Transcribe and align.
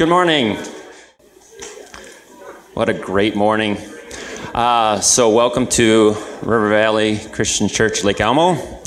Good 0.00 0.08
morning. 0.08 0.56
What 2.72 2.88
a 2.88 2.94
great 2.94 3.36
morning. 3.36 3.76
Uh, 4.54 4.98
so, 5.00 5.28
welcome 5.28 5.66
to 5.66 6.16
River 6.40 6.70
Valley 6.70 7.18
Christian 7.18 7.68
Church, 7.68 8.02
Lake 8.02 8.18
Elmo. 8.18 8.80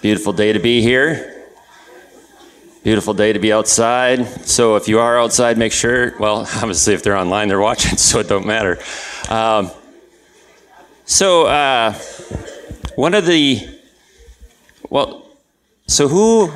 Beautiful 0.00 0.32
day 0.32 0.52
to 0.54 0.58
be 0.58 0.82
here. 0.82 1.46
Beautiful 2.82 3.14
day 3.14 3.32
to 3.32 3.38
be 3.38 3.52
outside. 3.52 4.26
So, 4.44 4.74
if 4.74 4.88
you 4.88 4.98
are 4.98 5.20
outside, 5.20 5.56
make 5.56 5.70
sure, 5.70 6.18
well, 6.18 6.38
obviously, 6.56 6.94
if 6.94 7.04
they're 7.04 7.16
online, 7.16 7.46
they're 7.46 7.60
watching, 7.60 7.96
so 7.96 8.18
it 8.18 8.28
don't 8.28 8.44
matter. 8.44 8.80
Um, 9.28 9.70
so, 11.04 11.46
uh, 11.46 11.92
one 12.96 13.14
of 13.14 13.24
the, 13.24 13.68
well, 14.90 15.28
so 15.86 16.08
who, 16.08 16.50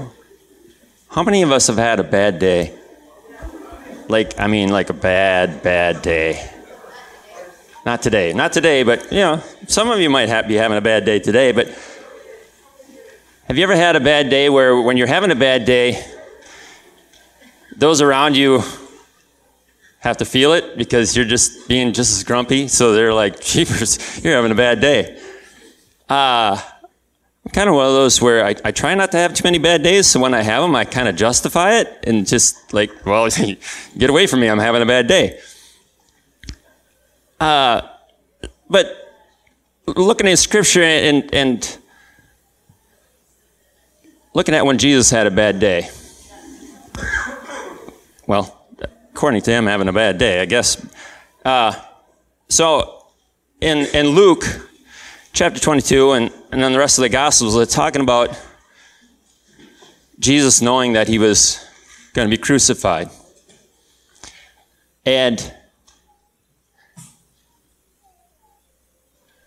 how 1.10 1.22
many 1.22 1.42
of 1.42 1.52
us 1.52 1.68
have 1.68 1.78
had 1.78 2.00
a 2.00 2.04
bad 2.04 2.40
day? 2.40 2.76
Like, 4.08 4.38
I 4.38 4.46
mean, 4.46 4.68
like 4.68 4.90
a 4.90 4.94
bad, 4.94 5.62
bad 5.62 6.02
day. 6.02 6.48
Not 7.84 8.02
today. 8.02 8.32
Not 8.32 8.52
today, 8.52 8.82
but, 8.82 9.10
you 9.12 9.18
know, 9.18 9.42
some 9.66 9.90
of 9.90 10.00
you 10.00 10.10
might 10.10 10.28
have, 10.28 10.48
be 10.48 10.54
having 10.54 10.78
a 10.78 10.80
bad 10.80 11.04
day 11.04 11.18
today, 11.18 11.52
but 11.52 11.68
have 13.48 13.56
you 13.56 13.62
ever 13.62 13.76
had 13.76 13.94
a 13.94 14.00
bad 14.00 14.28
day 14.28 14.48
where 14.48 14.80
when 14.80 14.96
you're 14.96 15.06
having 15.06 15.30
a 15.30 15.36
bad 15.36 15.64
day, 15.64 16.04
those 17.76 18.00
around 18.00 18.36
you 18.36 18.62
have 20.00 20.16
to 20.16 20.24
feel 20.24 20.52
it 20.52 20.76
because 20.76 21.16
you're 21.16 21.24
just 21.24 21.68
being 21.68 21.92
just 21.92 22.16
as 22.16 22.24
grumpy? 22.24 22.66
So 22.68 22.92
they're 22.92 23.14
like, 23.14 23.40
Jeepers, 23.40 24.24
you're 24.24 24.34
having 24.34 24.50
a 24.50 24.56
bad 24.56 24.80
day. 24.80 25.20
Uh, 26.08 26.60
I'm 27.46 27.52
kind 27.52 27.68
of 27.68 27.76
one 27.76 27.86
of 27.86 27.92
those 27.92 28.20
where 28.20 28.44
I, 28.44 28.56
I 28.64 28.72
try 28.72 28.96
not 28.96 29.12
to 29.12 29.18
have 29.18 29.32
too 29.32 29.44
many 29.44 29.58
bad 29.58 29.84
days, 29.84 30.08
so 30.08 30.18
when 30.18 30.34
I 30.34 30.42
have 30.42 30.62
them, 30.62 30.74
I 30.74 30.84
kind 30.84 31.06
of 31.06 31.14
justify 31.14 31.76
it 31.76 31.96
and 32.02 32.26
just 32.26 32.74
like, 32.74 33.06
well, 33.06 33.28
get 33.98 34.10
away 34.10 34.26
from 34.26 34.40
me, 34.40 34.48
I'm 34.48 34.58
having 34.58 34.82
a 34.82 34.86
bad 34.86 35.06
day. 35.06 35.38
Uh, 37.38 37.82
but 38.68 38.88
looking 39.86 40.26
at 40.26 40.40
scripture 40.40 40.82
and, 40.82 41.32
and 41.32 41.78
looking 44.34 44.56
at 44.56 44.66
when 44.66 44.76
Jesus 44.76 45.08
had 45.08 45.28
a 45.28 45.30
bad 45.30 45.60
day, 45.60 45.88
well, 48.26 48.66
according 49.12 49.42
to 49.42 49.52
him, 49.52 49.66
having 49.66 49.86
a 49.86 49.92
bad 49.92 50.18
day, 50.18 50.40
I 50.40 50.46
guess. 50.46 50.84
Uh, 51.44 51.80
so 52.48 53.06
in, 53.60 53.86
in 53.94 54.08
Luke 54.08 54.65
chapter 55.36 55.60
22 55.60 56.12
and, 56.12 56.32
and 56.50 56.62
then 56.62 56.72
the 56.72 56.78
rest 56.78 56.96
of 56.96 57.02
the 57.02 57.10
Gospels, 57.10 57.54
they're 57.54 57.66
talking 57.66 58.00
about 58.00 58.30
Jesus 60.18 60.62
knowing 60.62 60.94
that 60.94 61.08
he 61.08 61.18
was 61.18 61.62
going 62.14 62.26
to 62.26 62.34
be 62.34 62.40
crucified. 62.40 63.10
And 65.04 65.54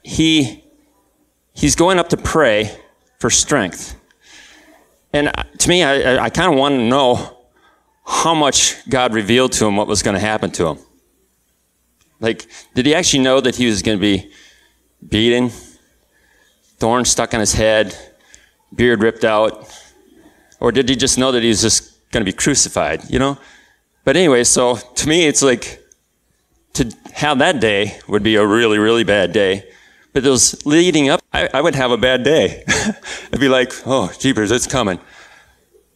he 0.04 0.64
he's 1.56 1.76
going 1.76 1.98
up 1.98 2.10
to 2.10 2.18
pray 2.18 2.78
for 3.18 3.32
strength. 3.32 3.96
And 5.12 5.30
uh, 5.30 5.44
to 5.58 5.70
me, 5.70 5.84
I, 5.84 6.26
I 6.26 6.30
kind 6.30 6.54
of 6.54 6.60
want 6.60 6.76
to 6.76 6.84
know 6.84 7.36
how 8.06 8.36
much 8.36 8.88
God 8.88 9.16
revealed 9.16 9.54
to 9.54 9.66
him 9.66 9.76
what 9.76 9.88
was 9.88 10.04
going 10.04 10.14
to 10.14 10.20
happen 10.20 10.52
to 10.52 10.68
him. 10.68 10.78
Like, 12.20 12.46
did 12.76 12.86
he 12.86 12.94
actually 12.94 13.24
know 13.24 13.42
that 13.42 13.56
he 13.56 13.66
was 13.66 13.82
going 13.82 13.98
to 13.98 14.02
be 14.02 14.32
beaten, 15.08 15.52
thorns 16.80 17.10
stuck 17.10 17.34
on 17.34 17.40
his 17.40 17.54
head, 17.54 17.96
beard 18.74 19.02
ripped 19.02 19.24
out? 19.24 19.70
Or 20.60 20.72
did 20.72 20.90
he 20.90 20.96
just 20.96 21.18
know 21.18 21.32
that 21.32 21.44
he 21.44 21.50
was 21.50 21.62
just 21.62 22.10
going 22.12 22.22
to 22.22 22.32
be 22.32 22.36
crucified, 22.36 23.10
you 23.10 23.20
know? 23.20 23.38
But 24.04 24.18
anyway, 24.18 24.44
so 24.44 24.76
to 24.76 25.08
me, 25.08 25.28
it's 25.28 25.42
like 25.42 25.84
to 26.74 26.92
have 27.14 27.40
that 27.40 27.60
day 27.60 28.00
would 28.08 28.24
be 28.24 28.36
a 28.36 28.46
really, 28.46 28.78
really 28.78 29.04
bad 29.04 29.34
day. 29.34 29.70
But 30.14 30.24
those 30.24 30.66
leading 30.66 31.10
up, 31.10 31.22
I, 31.32 31.50
I 31.54 31.62
would 31.62 31.76
have 31.76 31.92
a 31.92 31.98
bad 31.98 32.24
day. 32.24 32.64
I'd 33.34 33.40
be 33.40 33.50
like, 33.50 33.72
oh, 33.86 34.12
jeepers, 34.20 34.52
it's 34.52 34.68
coming. 34.68 35.00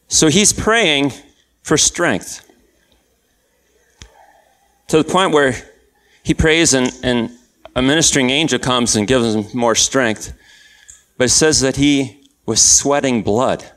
So 0.07 0.27
he's 0.27 0.53
praying 0.53 1.13
for 1.63 1.77
strength 1.77 2.47
to 4.87 5.01
the 5.01 5.03
point 5.03 5.33
where 5.33 5.55
he 6.21 6.33
prays 6.33 6.73
and, 6.73 6.91
and 7.03 7.31
a 7.75 7.81
ministering 7.81 8.29
angel 8.29 8.59
comes 8.59 8.95
and 8.95 9.07
gives 9.07 9.33
him 9.33 9.45
more 9.53 9.73
strength. 9.73 10.33
But 11.17 11.25
it 11.25 11.29
says 11.29 11.61
that 11.61 11.77
he 11.77 12.23
was 12.45 12.61
sweating 12.61 13.21
blood. 13.21 13.71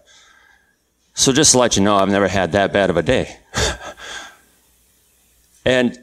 So 1.14 1.32
just 1.32 1.52
to 1.52 1.58
let 1.58 1.76
you 1.76 1.82
know, 1.82 1.96
I've 1.96 2.08
never 2.08 2.28
had 2.28 2.52
that 2.52 2.72
bad 2.72 2.90
of 2.90 2.96
a 2.96 3.02
day. 3.02 3.36
and 5.64 5.98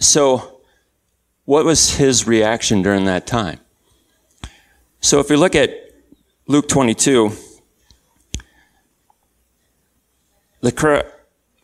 so, 0.00 0.60
what 1.44 1.64
was 1.64 1.94
his 1.94 2.26
reaction 2.26 2.82
during 2.82 3.04
that 3.04 3.26
time? 3.26 3.60
So, 5.00 5.20
if 5.20 5.30
we 5.30 5.36
look 5.36 5.54
at 5.54 5.70
Luke 6.48 6.68
22, 6.68 7.30
the, 10.60 10.72
cr- 10.72 11.08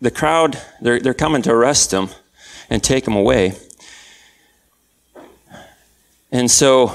the 0.00 0.12
crowd, 0.12 0.60
they're, 0.80 1.00
they're 1.00 1.14
coming 1.14 1.42
to 1.42 1.52
arrest 1.52 1.92
him 1.92 2.10
and 2.70 2.82
take 2.82 3.08
him 3.08 3.14
away. 3.14 3.54
And 6.30 6.48
so, 6.48 6.94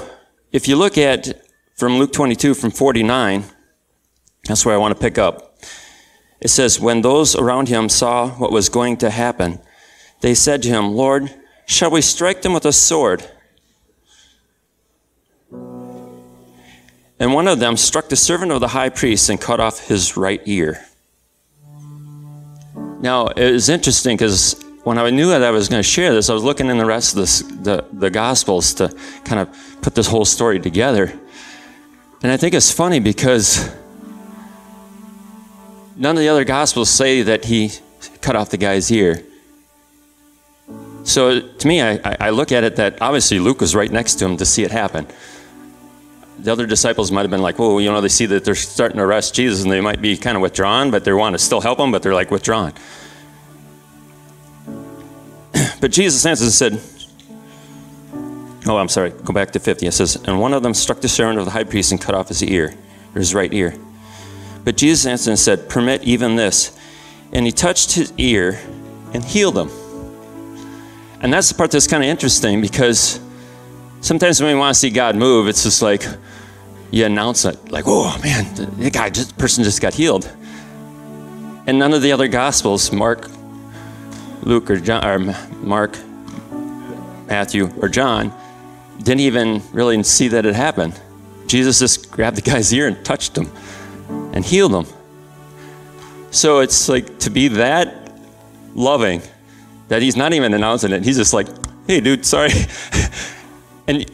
if 0.50 0.66
you 0.66 0.76
look 0.76 0.96
at 0.96 1.43
from 1.74 1.98
Luke 1.98 2.12
22, 2.12 2.54
from 2.54 2.70
49, 2.70 3.44
that's 4.44 4.64
where 4.64 4.74
I 4.74 4.78
want 4.78 4.94
to 4.96 5.00
pick 5.00 5.18
up. 5.18 5.58
It 6.40 6.48
says, 6.48 6.78
When 6.78 7.02
those 7.02 7.34
around 7.34 7.68
him 7.68 7.88
saw 7.88 8.30
what 8.30 8.52
was 8.52 8.68
going 8.68 8.96
to 8.98 9.10
happen, 9.10 9.60
they 10.20 10.34
said 10.34 10.62
to 10.62 10.68
him, 10.68 10.92
Lord, 10.92 11.34
shall 11.66 11.90
we 11.90 12.00
strike 12.00 12.42
them 12.42 12.52
with 12.52 12.64
a 12.64 12.72
sword? 12.72 13.28
And 15.50 17.32
one 17.32 17.48
of 17.48 17.58
them 17.58 17.76
struck 17.76 18.08
the 18.08 18.16
servant 18.16 18.52
of 18.52 18.60
the 18.60 18.68
high 18.68 18.88
priest 18.88 19.30
and 19.30 19.40
cut 19.40 19.60
off 19.60 19.86
his 19.86 20.16
right 20.16 20.42
ear. 20.44 20.84
Now, 23.00 23.26
it 23.28 23.52
was 23.52 23.68
interesting 23.68 24.16
because 24.16 24.62
when 24.84 24.98
I 24.98 25.10
knew 25.10 25.28
that 25.28 25.42
I 25.42 25.50
was 25.50 25.68
going 25.68 25.82
to 25.82 25.88
share 25.88 26.12
this, 26.12 26.28
I 26.28 26.34
was 26.34 26.42
looking 26.42 26.68
in 26.68 26.78
the 26.78 26.86
rest 26.86 27.14
of 27.14 27.20
this, 27.20 27.40
the, 27.40 27.84
the 27.92 28.10
Gospels 28.10 28.74
to 28.74 28.94
kind 29.24 29.40
of 29.40 29.80
put 29.82 29.94
this 29.94 30.06
whole 30.06 30.24
story 30.24 30.58
together. 30.60 31.18
And 32.24 32.32
I 32.32 32.38
think 32.38 32.54
it's 32.54 32.72
funny 32.72 33.00
because 33.00 33.70
none 35.94 36.16
of 36.16 36.20
the 36.22 36.28
other 36.30 36.44
Gospels 36.44 36.88
say 36.88 37.20
that 37.20 37.44
he 37.44 37.70
cut 38.22 38.34
off 38.34 38.48
the 38.48 38.56
guy's 38.56 38.90
ear. 38.90 39.22
So 41.02 41.46
to 41.46 41.68
me, 41.68 41.82
I, 41.82 42.00
I 42.02 42.30
look 42.30 42.50
at 42.50 42.64
it 42.64 42.76
that 42.76 43.02
obviously 43.02 43.38
Luke 43.38 43.60
was 43.60 43.74
right 43.74 43.92
next 43.92 44.14
to 44.14 44.24
him 44.24 44.38
to 44.38 44.46
see 44.46 44.62
it 44.62 44.70
happen. 44.70 45.06
The 46.38 46.50
other 46.50 46.64
disciples 46.64 47.12
might 47.12 47.20
have 47.20 47.30
been 47.30 47.42
like, 47.42 47.58
well, 47.58 47.78
you 47.78 47.92
know, 47.92 48.00
they 48.00 48.08
see 48.08 48.24
that 48.24 48.42
they're 48.42 48.54
starting 48.54 48.96
to 48.96 49.02
arrest 49.02 49.34
Jesus 49.34 49.62
and 49.62 49.70
they 49.70 49.82
might 49.82 50.00
be 50.00 50.16
kind 50.16 50.34
of 50.34 50.40
withdrawn, 50.40 50.90
but 50.90 51.04
they 51.04 51.12
want 51.12 51.34
to 51.34 51.38
still 51.38 51.60
help 51.60 51.78
him, 51.78 51.92
but 51.92 52.02
they're 52.02 52.14
like 52.14 52.30
withdrawn. 52.30 52.72
But 55.82 55.90
Jesus 55.90 56.24
answered 56.24 56.44
and 56.44 56.52
said, 56.54 56.93
Oh, 58.66 58.78
I'm 58.78 58.88
sorry, 58.88 59.10
go 59.10 59.32
back 59.32 59.50
to 59.52 59.60
50. 59.60 59.86
It 59.86 59.92
says, 59.92 60.16
And 60.24 60.40
one 60.40 60.54
of 60.54 60.62
them 60.62 60.72
struck 60.72 61.00
the 61.00 61.08
servant 61.08 61.38
of 61.38 61.44
the 61.44 61.50
high 61.50 61.64
priest 61.64 61.92
and 61.92 62.00
cut 62.00 62.14
off 62.14 62.28
his 62.28 62.42
ear, 62.42 62.74
or 63.14 63.18
his 63.18 63.34
right 63.34 63.52
ear. 63.52 63.74
But 64.64 64.78
Jesus 64.78 65.04
answered 65.06 65.30
and 65.30 65.38
said, 65.38 65.68
Permit 65.68 66.02
even 66.04 66.36
this. 66.36 66.78
And 67.32 67.44
he 67.44 67.52
touched 67.52 67.92
his 67.92 68.12
ear 68.16 68.58
and 69.12 69.22
healed 69.22 69.58
him. 69.58 69.68
And 71.20 71.32
that's 71.32 71.48
the 71.50 71.54
part 71.54 71.70
that's 71.70 71.86
kind 71.86 72.02
of 72.02 72.08
interesting 72.08 72.60
because 72.60 73.20
sometimes 74.00 74.40
when 74.40 74.54
we 74.54 74.58
want 74.58 74.74
to 74.74 74.80
see 74.80 74.90
God 74.90 75.16
move, 75.16 75.48
it's 75.48 75.62
just 75.62 75.82
like 75.82 76.04
you 76.90 77.04
announce 77.04 77.44
it, 77.44 77.70
like, 77.70 77.84
oh 77.86 78.18
man, 78.22 78.54
the 78.78 78.90
guy, 78.90 79.10
just 79.10 79.36
person 79.36 79.64
just 79.64 79.82
got 79.82 79.94
healed. 79.94 80.30
And 81.66 81.78
none 81.78 81.92
of 81.92 82.02
the 82.02 82.12
other 82.12 82.28
gospels, 82.28 82.92
Mark, 82.92 83.28
Luke, 84.42 84.70
or 84.70 84.76
John, 84.76 85.04
or 85.04 85.18
Mark, 85.60 85.98
Matthew, 87.26 87.70
or 87.80 87.88
John, 87.88 88.32
didn't 88.98 89.20
even 89.20 89.62
really 89.72 90.02
see 90.02 90.28
that 90.28 90.46
it 90.46 90.54
happened. 90.54 91.00
Jesus 91.46 91.78
just 91.78 92.10
grabbed 92.10 92.36
the 92.36 92.42
guy's 92.42 92.72
ear 92.72 92.88
and 92.88 93.04
touched 93.04 93.36
him 93.36 93.50
and 94.32 94.44
healed 94.44 94.72
him. 94.74 94.86
So 96.30 96.60
it's 96.60 96.88
like 96.88 97.18
to 97.20 97.30
be 97.30 97.48
that 97.48 98.12
loving 98.74 99.22
that 99.88 100.02
he's 100.02 100.16
not 100.16 100.32
even 100.32 100.54
announcing 100.54 100.92
it. 100.92 101.04
He's 101.04 101.16
just 101.16 101.32
like, 101.32 101.46
hey, 101.86 102.00
dude, 102.00 102.24
sorry. 102.24 102.50
and 103.86 104.10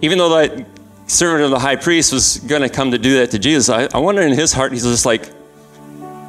even 0.00 0.18
though 0.18 0.30
that 0.30 0.66
servant 1.06 1.44
of 1.44 1.50
the 1.50 1.58
high 1.58 1.76
priest 1.76 2.12
was 2.12 2.38
going 2.38 2.62
to 2.62 2.68
come 2.68 2.90
to 2.90 2.98
do 2.98 3.18
that 3.18 3.30
to 3.32 3.38
Jesus, 3.38 3.68
I, 3.68 3.88
I 3.94 3.98
wonder 3.98 4.22
in 4.22 4.32
his 4.32 4.52
heart, 4.52 4.72
he's 4.72 4.82
just 4.82 5.06
like, 5.06 5.30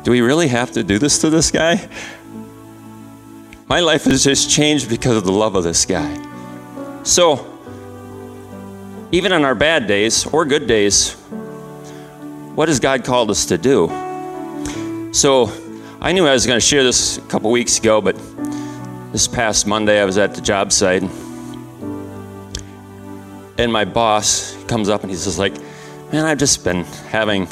do 0.04 0.12
we 0.12 0.22
really 0.22 0.48
have 0.48 0.72
to 0.74 0.84
do 0.84 1.00
this 1.00 1.20
to 1.20 1.30
this 1.30 1.52
guy? 1.52 1.90
My 3.68 3.80
life 3.80 4.06
has 4.06 4.24
just 4.24 4.50
changed 4.50 4.90
because 4.90 5.16
of 5.16 5.24
the 5.24 5.32
love 5.32 5.56
of 5.56 5.64
this 5.64 5.86
guy. 5.86 6.18
So, 7.04 7.49
even 9.12 9.32
on 9.32 9.44
our 9.44 9.56
bad 9.56 9.88
days 9.88 10.26
or 10.28 10.46
good 10.46 10.68
days, 10.68 11.14
what 12.56 12.68
has 12.68 12.80
God 12.80 13.04
called 13.04 13.32
us 13.32 13.46
to 13.48 13.58
do? 13.58 13.88
So, 15.12 15.52
I 16.02 16.12
knew 16.12 16.28
I 16.28 16.34
was 16.34 16.46
going 16.46 16.58
to 16.58 16.66
share 16.66 16.84
this 16.84 17.18
a 17.18 17.22
couple 17.22 17.52
weeks 17.52 17.80
ago, 17.80 18.02
but 18.02 18.16
this 19.12 19.28
past 19.28 19.66
Monday 19.66 20.00
I 20.00 20.06
was 20.06 20.18
at 20.18 20.36
the 20.36 20.42
job 20.42 20.72
site, 20.72 21.04
and 23.58 23.74
my 23.74 23.84
boss 23.84 24.56
comes 24.66 24.88
up 24.88 25.02
and 25.02 25.10
he's 25.10 25.26
just 25.26 25.40
like, 25.40 25.54
"Man, 26.14 26.26
I've 26.26 26.38
just 26.38 26.64
been 26.64 26.84
having 27.10 27.48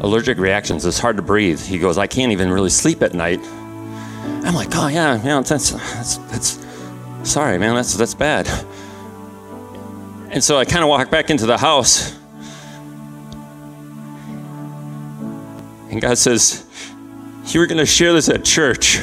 allergic 0.00 0.38
reactions. 0.38 0.84
It's 0.84 0.98
hard 0.98 1.16
to 1.16 1.22
breathe." 1.22 1.60
He 1.60 1.78
goes, 1.78 1.96
"I 1.98 2.06
can't 2.06 2.30
even 2.30 2.50
really 2.50 2.70
sleep 2.70 3.02
at 3.02 3.14
night." 3.14 3.40
I'm 4.44 4.54
like, 4.54 4.68
"Oh 4.74 4.88
yeah, 4.88 5.20
yeah, 5.24 5.40
that's 5.40 5.70
that's, 5.70 6.18
that's 6.30 6.58
sorry, 7.24 7.58
man, 7.58 7.74
that's 7.74 7.94
that's 7.94 8.14
bad." 8.14 8.46
And 10.30 10.44
so 10.44 10.58
I 10.58 10.64
kind 10.64 10.82
of 10.82 10.88
walk 10.88 11.10
back 11.10 11.30
into 11.30 11.46
the 11.46 11.58
house, 11.58 12.16
and 15.90 16.00
God 16.00 16.18
says, 16.18 16.64
"You 17.46 17.60
were 17.60 17.66
going 17.66 17.78
to 17.78 17.86
share 17.86 18.12
this 18.12 18.28
at 18.28 18.44
church." 18.44 19.00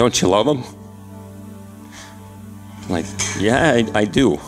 Don't 0.00 0.22
you 0.22 0.28
love 0.28 0.46
him? 0.46 0.64
I'm 2.84 2.88
like, 2.88 3.04
yeah, 3.38 3.72
I, 3.72 4.00
I 4.00 4.04
do. 4.06 4.38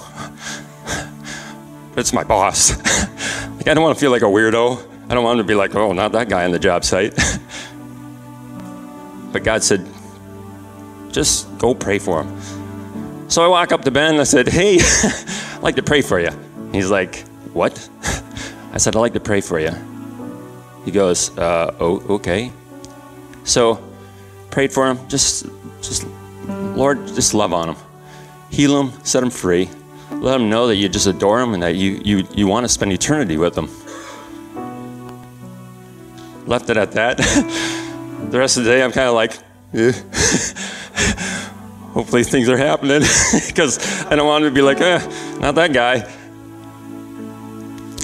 But 1.90 1.99
it's 1.99 2.14
my 2.14 2.25
boss. 2.25 2.70
like, 3.56 3.69
I 3.69 3.75
don't 3.75 3.82
want 3.82 3.94
to 3.94 4.00
feel 4.00 4.11
like 4.11 4.23
a 4.23 4.25
weirdo. 4.25 4.82
I 5.11 5.14
don't 5.14 5.25
want 5.25 5.38
to 5.38 5.44
be 5.44 5.55
like, 5.55 5.75
oh, 5.75 5.93
not 5.93 6.12
that 6.12 6.31
guy 6.31 6.46
on 6.46 6.52
the 6.52 6.58
job 6.58 6.85
site. 6.85 7.14
but 9.32 9.44
God 9.44 9.62
said, 9.62 9.87
just 11.11 11.58
go 11.58 11.75
pray 11.75 11.99
for 11.99 12.25
him. 12.25 12.62
So 13.32 13.43
I 13.43 13.49
walk 13.49 13.73
up 13.73 13.81
to 13.84 13.90
Ben 13.90 14.11
and 14.11 14.20
I 14.20 14.25
said, 14.25 14.46
hey, 14.46 14.76
I'd 14.82 15.62
like 15.62 15.76
to 15.76 15.82
pray 15.82 16.02
for 16.02 16.20
you. 16.20 16.29
He's 16.70 16.90
like, 16.90 17.26
what? 17.55 17.88
I 18.75 18.76
said, 18.76 18.94
I'd 18.94 19.00
like 19.00 19.14
to 19.14 19.20
pray 19.20 19.40
for 19.40 19.58
you. 19.58 19.70
He 20.84 20.90
goes, 20.90 21.34
uh, 21.38 21.75
oh, 21.81 22.17
okay. 22.17 22.52
So 23.44 23.82
prayed 24.50 24.70
for 24.70 24.87
him. 24.87 24.99
Just, 25.08 25.46
just, 25.81 26.06
Lord, 26.76 27.06
just 27.06 27.32
love 27.32 27.55
on 27.55 27.70
him, 27.70 27.76
heal 28.50 28.79
him, 28.79 29.02
set 29.02 29.23
him 29.23 29.31
free. 29.31 29.70
Let 30.11 30.38
him 30.38 30.50
know 30.50 30.67
that 30.67 30.76
you 30.76 30.90
just 30.90 31.06
adore 31.06 31.40
him 31.40 31.55
and 31.55 31.62
that 31.62 31.75
you, 31.75 32.02
you, 32.05 32.28
you 32.35 32.46
want 32.46 32.64
to 32.64 32.69
spend 32.69 32.93
eternity 32.93 33.38
with 33.38 33.56
him. 33.56 33.70
Left 36.46 36.69
it 36.69 36.76
at 36.76 36.93
that. 36.93 37.17
the 38.31 38.38
rest 38.38 38.58
of 38.58 38.64
the 38.64 38.70
day, 38.73 38.82
I'm 38.82 38.93
kind 38.93 39.08
of 39.08 39.14
like, 39.14 39.38
eh. 39.73 39.93
Hopefully 41.92 42.24
things 42.24 42.48
are 42.48 42.56
happening 42.56 43.02
because 43.46 44.04
I 44.06 44.16
don't 44.16 44.26
want 44.26 44.44
to 44.44 44.50
be 44.50 44.62
like, 44.62 44.80
eh, 44.80 44.98
not 45.38 45.54
that 45.54 45.72
guy. 45.72 46.00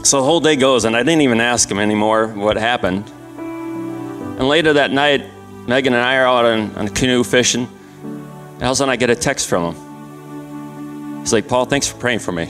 So 0.05 0.19
the 0.19 0.25
whole 0.25 0.40
day 0.40 0.56
goes, 0.56 0.85
and 0.85 0.96
I 0.96 1.02
didn't 1.02 1.23
even 1.23 1.40
ask 1.40 1.70
him 1.70 1.79
anymore 1.79 2.29
what 2.29 2.56
happened. 2.56 3.05
And 3.38 4.49
later 4.49 4.75
that 4.75 4.90
night, 4.90 5.26
Megan 5.67 5.93
and 5.93 6.02
I 6.02 6.17
are 6.17 6.26
out 6.26 6.44
on, 6.44 6.75
on 6.76 6.87
a 6.87 6.90
canoe 6.90 7.25
fishing. 7.25 7.69
And 8.02 8.62
all 8.62 8.70
of 8.70 8.73
a 8.73 8.76
sudden, 8.76 8.90
I 8.90 8.96
get 8.96 9.11
a 9.11 9.17
text 9.17 9.49
from 9.49 9.75
him. 9.75 11.20
He's 11.20 11.32
like, 11.32 11.49
Paul, 11.49 11.64
thanks 11.64 11.88
for 11.88 11.99
praying 11.99 12.20
for 12.20 12.32
me. 12.32 12.49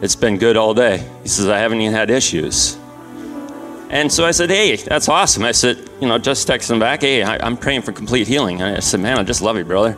It's 0.00 0.16
been 0.16 0.36
good 0.36 0.56
all 0.56 0.74
day. 0.74 1.08
He 1.22 1.28
says, 1.28 1.48
I 1.48 1.58
haven't 1.58 1.80
even 1.80 1.94
had 1.94 2.10
issues. 2.10 2.76
And 3.92 4.10
so 4.10 4.24
I 4.24 4.32
said, 4.32 4.50
hey, 4.50 4.76
that's 4.76 5.08
awesome. 5.08 5.44
I 5.44 5.52
said, 5.52 5.88
you 6.00 6.08
know, 6.08 6.18
just 6.18 6.46
text 6.46 6.70
him 6.70 6.80
back, 6.80 7.02
hey, 7.02 7.22
I, 7.22 7.46
am 7.46 7.56
praying 7.56 7.82
for 7.82 7.92
complete 7.92 8.26
healing. 8.26 8.60
And 8.60 8.76
I 8.76 8.80
said, 8.80 9.00
man, 9.00 9.18
I 9.18 9.22
just 9.22 9.42
love 9.42 9.56
you, 9.56 9.64
brother. 9.64 9.96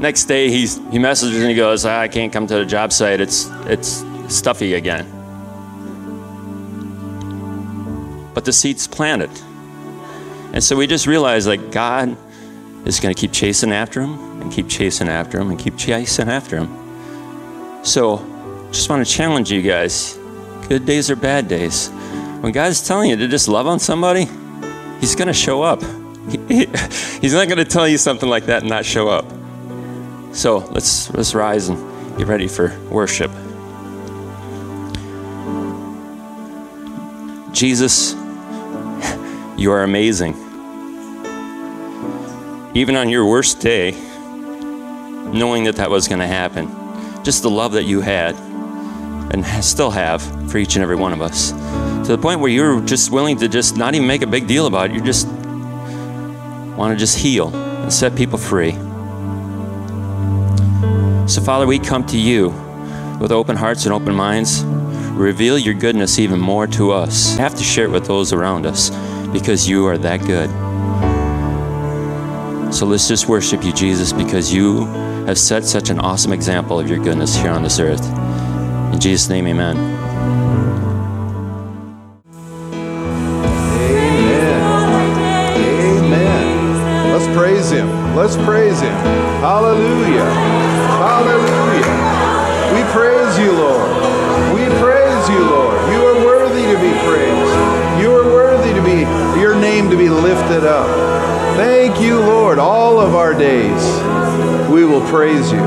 Next 0.00 0.24
day, 0.24 0.48
he's, 0.48 0.80
he 0.90 0.98
messages 0.98 1.38
and 1.38 1.50
he 1.50 1.54
goes, 1.54 1.84
ah, 1.84 2.00
I 2.00 2.08
can't 2.08 2.32
come 2.32 2.46
to 2.48 2.54
the 2.54 2.64
job 2.64 2.92
site. 2.92 3.20
It's, 3.20 3.48
it's 3.66 4.02
stuffy 4.28 4.74
again. 4.74 5.06
but 8.34 8.46
the 8.46 8.52
seed's 8.52 8.86
planted. 8.86 9.30
And 10.52 10.64
so 10.64 10.74
we 10.74 10.86
just 10.86 11.06
realized 11.06 11.46
like 11.46 11.70
God 11.70 12.16
is 12.86 12.98
going 12.98 13.14
to 13.14 13.20
keep 13.20 13.32
chasing 13.32 13.70
after 13.70 14.00
him 14.00 14.40
and 14.40 14.50
keep 14.50 14.66
chasing 14.66 15.08
after 15.08 15.38
him 15.38 15.50
and 15.50 15.58
keep 15.58 15.76
chasing 15.76 16.28
after 16.28 16.56
him. 16.56 17.84
So 17.84 18.16
just 18.70 18.88
want 18.88 19.06
to 19.06 19.12
challenge 19.12 19.50
you 19.50 19.62
guys 19.62 20.18
good 20.68 20.86
days 20.86 21.10
or 21.10 21.16
bad 21.16 21.48
days. 21.48 21.88
When 22.40 22.52
God's 22.52 22.86
telling 22.86 23.10
you 23.10 23.16
to 23.16 23.28
just 23.28 23.48
love 23.48 23.66
on 23.66 23.78
somebody, 23.78 24.28
He's 25.00 25.14
going 25.14 25.28
to 25.28 25.34
show 25.34 25.62
up. 25.62 25.82
he's 26.48 27.32
not 27.32 27.48
going 27.48 27.56
to 27.56 27.64
tell 27.64 27.88
you 27.88 27.96
something 27.96 28.28
like 28.28 28.46
that 28.46 28.60
and 28.60 28.68
not 28.68 28.84
show 28.84 29.08
up. 29.08 29.24
So 30.32 30.58
let's, 30.58 31.10
let's 31.14 31.34
rise 31.34 31.68
and 31.68 32.18
get 32.18 32.26
ready 32.26 32.46
for 32.46 32.78
worship. 32.90 33.30
Jesus, 37.52 38.12
you 39.56 39.72
are 39.72 39.82
amazing. 39.82 40.34
Even 42.74 42.94
on 42.94 43.08
your 43.08 43.24
worst 43.24 43.60
day, 43.60 43.92
knowing 45.32 45.64
that 45.64 45.76
that 45.76 45.90
was 45.90 46.06
going 46.06 46.20
to 46.20 46.26
happen, 46.26 46.68
just 47.24 47.42
the 47.42 47.50
love 47.50 47.72
that 47.72 47.84
you 47.84 48.02
had 48.02 48.36
and 49.30 49.44
still 49.64 49.90
have 49.90 50.22
for 50.50 50.58
each 50.58 50.76
and 50.76 50.82
every 50.82 50.96
one 50.96 51.12
of 51.12 51.22
us. 51.22 51.50
To 52.06 52.16
the 52.16 52.18
point 52.18 52.40
where 52.40 52.50
you're 52.50 52.80
just 52.80 53.10
willing 53.10 53.38
to 53.38 53.48
just 53.48 53.76
not 53.76 53.94
even 53.94 54.06
make 54.06 54.22
a 54.22 54.26
big 54.26 54.46
deal 54.46 54.66
about 54.66 54.90
it. 54.90 54.94
You 54.94 55.00
just 55.00 55.26
want 55.28 56.92
to 56.92 56.96
just 56.96 57.18
heal 57.18 57.54
and 57.54 57.92
set 57.92 58.16
people 58.16 58.38
free. 58.38 58.72
So, 61.28 61.40
Father, 61.40 61.66
we 61.66 61.78
come 61.78 62.04
to 62.06 62.18
you 62.18 62.48
with 63.20 63.30
open 63.30 63.56
hearts 63.56 63.84
and 63.84 63.92
open 63.92 64.14
minds. 64.14 64.64
Reveal 64.64 65.58
your 65.58 65.74
goodness 65.74 66.18
even 66.18 66.40
more 66.40 66.66
to 66.68 66.90
us. 66.92 67.36
Have 67.36 67.54
to 67.54 67.62
share 67.62 67.84
it 67.84 67.90
with 67.90 68.06
those 68.06 68.32
around 68.32 68.66
us 68.66 68.90
because 69.28 69.68
you 69.68 69.86
are 69.86 69.98
that 69.98 70.20
good. 70.22 70.50
So 72.74 72.86
let's 72.86 73.06
just 73.06 73.28
worship 73.28 73.64
you, 73.64 73.72
Jesus, 73.72 74.12
because 74.12 74.52
you 74.52 74.86
have 75.26 75.38
set 75.38 75.64
such 75.64 75.90
an 75.90 76.00
awesome 76.00 76.32
example 76.32 76.80
of 76.80 76.88
your 76.88 76.98
goodness 76.98 77.36
here 77.36 77.50
on 77.50 77.62
this 77.62 77.78
earth. 77.78 78.19
In 78.92 78.98
Jesus' 78.98 79.28
name, 79.28 79.46
amen. 79.46 79.76
Amen. 83.76 84.60
Amen. 86.04 87.12
Let's 87.12 87.26
praise 87.36 87.70
him. 87.70 87.88
Let's 88.16 88.36
praise 88.36 88.80
him. 88.80 88.92
Hallelujah. 89.40 90.24
Hallelujah. 91.00 92.74
We 92.74 92.82
praise 92.92 93.38
you, 93.38 93.52
Lord. 93.52 93.90
We 94.54 94.66
praise 94.80 95.28
you, 95.28 95.38
Lord. 95.38 95.78
You 95.92 96.04
are 96.06 96.24
worthy 96.24 96.62
to 96.62 96.78
be 96.80 96.92
praised. 97.06 98.02
You 98.02 98.12
are 98.16 98.24
worthy 98.24 98.74
to 98.74 98.82
be 98.82 99.00
your 99.40 99.54
name 99.54 99.88
to 99.90 99.96
be 99.96 100.08
lifted 100.08 100.64
up. 100.64 100.88
Thank 101.56 102.00
you, 102.00 102.18
Lord. 102.18 102.58
All 102.58 102.98
of 102.98 103.14
our 103.14 103.34
days 103.34 103.82
we 104.68 104.84
will 104.84 105.06
praise 105.08 105.50
you. 105.52 105.60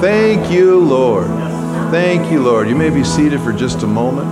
Thank 0.00 0.50
you, 0.50 0.80
Lord. 0.80 1.45
Thank 1.90 2.32
you, 2.32 2.42
Lord. 2.42 2.68
You 2.68 2.74
may 2.74 2.90
be 2.90 3.04
seated 3.04 3.40
for 3.40 3.52
just 3.52 3.84
a 3.84 3.86
moment. 3.86 4.26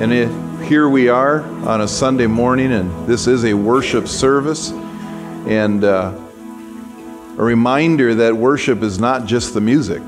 And 0.00 0.64
here 0.64 0.88
we 0.88 1.08
are 1.08 1.42
on 1.66 1.80
a 1.80 1.88
Sunday 1.88 2.28
morning, 2.28 2.70
and 2.70 3.08
this 3.08 3.26
is 3.26 3.44
a 3.44 3.52
worship 3.52 4.06
service. 4.06 4.70
And 4.70 5.82
uh, 5.82 6.16
a 7.36 7.42
reminder 7.42 8.14
that 8.14 8.36
worship 8.36 8.82
is 8.82 9.00
not 9.00 9.26
just 9.26 9.52
the 9.52 9.60
music. 9.60 10.00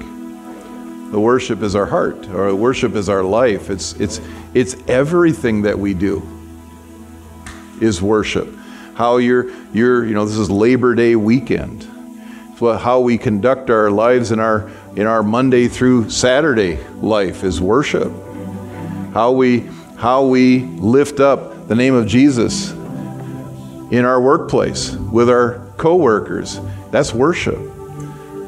The 1.10 1.18
worship 1.18 1.62
is 1.62 1.74
our 1.74 1.86
heart, 1.86 2.28
or 2.28 2.54
worship 2.54 2.94
is 2.94 3.08
our 3.08 3.24
life. 3.24 3.70
It's, 3.70 3.94
it's, 3.94 4.20
it's 4.54 4.76
everything 4.86 5.62
that 5.62 5.76
we 5.76 5.94
do 5.94 6.22
is 7.80 8.00
worship. 8.00 8.48
How 8.94 9.16
you're, 9.16 9.50
you're, 9.74 10.06
you 10.06 10.14
know, 10.14 10.26
this 10.26 10.38
is 10.38 10.48
Labor 10.48 10.94
Day 10.94 11.16
weekend. 11.16 11.88
How 12.62 13.00
we 13.00 13.18
conduct 13.18 13.70
our 13.70 13.90
lives 13.90 14.30
in 14.30 14.38
our, 14.38 14.70
in 14.94 15.06
our 15.06 15.22
Monday 15.24 15.66
through 15.66 16.10
Saturday 16.10 16.76
life 17.00 17.42
is 17.42 17.60
worship. 17.60 18.12
How 19.12 19.32
we, 19.32 19.68
how 19.96 20.26
we 20.26 20.60
lift 20.60 21.18
up 21.18 21.66
the 21.66 21.74
name 21.74 21.94
of 21.94 22.06
Jesus 22.06 22.70
in 22.70 24.04
our 24.04 24.20
workplace 24.20 24.92
with 24.92 25.28
our 25.28 25.66
coworkers. 25.76 26.60
That's 26.92 27.12
worship. 27.12 27.58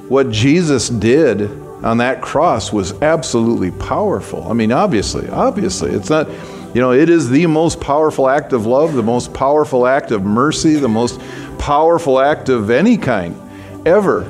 What 0.08 0.30
Jesus 0.30 0.88
did 0.88 1.50
on 1.82 1.98
that 1.98 2.22
cross 2.22 2.72
was 2.72 2.92
absolutely 3.02 3.72
powerful. 3.72 4.48
I 4.48 4.52
mean, 4.52 4.70
obviously, 4.70 5.28
obviously, 5.28 5.90
it's 5.90 6.10
not 6.10 6.28
you 6.74 6.80
know, 6.80 6.92
it 6.92 7.08
is 7.08 7.30
the 7.30 7.46
most 7.46 7.80
powerful 7.80 8.28
act 8.28 8.52
of 8.52 8.66
love, 8.66 8.94
the 8.94 9.02
most 9.02 9.32
powerful 9.32 9.86
act 9.86 10.10
of 10.10 10.24
mercy, 10.24 10.74
the 10.74 10.88
most 10.88 11.20
powerful 11.56 12.18
act 12.18 12.48
of 12.48 12.68
any 12.68 12.96
kind 12.96 13.40
ever. 13.86 14.22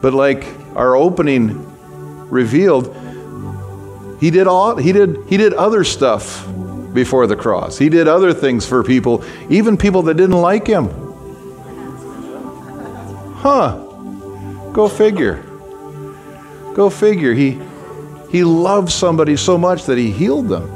But 0.00 0.14
like 0.14 0.46
our 0.74 0.96
opening 0.96 1.66
revealed, 2.30 2.96
he 4.20 4.30
did 4.30 4.46
all 4.46 4.76
he 4.76 4.92
did 4.92 5.16
he 5.28 5.36
did 5.36 5.54
other 5.54 5.84
stuff 5.84 6.46
before 6.92 7.26
the 7.26 7.36
cross. 7.36 7.78
He 7.78 7.88
did 7.88 8.08
other 8.08 8.32
things 8.32 8.66
for 8.66 8.82
people, 8.82 9.24
even 9.48 9.76
people 9.76 10.02
that 10.02 10.14
didn't 10.14 10.40
like 10.40 10.66
him. 10.66 10.88
Huh. 13.36 13.76
Go 14.72 14.88
figure. 14.88 15.42
Go 16.74 16.90
figure. 16.90 17.32
He, 17.32 17.60
he 18.30 18.44
loved 18.44 18.90
somebody 18.90 19.36
so 19.36 19.58
much 19.58 19.84
that 19.84 19.98
he 19.98 20.10
healed 20.10 20.48
them, 20.48 20.68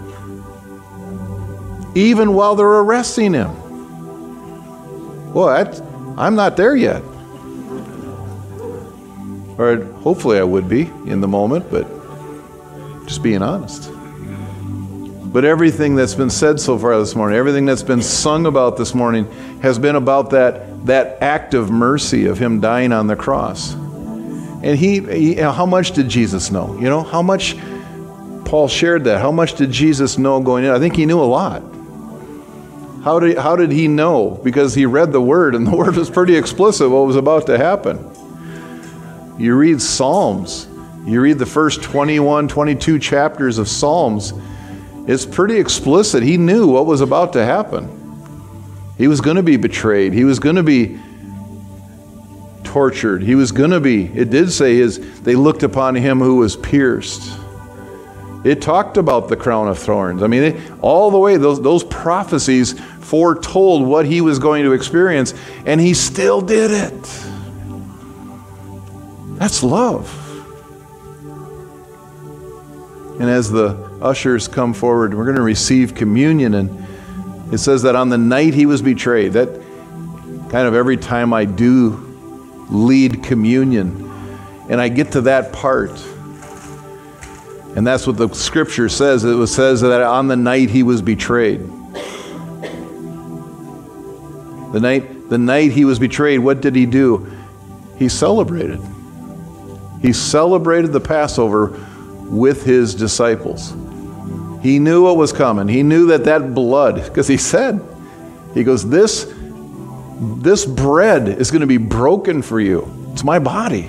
even 1.94 2.32
while 2.32 2.56
they're 2.56 2.66
arresting 2.66 3.32
him. 3.34 3.50
What? 5.32 5.80
I'm 6.16 6.34
not 6.34 6.56
there 6.56 6.75
yet. 6.75 7.02
Or 9.58 9.84
hopefully 9.84 10.38
I 10.38 10.44
would 10.44 10.68
be 10.68 10.82
in 11.06 11.20
the 11.20 11.28
moment, 11.28 11.70
but 11.70 11.87
just 13.06 13.23
being 13.23 13.42
honest. 13.42 13.90
But 15.34 15.44
everything 15.44 15.96
that's 15.96 16.14
been 16.14 16.30
said 16.30 16.61
so 16.61 16.78
far 16.78 16.96
this 16.99 17.16
morning, 17.16 17.37
everything 17.37 17.66
that's 17.66 17.82
been 17.82 18.02
sung 18.02 18.46
about 18.46 18.76
this 18.76 18.94
morning, 18.94 19.30
has 19.62 19.78
been 19.78 19.96
about 19.96 20.30
that, 20.30 20.87
that 20.87 21.20
act 21.20 21.54
of 21.54 21.70
mercy 21.70 22.26
of 22.26 22.38
Him 22.38 22.61
dying 22.61 22.92
on 22.92 23.08
the 23.08 23.16
cross. 23.16 23.75
And 23.75 24.78
he, 24.78 25.00
he, 25.00 25.34
how 25.34 25.66
much 25.66 25.90
did 25.90 26.08
Jesus 26.08 26.50
know? 26.50 26.75
You 26.76 26.88
know, 26.88 27.02
how 27.02 27.20
much 27.20 27.56
Paul 28.46 28.66
shared 28.66 29.04
that? 29.04 29.20
How 29.20 29.30
much 29.30 29.56
did 29.56 29.70
Jesus 29.70 30.16
know 30.16 30.40
going 30.40 30.64
in? 30.64 30.70
I 30.70 30.78
think 30.78 30.96
he 30.96 31.04
knew 31.04 31.20
a 31.20 31.25
lot. 31.25 31.62
How 33.02 33.18
did, 33.18 33.37
how 33.37 33.56
did 33.56 33.73
he 33.73 33.88
know? 33.88 34.40
Because 34.42 34.75
he 34.75 34.87
read 34.87 35.12
the 35.12 35.20
word, 35.20 35.54
and 35.54 35.66
the 35.66 35.76
word 35.76 35.96
was 35.96 36.08
pretty 36.08 36.37
explicit 36.37 36.88
what 36.88 37.06
was 37.06 37.16
about 37.16 37.46
to 37.46 37.58
happen. 37.58 38.13
You 39.38 39.56
read 39.56 39.82
Psalms, 39.82 40.68
you 41.04 41.20
read 41.20 41.38
the 41.38 41.46
first 41.46 41.82
21, 41.82 42.48
22 42.48 42.98
chapters 42.98 43.58
of 43.58 43.68
Psalms, 43.68 44.32
it's 45.06 45.26
pretty 45.26 45.58
explicit. 45.58 46.22
He 46.22 46.36
knew 46.36 46.66
what 46.68 46.86
was 46.86 47.00
about 47.00 47.34
to 47.34 47.44
happen. 47.44 48.00
He 48.96 49.08
was 49.08 49.20
going 49.20 49.36
to 49.36 49.42
be 49.42 49.56
betrayed, 49.56 50.12
he 50.12 50.24
was 50.24 50.38
going 50.38 50.56
to 50.56 50.62
be 50.62 50.98
tortured. 52.62 53.22
He 53.22 53.36
was 53.36 53.52
going 53.52 53.70
to 53.70 53.78
be, 53.78 54.06
it 54.06 54.30
did 54.30 54.50
say, 54.50 54.76
is 54.76 55.20
they 55.22 55.36
looked 55.36 55.62
upon 55.62 55.94
him 55.94 56.18
who 56.18 56.36
was 56.36 56.56
pierced. 56.56 57.38
It 58.44 58.60
talked 58.60 58.96
about 58.96 59.28
the 59.28 59.36
crown 59.36 59.68
of 59.68 59.78
thorns. 59.78 60.24
I 60.24 60.26
mean, 60.26 60.42
it, 60.42 60.72
all 60.80 61.12
the 61.12 61.18
way, 61.18 61.36
those, 61.36 61.62
those 61.62 61.84
prophecies 61.84 62.78
foretold 63.00 63.86
what 63.86 64.06
he 64.06 64.20
was 64.20 64.40
going 64.40 64.64
to 64.64 64.72
experience, 64.72 65.34
and 65.66 65.80
he 65.80 65.94
still 65.94 66.40
did 66.40 66.72
it. 66.72 67.33
That's 69.34 69.62
love. 69.62 70.20
And 73.20 73.30
as 73.30 73.50
the 73.50 73.68
ushers 74.02 74.48
come 74.48 74.74
forward, 74.74 75.14
we're 75.14 75.24
going 75.24 75.36
to 75.36 75.42
receive 75.42 75.94
communion. 75.94 76.54
And 76.54 76.86
it 77.52 77.58
says 77.58 77.82
that 77.82 77.94
on 77.94 78.08
the 78.08 78.18
night 78.18 78.54
he 78.54 78.66
was 78.66 78.82
betrayed, 78.82 79.34
that 79.34 79.48
kind 80.50 80.66
of 80.66 80.74
every 80.74 80.96
time 80.96 81.32
I 81.32 81.44
do 81.44 82.66
lead 82.70 83.22
communion. 83.22 84.10
And 84.68 84.80
I 84.80 84.88
get 84.88 85.12
to 85.12 85.20
that 85.22 85.52
part. 85.52 85.90
And 87.76 87.86
that's 87.86 88.06
what 88.06 88.16
the 88.16 88.28
scripture 88.34 88.88
says. 88.88 89.24
It 89.24 89.46
says 89.48 89.80
that 89.82 90.00
on 90.00 90.28
the 90.28 90.36
night 90.36 90.70
he 90.70 90.82
was 90.82 91.02
betrayed. 91.02 91.60
The 94.72 94.80
night, 94.80 95.28
the 95.28 95.38
night 95.38 95.70
he 95.70 95.84
was 95.84 95.98
betrayed, 95.98 96.38
what 96.38 96.60
did 96.60 96.74
he 96.74 96.86
do? 96.86 97.30
He 97.96 98.08
celebrated. 98.08 98.80
He 100.04 100.12
celebrated 100.12 100.92
the 100.92 101.00
Passover 101.00 101.68
with 102.28 102.62
his 102.62 102.94
disciples. 102.94 103.70
He 104.62 104.78
knew 104.78 105.04
what 105.04 105.16
was 105.16 105.32
coming. 105.32 105.66
He 105.66 105.82
knew 105.82 106.08
that 106.08 106.25
that 106.25 106.54
blood, 106.54 106.96
because 107.02 107.26
he 107.26 107.38
said, 107.38 107.80
he 108.52 108.64
goes, 108.64 108.87
this 108.87 109.32
this 110.20 110.66
bread 110.66 111.26
is 111.26 111.50
going 111.50 111.62
to 111.62 111.66
be 111.66 111.78
broken 111.78 112.42
for 112.42 112.61
you. 112.61 112.87
It's 113.12 113.25
my 113.25 113.38
body. 113.38 113.88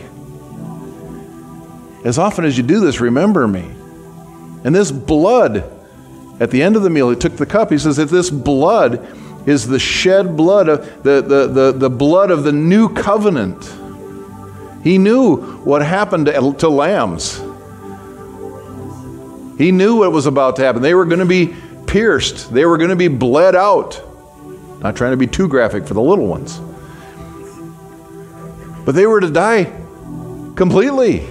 As 2.05 2.17
often 2.17 2.45
as 2.45 2.57
you 2.57 2.63
do 2.63 2.79
this, 2.79 3.01
remember 3.01 3.45
me. 3.45 3.65
And 4.63 4.73
this 4.73 4.91
blood, 4.91 5.69
at 6.39 6.49
the 6.49 6.63
end 6.63 6.77
of 6.77 6.83
the 6.83 6.89
meal, 6.89 7.09
he 7.09 7.17
took 7.17 7.35
the 7.35 7.45
cup. 7.45 7.71
He 7.71 7.77
says, 7.77 7.99
if 7.99 8.09
this 8.09 8.29
blood 8.29 9.05
is 9.45 9.67
the 9.67 9.79
shed 9.79 10.37
blood 10.37 10.69
of 10.69 11.03
the, 11.03 11.21
the, 11.21 11.47
the, 11.47 11.71
the 11.73 11.89
blood 11.89 12.31
of 12.31 12.45
the 12.45 12.53
new 12.53 12.87
covenant. 12.87 13.69
He 14.85 14.99
knew 14.99 15.37
what 15.63 15.81
happened 15.81 16.27
to, 16.27 16.53
to 16.59 16.69
lambs. 16.69 17.41
He 19.57 19.71
knew 19.71 19.95
what 19.97 20.11
was 20.11 20.27
about 20.27 20.57
to 20.57 20.61
happen. 20.61 20.83
They 20.83 20.93
were 20.93 21.05
going 21.05 21.19
to 21.19 21.25
be 21.25 21.55
pierced, 21.87 22.53
they 22.53 22.65
were 22.65 22.77
going 22.77 22.91
to 22.91 22.95
be 22.95 23.07
bled 23.07 23.55
out. 23.55 23.99
Not 24.81 24.95
trying 24.95 25.11
to 25.11 25.17
be 25.17 25.25
too 25.25 25.47
graphic 25.47 25.87
for 25.87 25.95
the 25.95 26.01
little 26.01 26.27
ones. 26.27 26.59
But 28.85 28.93
they 28.93 29.07
were 29.07 29.19
to 29.21 29.31
die 29.31 29.63
completely. 30.55 31.27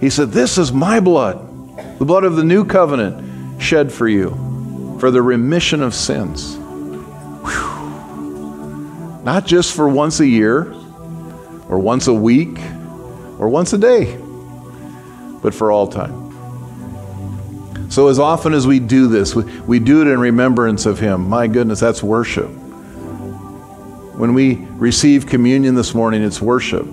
He 0.00 0.10
said, 0.10 0.32
This 0.32 0.58
is 0.58 0.72
my 0.72 0.98
blood, 0.98 1.38
the 2.00 2.04
blood 2.04 2.24
of 2.24 2.34
the 2.34 2.42
new 2.42 2.64
covenant 2.64 3.62
shed 3.62 3.92
for 3.92 4.08
you, 4.08 4.96
for 4.98 5.12
the 5.12 5.22
remission 5.22 5.80
of 5.80 5.94
sins. 5.94 6.56
Whew. 7.44 7.92
Not 9.22 9.46
just 9.46 9.76
for 9.76 9.88
once 9.88 10.18
a 10.18 10.26
year, 10.26 10.74
or 11.68 11.78
once 11.78 12.06
a 12.06 12.14
week, 12.14 12.58
or 13.38 13.48
once 13.48 13.72
a 13.72 13.78
day, 13.78 14.16
but 15.42 15.54
for 15.54 15.70
all 15.70 15.86
time. 15.88 16.26
So, 17.88 18.08
as 18.08 18.18
often 18.18 18.52
as 18.52 18.66
we 18.66 18.80
do 18.80 19.06
this, 19.06 19.34
we, 19.34 19.44
we 19.60 19.78
do 19.78 20.02
it 20.02 20.08
in 20.08 20.18
remembrance 20.18 20.86
of 20.86 20.98
Him. 20.98 21.28
My 21.28 21.46
goodness, 21.46 21.80
that's 21.80 22.02
worship. 22.02 22.48
When 24.16 24.34
we 24.34 24.66
receive 24.72 25.26
communion 25.26 25.74
this 25.74 25.94
morning, 25.94 26.22
it's 26.22 26.40
worship. 26.40 26.86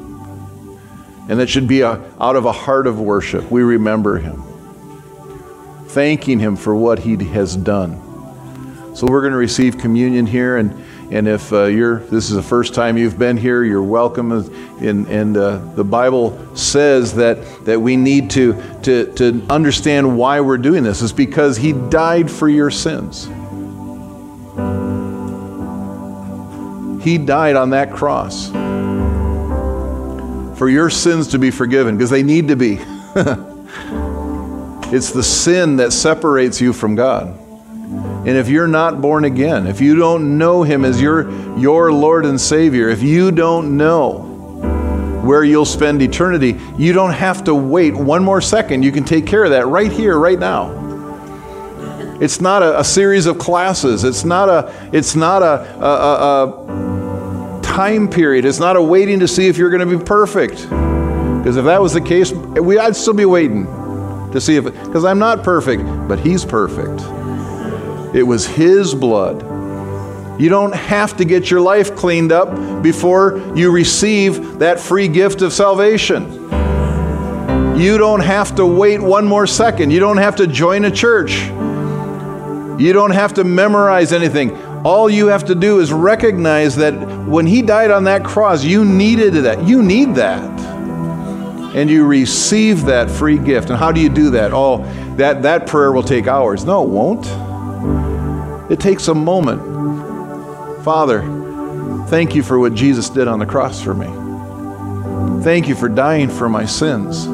And 1.29 1.39
it 1.39 1.49
should 1.49 1.67
be 1.67 1.81
a, 1.81 2.01
out 2.19 2.35
of 2.35 2.45
a 2.45 2.51
heart 2.51 2.85
of 2.85 2.99
worship. 2.99 3.49
We 3.49 3.63
remember 3.63 4.17
Him, 4.17 4.43
thanking 5.87 6.39
Him 6.39 6.55
for 6.55 6.75
what 6.75 6.99
He 6.99 7.15
has 7.25 7.55
done. 7.55 7.99
So, 8.95 9.07
we're 9.07 9.21
going 9.21 9.33
to 9.33 9.37
receive 9.37 9.79
communion 9.79 10.27
here. 10.27 10.57
And 10.57 10.82
and 11.13 11.27
if 11.27 11.53
uh, 11.53 11.65
you're, 11.65 11.99
this 11.99 12.31
is 12.31 12.35
the 12.35 12.41
first 12.41 12.73
time 12.73 12.97
you've 12.97 13.19
been 13.19 13.37
here, 13.37 13.63
you're 13.63 13.83
welcome. 13.83 14.31
And, 14.31 15.07
and 15.07 15.37
uh, 15.37 15.59
the 15.75 15.83
Bible 15.83 16.55
says 16.55 17.13
that, 17.13 17.37
that 17.65 17.79
we 17.79 17.95
need 17.95 18.31
to, 18.31 18.59
to, 18.81 19.13
to 19.13 19.45
understand 19.47 20.17
why 20.17 20.41
we're 20.41 20.57
doing 20.57 20.81
this. 20.81 21.03
It's 21.03 21.11
because 21.11 21.55
He 21.55 21.73
died 21.73 22.31
for 22.31 22.49
your 22.49 22.71
sins. 22.71 23.25
He 27.03 27.19
died 27.19 27.57
on 27.57 27.69
that 27.69 27.91
cross 27.91 28.49
for 30.57 30.67
your 30.67 30.89
sins 30.89 31.27
to 31.27 31.37
be 31.37 31.51
forgiven, 31.51 31.95
because 31.95 32.09
they 32.09 32.23
need 32.23 32.47
to 32.47 32.55
be. 32.55 32.79
it's 34.91 35.11
the 35.11 35.21
sin 35.21 35.75
that 35.75 35.93
separates 35.93 36.59
you 36.59 36.73
from 36.73 36.95
God. 36.95 37.42
And 38.25 38.37
if 38.37 38.47
you're 38.47 38.67
not 38.67 39.01
born 39.01 39.25
again, 39.25 39.67
if 39.67 39.81
you 39.81 39.97
don't 39.97 40.37
know 40.37 40.63
Him 40.63 40.85
as 40.85 41.01
your, 41.01 41.29
your 41.57 41.91
Lord 41.91 42.25
and 42.25 42.39
Savior, 42.39 42.87
if 42.87 43.03
you 43.03 43.31
don't 43.31 43.75
know 43.75 44.29
where 45.23 45.43
you'll 45.43 45.65
spend 45.65 46.01
eternity, 46.01 46.57
you 46.77 46.93
don't 46.93 47.11
have 47.11 47.43
to 47.45 47.55
wait 47.55 47.93
one 47.93 48.23
more 48.23 48.39
second. 48.39 48.83
You 48.83 48.91
can 48.91 49.03
take 49.03 49.27
care 49.27 49.43
of 49.43 49.51
that 49.51 49.67
right 49.67 49.91
here, 49.91 50.17
right 50.17 50.39
now. 50.39 50.81
It's 52.21 52.39
not 52.39 52.63
a, 52.63 52.79
a 52.79 52.83
series 52.83 53.25
of 53.25 53.37
classes. 53.37 54.05
It's 54.05 54.23
not 54.23 54.47
a, 54.47 54.89
it's 54.93 55.15
not 55.15 55.41
a, 55.41 55.61
a, 55.83 57.59
a 57.59 57.61
time 57.61 58.09
period. 58.09 58.45
It's 58.45 58.59
not 58.59 58.77
a 58.77 58.81
waiting 58.81 59.19
to 59.19 59.27
see 59.27 59.47
if 59.47 59.57
you're 59.57 59.69
going 59.69 59.85
to 59.85 59.97
be 59.97 60.03
perfect. 60.03 60.61
Because 60.61 61.57
if 61.57 61.65
that 61.65 61.81
was 61.81 61.91
the 61.93 61.99
case, 61.99 62.31
we, 62.31 62.79
I'd 62.79 62.95
still 62.95 63.13
be 63.13 63.25
waiting 63.25 63.65
to 64.31 64.39
see 64.39 64.55
if, 64.55 64.63
because 64.63 65.03
I'm 65.03 65.19
not 65.19 65.43
perfect, 65.43 65.83
but 66.07 66.19
He's 66.19 66.45
perfect. 66.45 67.01
It 68.13 68.23
was 68.23 68.45
His 68.45 68.93
blood. 68.93 69.41
You 70.39 70.49
don't 70.49 70.73
have 70.73 71.17
to 71.17 71.25
get 71.25 71.51
your 71.51 71.61
life 71.61 71.95
cleaned 71.95 72.31
up 72.31 72.81
before 72.81 73.39
you 73.55 73.71
receive 73.71 74.59
that 74.59 74.79
free 74.79 75.07
gift 75.07 75.41
of 75.41 75.53
salvation. 75.53 76.31
You 77.77 77.97
don't 77.97 78.19
have 78.19 78.55
to 78.55 78.65
wait 78.65 79.01
one 79.01 79.25
more 79.25 79.47
second. 79.47 79.91
You 79.91 79.99
don't 79.99 80.17
have 80.17 80.35
to 80.37 80.47
join 80.47 80.85
a 80.85 80.91
church. 80.91 81.43
You 82.79 82.93
don't 82.93 83.11
have 83.11 83.35
to 83.35 83.43
memorize 83.43 84.11
anything. 84.11 84.55
All 84.83 85.09
you 85.09 85.27
have 85.27 85.45
to 85.45 85.55
do 85.55 85.79
is 85.79 85.93
recognize 85.93 86.75
that 86.77 86.93
when 87.27 87.45
He 87.45 87.61
died 87.61 87.91
on 87.91 88.03
that 88.05 88.23
cross, 88.23 88.63
you 88.63 88.85
needed 88.85 89.33
that. 89.33 89.63
You 89.63 89.81
need 89.81 90.15
that. 90.15 90.43
And 91.75 91.89
you 91.89 92.05
receive 92.05 92.85
that 92.85 93.09
free 93.09 93.37
gift. 93.37 93.69
And 93.69 93.79
how 93.79 93.91
do 93.91 94.01
you 94.01 94.09
do 94.09 94.31
that? 94.31 94.51
Oh, 94.53 94.83
that, 95.17 95.43
that 95.43 95.67
prayer 95.67 95.91
will 95.91 96.03
take 96.03 96.27
hours. 96.27 96.65
No, 96.65 96.83
it 96.83 96.89
won't. 96.89 97.52
It 98.69 98.79
takes 98.79 99.07
a 99.07 99.13
moment. 99.13 99.61
Father, 100.83 101.21
thank 102.07 102.35
you 102.35 102.43
for 102.43 102.59
what 102.59 102.73
Jesus 102.73 103.09
did 103.09 103.27
on 103.27 103.39
the 103.39 103.45
cross 103.45 103.81
for 103.81 103.93
me. 103.93 104.07
Thank 105.43 105.67
you 105.67 105.75
for 105.75 105.89
dying 105.89 106.29
for 106.29 106.47
my 106.47 106.65
sins. 106.65 107.27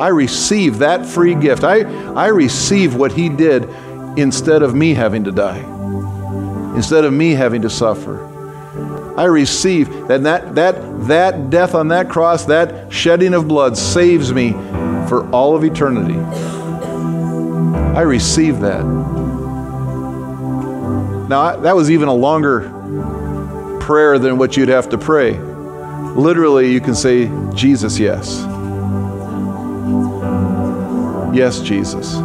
I 0.00 0.08
receive 0.08 0.78
that 0.78 1.06
free 1.06 1.34
gift. 1.34 1.64
I, 1.64 1.80
I 2.12 2.28
receive 2.28 2.94
what 2.94 3.12
he 3.12 3.28
did 3.28 3.64
instead 4.16 4.62
of 4.62 4.74
me 4.74 4.94
having 4.94 5.24
to 5.24 5.32
die, 5.32 5.58
instead 6.76 7.04
of 7.04 7.12
me 7.12 7.32
having 7.32 7.62
to 7.62 7.70
suffer. 7.70 8.26
I 9.18 9.24
receive 9.24 10.06
that 10.06 10.22
that 10.22 10.54
that 10.54 11.06
that 11.08 11.50
death 11.50 11.74
on 11.74 11.88
that 11.88 12.08
cross, 12.08 12.44
that 12.44 12.92
shedding 12.92 13.34
of 13.34 13.48
blood 13.48 13.76
saves 13.76 14.32
me 14.32 14.52
for 15.08 15.28
all 15.32 15.56
of 15.56 15.64
eternity. 15.64 16.18
I 17.96 18.02
receive 18.02 18.60
that. 18.60 18.84
Now, 21.28 21.56
that 21.56 21.76
was 21.76 21.90
even 21.90 22.08
a 22.08 22.14
longer 22.14 22.70
prayer 23.80 24.18
than 24.18 24.38
what 24.38 24.56
you'd 24.56 24.70
have 24.70 24.88
to 24.90 24.98
pray. 24.98 25.38
Literally, 25.38 26.72
you 26.72 26.80
can 26.80 26.94
say, 26.94 27.30
Jesus, 27.54 27.98
yes. 27.98 28.38
Yes, 31.34 31.60
Jesus. 31.60 32.16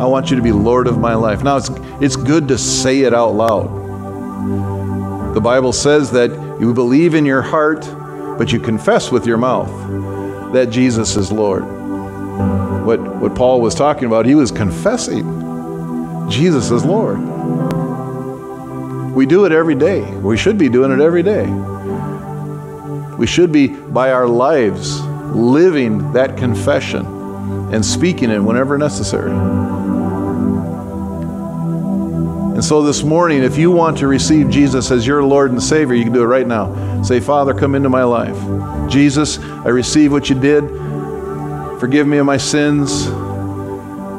I 0.00 0.04
want 0.04 0.28
you 0.28 0.36
to 0.36 0.42
be 0.42 0.52
Lord 0.52 0.86
of 0.86 0.98
my 0.98 1.14
life. 1.14 1.42
Now, 1.42 1.56
it's, 1.56 1.70
it's 2.02 2.16
good 2.16 2.48
to 2.48 2.58
say 2.58 3.00
it 3.00 3.14
out 3.14 3.30
loud. 3.30 5.34
The 5.34 5.40
Bible 5.40 5.72
says 5.72 6.10
that 6.10 6.30
you 6.60 6.74
believe 6.74 7.14
in 7.14 7.24
your 7.24 7.40
heart, 7.40 7.80
but 8.38 8.52
you 8.52 8.60
confess 8.60 9.10
with 9.10 9.26
your 9.26 9.38
mouth 9.38 9.70
that 10.52 10.66
Jesus 10.66 11.16
is 11.16 11.32
Lord. 11.32 11.64
What, 12.84 13.00
what 13.00 13.34
Paul 13.34 13.62
was 13.62 13.74
talking 13.74 14.04
about, 14.04 14.26
he 14.26 14.34
was 14.34 14.50
confessing 14.50 15.43
Jesus 16.28 16.70
is 16.70 16.84
Lord. 16.84 17.20
We 19.14 19.26
do 19.26 19.44
it 19.44 19.52
every 19.52 19.74
day. 19.74 20.02
We 20.16 20.36
should 20.36 20.58
be 20.58 20.68
doing 20.68 20.90
it 20.90 21.00
every 21.00 21.22
day. 21.22 21.46
We 23.16 23.26
should 23.26 23.52
be, 23.52 23.68
by 23.68 24.10
our 24.10 24.26
lives, 24.26 25.00
living 25.00 26.12
that 26.12 26.36
confession 26.36 27.06
and 27.72 27.84
speaking 27.84 28.30
it 28.30 28.40
whenever 28.40 28.76
necessary. 28.76 29.30
And 32.54 32.64
so 32.64 32.82
this 32.82 33.02
morning, 33.02 33.42
if 33.42 33.58
you 33.58 33.70
want 33.70 33.98
to 33.98 34.06
receive 34.06 34.48
Jesus 34.48 34.90
as 34.90 35.06
your 35.06 35.24
Lord 35.24 35.50
and 35.50 35.62
Savior, 35.62 35.94
you 35.94 36.04
can 36.04 36.12
do 36.12 36.22
it 36.22 36.26
right 36.26 36.46
now. 36.46 37.02
Say, 37.02 37.20
Father, 37.20 37.52
come 37.52 37.74
into 37.74 37.88
my 37.88 38.04
life. 38.04 38.36
Jesus, 38.90 39.38
I 39.38 39.68
receive 39.68 40.12
what 40.12 40.28
you 40.28 40.40
did. 40.40 40.68
Forgive 41.80 42.06
me 42.06 42.18
of 42.18 42.26
my 42.26 42.36
sins. 42.36 43.06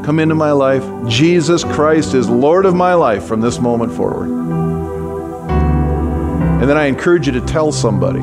Come 0.06 0.20
into 0.20 0.36
my 0.36 0.52
life. 0.52 0.84
Jesus 1.08 1.64
Christ 1.64 2.14
is 2.14 2.30
Lord 2.30 2.68
of 2.68 2.76
my 2.76 2.94
life 2.94 3.24
from 3.24 3.42
this 3.42 3.60
moment 3.60 3.92
forward. 3.92 4.30
And 6.62 6.70
then 6.70 6.78
I 6.78 6.86
encourage 6.86 7.26
you 7.26 7.34
to 7.34 7.42
tell 7.42 7.72
somebody. 7.72 8.22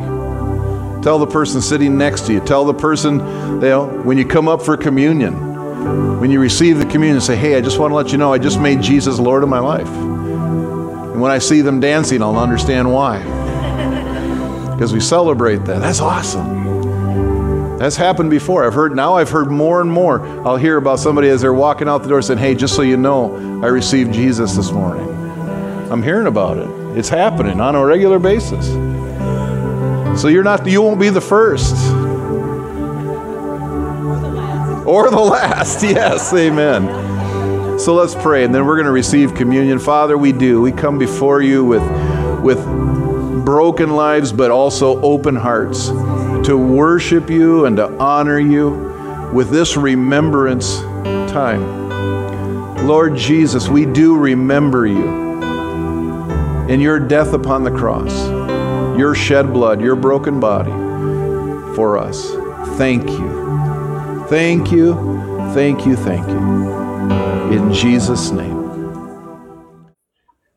Tell 1.02 1.18
the 1.18 1.26
person 1.26 1.60
sitting 1.60 1.98
next 1.98 2.26
to 2.26 2.34
you. 2.34 2.40
Tell 2.40 2.64
the 2.64 2.72
person, 2.72 3.18
you 3.18 3.60
know, 3.62 3.86
when 4.04 4.16
you 4.16 4.24
come 4.24 4.46
up 4.46 4.62
for 4.62 4.76
communion, 4.76 6.20
when 6.20 6.30
you 6.30 6.38
receive 6.38 6.78
the 6.78 6.86
communion, 6.86 7.20
say, 7.20 7.34
hey, 7.34 7.56
I 7.56 7.60
just 7.60 7.80
want 7.80 7.90
to 7.90 7.96
let 7.96 8.12
you 8.12 8.18
know 8.18 8.32
I 8.32 8.38
just 8.38 8.60
made 8.60 8.80
Jesus 8.80 9.18
Lord 9.18 9.42
of 9.42 9.48
my 9.48 9.58
life. 9.58 9.88
And 9.88 11.20
when 11.20 11.32
I 11.32 11.38
see 11.38 11.62
them 11.62 11.80
dancing, 11.80 12.22
I'll 12.22 12.38
understand 12.38 12.92
why. 12.92 13.18
Because 14.72 14.92
we 14.92 15.00
celebrate 15.00 15.64
that. 15.66 15.80
That's 15.80 16.00
awesome. 16.00 16.61
That's 17.82 17.96
happened 17.96 18.30
before. 18.30 18.64
I've 18.64 18.74
heard 18.74 18.94
now 18.94 19.14
I've 19.14 19.30
heard 19.30 19.50
more 19.50 19.80
and 19.80 19.90
more. 19.90 20.24
I'll 20.46 20.54
hear 20.54 20.76
about 20.76 21.00
somebody 21.00 21.28
as 21.30 21.40
they're 21.40 21.52
walking 21.52 21.88
out 21.88 22.04
the 22.04 22.08
door 22.08 22.22
saying, 22.22 22.38
Hey, 22.38 22.54
just 22.54 22.76
so 22.76 22.82
you 22.82 22.96
know, 22.96 23.34
I 23.60 23.66
received 23.66 24.14
Jesus 24.14 24.54
this 24.54 24.70
morning. 24.70 25.08
I'm 25.90 26.00
hearing 26.00 26.28
about 26.28 26.58
it. 26.58 26.68
It's 26.96 27.08
happening 27.08 27.60
on 27.60 27.74
a 27.74 27.84
regular 27.84 28.20
basis. 28.20 28.68
So 30.20 30.28
you're 30.28 30.44
not 30.44 30.64
you 30.64 30.80
won't 30.80 31.00
be 31.00 31.08
the 31.08 31.20
first. 31.20 31.74
Or 34.86 35.10
the 35.10 35.18
last. 35.18 35.82
Yes, 35.82 36.32
amen. 36.32 37.80
So 37.80 37.94
let's 37.94 38.14
pray 38.14 38.44
and 38.44 38.54
then 38.54 38.64
we're 38.64 38.76
going 38.76 38.86
to 38.86 38.92
receive 38.92 39.34
communion. 39.34 39.80
Father, 39.80 40.16
we 40.16 40.30
do. 40.30 40.62
We 40.62 40.70
come 40.70 41.00
before 41.00 41.42
you 41.42 41.64
with 41.64 41.82
with 42.42 42.64
broken 43.44 43.96
lives 43.96 44.32
but 44.32 44.52
also 44.52 45.02
open 45.02 45.34
hearts 45.34 45.90
to 46.44 46.56
worship 46.56 47.30
you 47.30 47.66
and 47.66 47.76
to 47.76 47.88
honor 47.98 48.38
you 48.38 49.30
with 49.32 49.50
this 49.50 49.76
remembrance 49.76 50.80
time. 51.30 51.82
Lord 52.86 53.16
Jesus, 53.16 53.68
we 53.68 53.86
do 53.86 54.16
remember 54.16 54.86
you 54.86 55.22
in 56.68 56.80
your 56.80 56.98
death 56.98 57.32
upon 57.32 57.62
the 57.64 57.70
cross, 57.70 58.28
your 58.98 59.14
shed 59.14 59.52
blood, 59.52 59.80
your 59.80 59.96
broken 59.96 60.40
body 60.40 60.70
for 61.76 61.96
us. 61.98 62.32
Thank 62.76 63.08
you. 63.08 64.26
Thank 64.28 64.72
you. 64.72 64.94
Thank 65.54 65.86
you. 65.86 65.96
Thank 65.96 66.26
you. 66.28 66.38
In 67.56 67.72
Jesus' 67.72 68.30
name. 68.30 68.62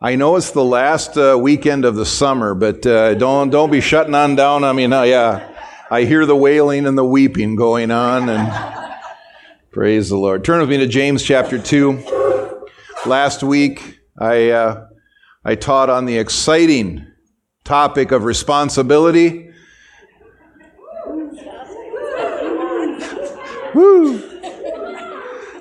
I 0.01 0.15
know 0.15 0.35
it's 0.35 0.51
the 0.51 0.63
last 0.63 1.17
uh, 1.17 1.37
weekend 1.39 1.85
of 1.85 1.95
the 1.95 2.05
summer, 2.05 2.53
but 2.53 2.85
uh, 2.85 3.15
don't 3.15 3.49
don't 3.49 3.71
be 3.71 3.81
shutting 3.81 4.13
on 4.13 4.35
down. 4.35 4.63
I 4.63 4.73
mean, 4.73 4.93
uh, 4.93 5.03
yeah. 5.03 5.54
I 5.95 6.03
hear 6.03 6.25
the 6.25 6.35
wailing 6.35 6.87
and 6.87 6.97
the 6.97 7.05
weeping 7.05 7.55
going 7.55 7.89
on, 7.89 8.27
and 8.27 8.99
praise 9.71 10.09
the 10.09 10.17
Lord. 10.17 10.43
Turn 10.43 10.59
with 10.59 10.69
me 10.69 10.75
to 10.79 10.87
James 10.87 11.23
chapter 11.23 11.57
2. 11.57 12.03
Last 13.05 13.43
week, 13.43 14.01
I, 14.19 14.49
uh, 14.49 14.87
I 15.45 15.55
taught 15.55 15.89
on 15.89 16.03
the 16.03 16.17
exciting 16.17 17.07
topic 17.63 18.11
of 18.11 18.25
responsibility. 18.25 19.51
Woo! 23.73 24.21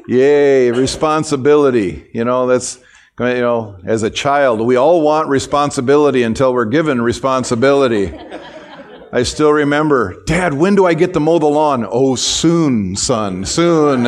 Yay, 0.08 0.72
responsibility. 0.72 2.10
You 2.12 2.24
know, 2.24 2.48
that's, 2.48 2.80
you 3.20 3.40
know, 3.40 3.78
as 3.84 4.02
a 4.02 4.10
child, 4.10 4.60
we 4.62 4.74
all 4.74 5.00
want 5.00 5.28
responsibility 5.28 6.24
until 6.24 6.52
we're 6.52 6.64
given 6.64 7.00
responsibility. 7.00 8.12
I 9.14 9.22
still 9.22 9.52
remember, 9.52 10.24
Dad, 10.24 10.54
when 10.54 10.74
do 10.74 10.86
I 10.86 10.94
get 10.94 11.12
to 11.12 11.20
mow 11.20 11.38
the 11.38 11.46
lawn? 11.46 11.86
Oh, 11.88 12.16
soon, 12.16 12.96
son, 12.96 13.44
soon. 13.44 14.06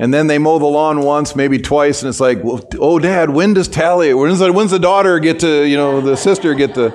and 0.00 0.12
then 0.12 0.26
they 0.26 0.38
mow 0.38 0.58
the 0.58 0.66
lawn 0.66 0.98
once, 1.02 1.36
maybe 1.36 1.60
twice, 1.60 2.02
and 2.02 2.08
it's 2.08 2.18
like, 2.18 2.42
well, 2.42 2.68
oh, 2.80 2.98
Dad, 2.98 3.30
when 3.30 3.54
does 3.54 3.68
Tally, 3.68 4.12
when's 4.14 4.40
the, 4.40 4.52
when's 4.52 4.72
the 4.72 4.80
daughter 4.80 5.20
get 5.20 5.38
to, 5.40 5.62
you 5.62 5.76
know, 5.76 6.00
the 6.00 6.16
sister 6.16 6.54
get 6.54 6.74
to 6.74 6.92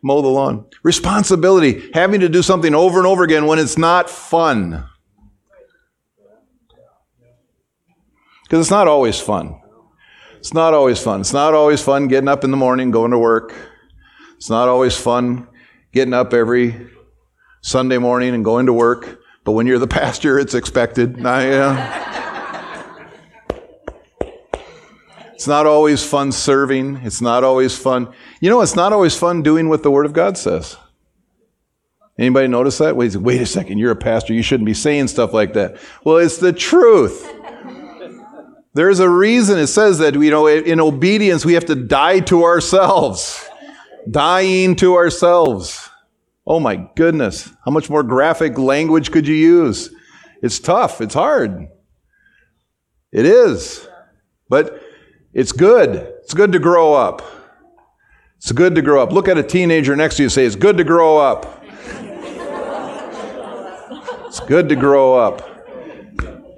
mow 0.00 0.22
the 0.22 0.28
lawn? 0.28 0.64
Responsibility, 0.82 1.90
having 1.92 2.20
to 2.20 2.30
do 2.30 2.40
something 2.40 2.74
over 2.74 2.96
and 2.96 3.06
over 3.06 3.22
again 3.22 3.44
when 3.44 3.58
it's 3.58 3.76
not 3.76 4.08
fun. 4.08 4.88
Because 8.44 8.60
it's 8.60 8.70
not 8.70 8.88
always 8.88 9.20
fun. 9.20 9.60
It's 10.38 10.54
not 10.54 10.72
always 10.72 11.02
fun. 11.02 11.20
It's 11.20 11.34
not 11.34 11.52
always 11.52 11.82
fun 11.82 12.08
getting 12.08 12.28
up 12.28 12.44
in 12.44 12.50
the 12.50 12.56
morning, 12.56 12.90
going 12.90 13.10
to 13.10 13.18
work. 13.18 13.54
It's 14.38 14.48
not 14.48 14.66
always 14.66 14.96
fun 14.96 15.48
getting 15.92 16.14
up 16.14 16.32
every 16.32 16.88
Sunday 17.62 17.98
morning 17.98 18.34
and 18.34 18.44
going 18.44 18.66
to 18.66 18.72
work, 18.72 19.20
but 19.44 19.52
when 19.52 19.66
you're 19.66 19.78
the 19.78 19.86
pastor, 19.86 20.38
it's 20.38 20.54
expected. 20.54 21.16
it's 25.34 25.46
not 25.46 25.66
always 25.66 26.04
fun 26.04 26.32
serving. 26.32 26.96
It's 26.98 27.20
not 27.20 27.44
always 27.44 27.76
fun. 27.76 28.12
You 28.40 28.50
know, 28.50 28.60
it's 28.60 28.76
not 28.76 28.92
always 28.92 29.16
fun 29.16 29.42
doing 29.42 29.68
what 29.68 29.82
the 29.82 29.90
Word 29.90 30.06
of 30.06 30.12
God 30.12 30.38
says. 30.38 30.76
Anybody 32.18 32.48
notice 32.48 32.78
that? 32.78 32.96
Wait, 32.96 33.16
wait 33.16 33.40
a 33.40 33.46
second, 33.46 33.78
you're 33.78 33.92
a 33.92 33.96
pastor. 33.96 34.34
You 34.34 34.42
shouldn't 34.42 34.66
be 34.66 34.74
saying 34.74 35.08
stuff 35.08 35.32
like 35.32 35.54
that. 35.54 35.78
Well, 36.04 36.18
it's 36.18 36.36
the 36.36 36.52
truth. 36.52 37.26
There's 38.74 39.00
a 39.00 39.08
reason 39.08 39.58
it 39.58 39.66
says 39.66 39.98
that, 39.98 40.14
you 40.14 40.30
know, 40.30 40.46
in 40.46 40.80
obedience, 40.80 41.44
we 41.44 41.54
have 41.54 41.64
to 41.66 41.74
die 41.74 42.20
to 42.20 42.44
ourselves 42.44 43.49
dying 44.08 44.76
to 44.76 44.94
ourselves. 44.94 45.88
Oh 46.46 46.60
my 46.60 46.88
goodness. 46.96 47.50
How 47.64 47.70
much 47.70 47.90
more 47.90 48.02
graphic 48.02 48.58
language 48.58 49.10
could 49.10 49.26
you 49.26 49.34
use? 49.34 49.94
It's 50.42 50.58
tough. 50.58 51.00
It's 51.00 51.14
hard. 51.14 51.68
It 53.12 53.26
is. 53.26 53.86
But 54.48 54.82
it's 55.32 55.52
good. 55.52 55.94
It's 56.22 56.34
good 56.34 56.52
to 56.52 56.58
grow 56.58 56.94
up. 56.94 57.22
It's 58.36 58.52
good 58.52 58.74
to 58.76 58.82
grow 58.82 59.02
up. 59.02 59.12
Look 59.12 59.28
at 59.28 59.36
a 59.36 59.42
teenager 59.42 59.94
next 59.94 60.16
to 60.16 60.22
you 60.22 60.28
say, 60.28 60.44
It's 60.44 60.56
good 60.56 60.76
to 60.78 60.84
grow 60.84 61.18
up. 61.18 61.62
it's 64.26 64.40
good 64.40 64.68
to 64.70 64.76
grow 64.76 65.14
up. 65.14 65.49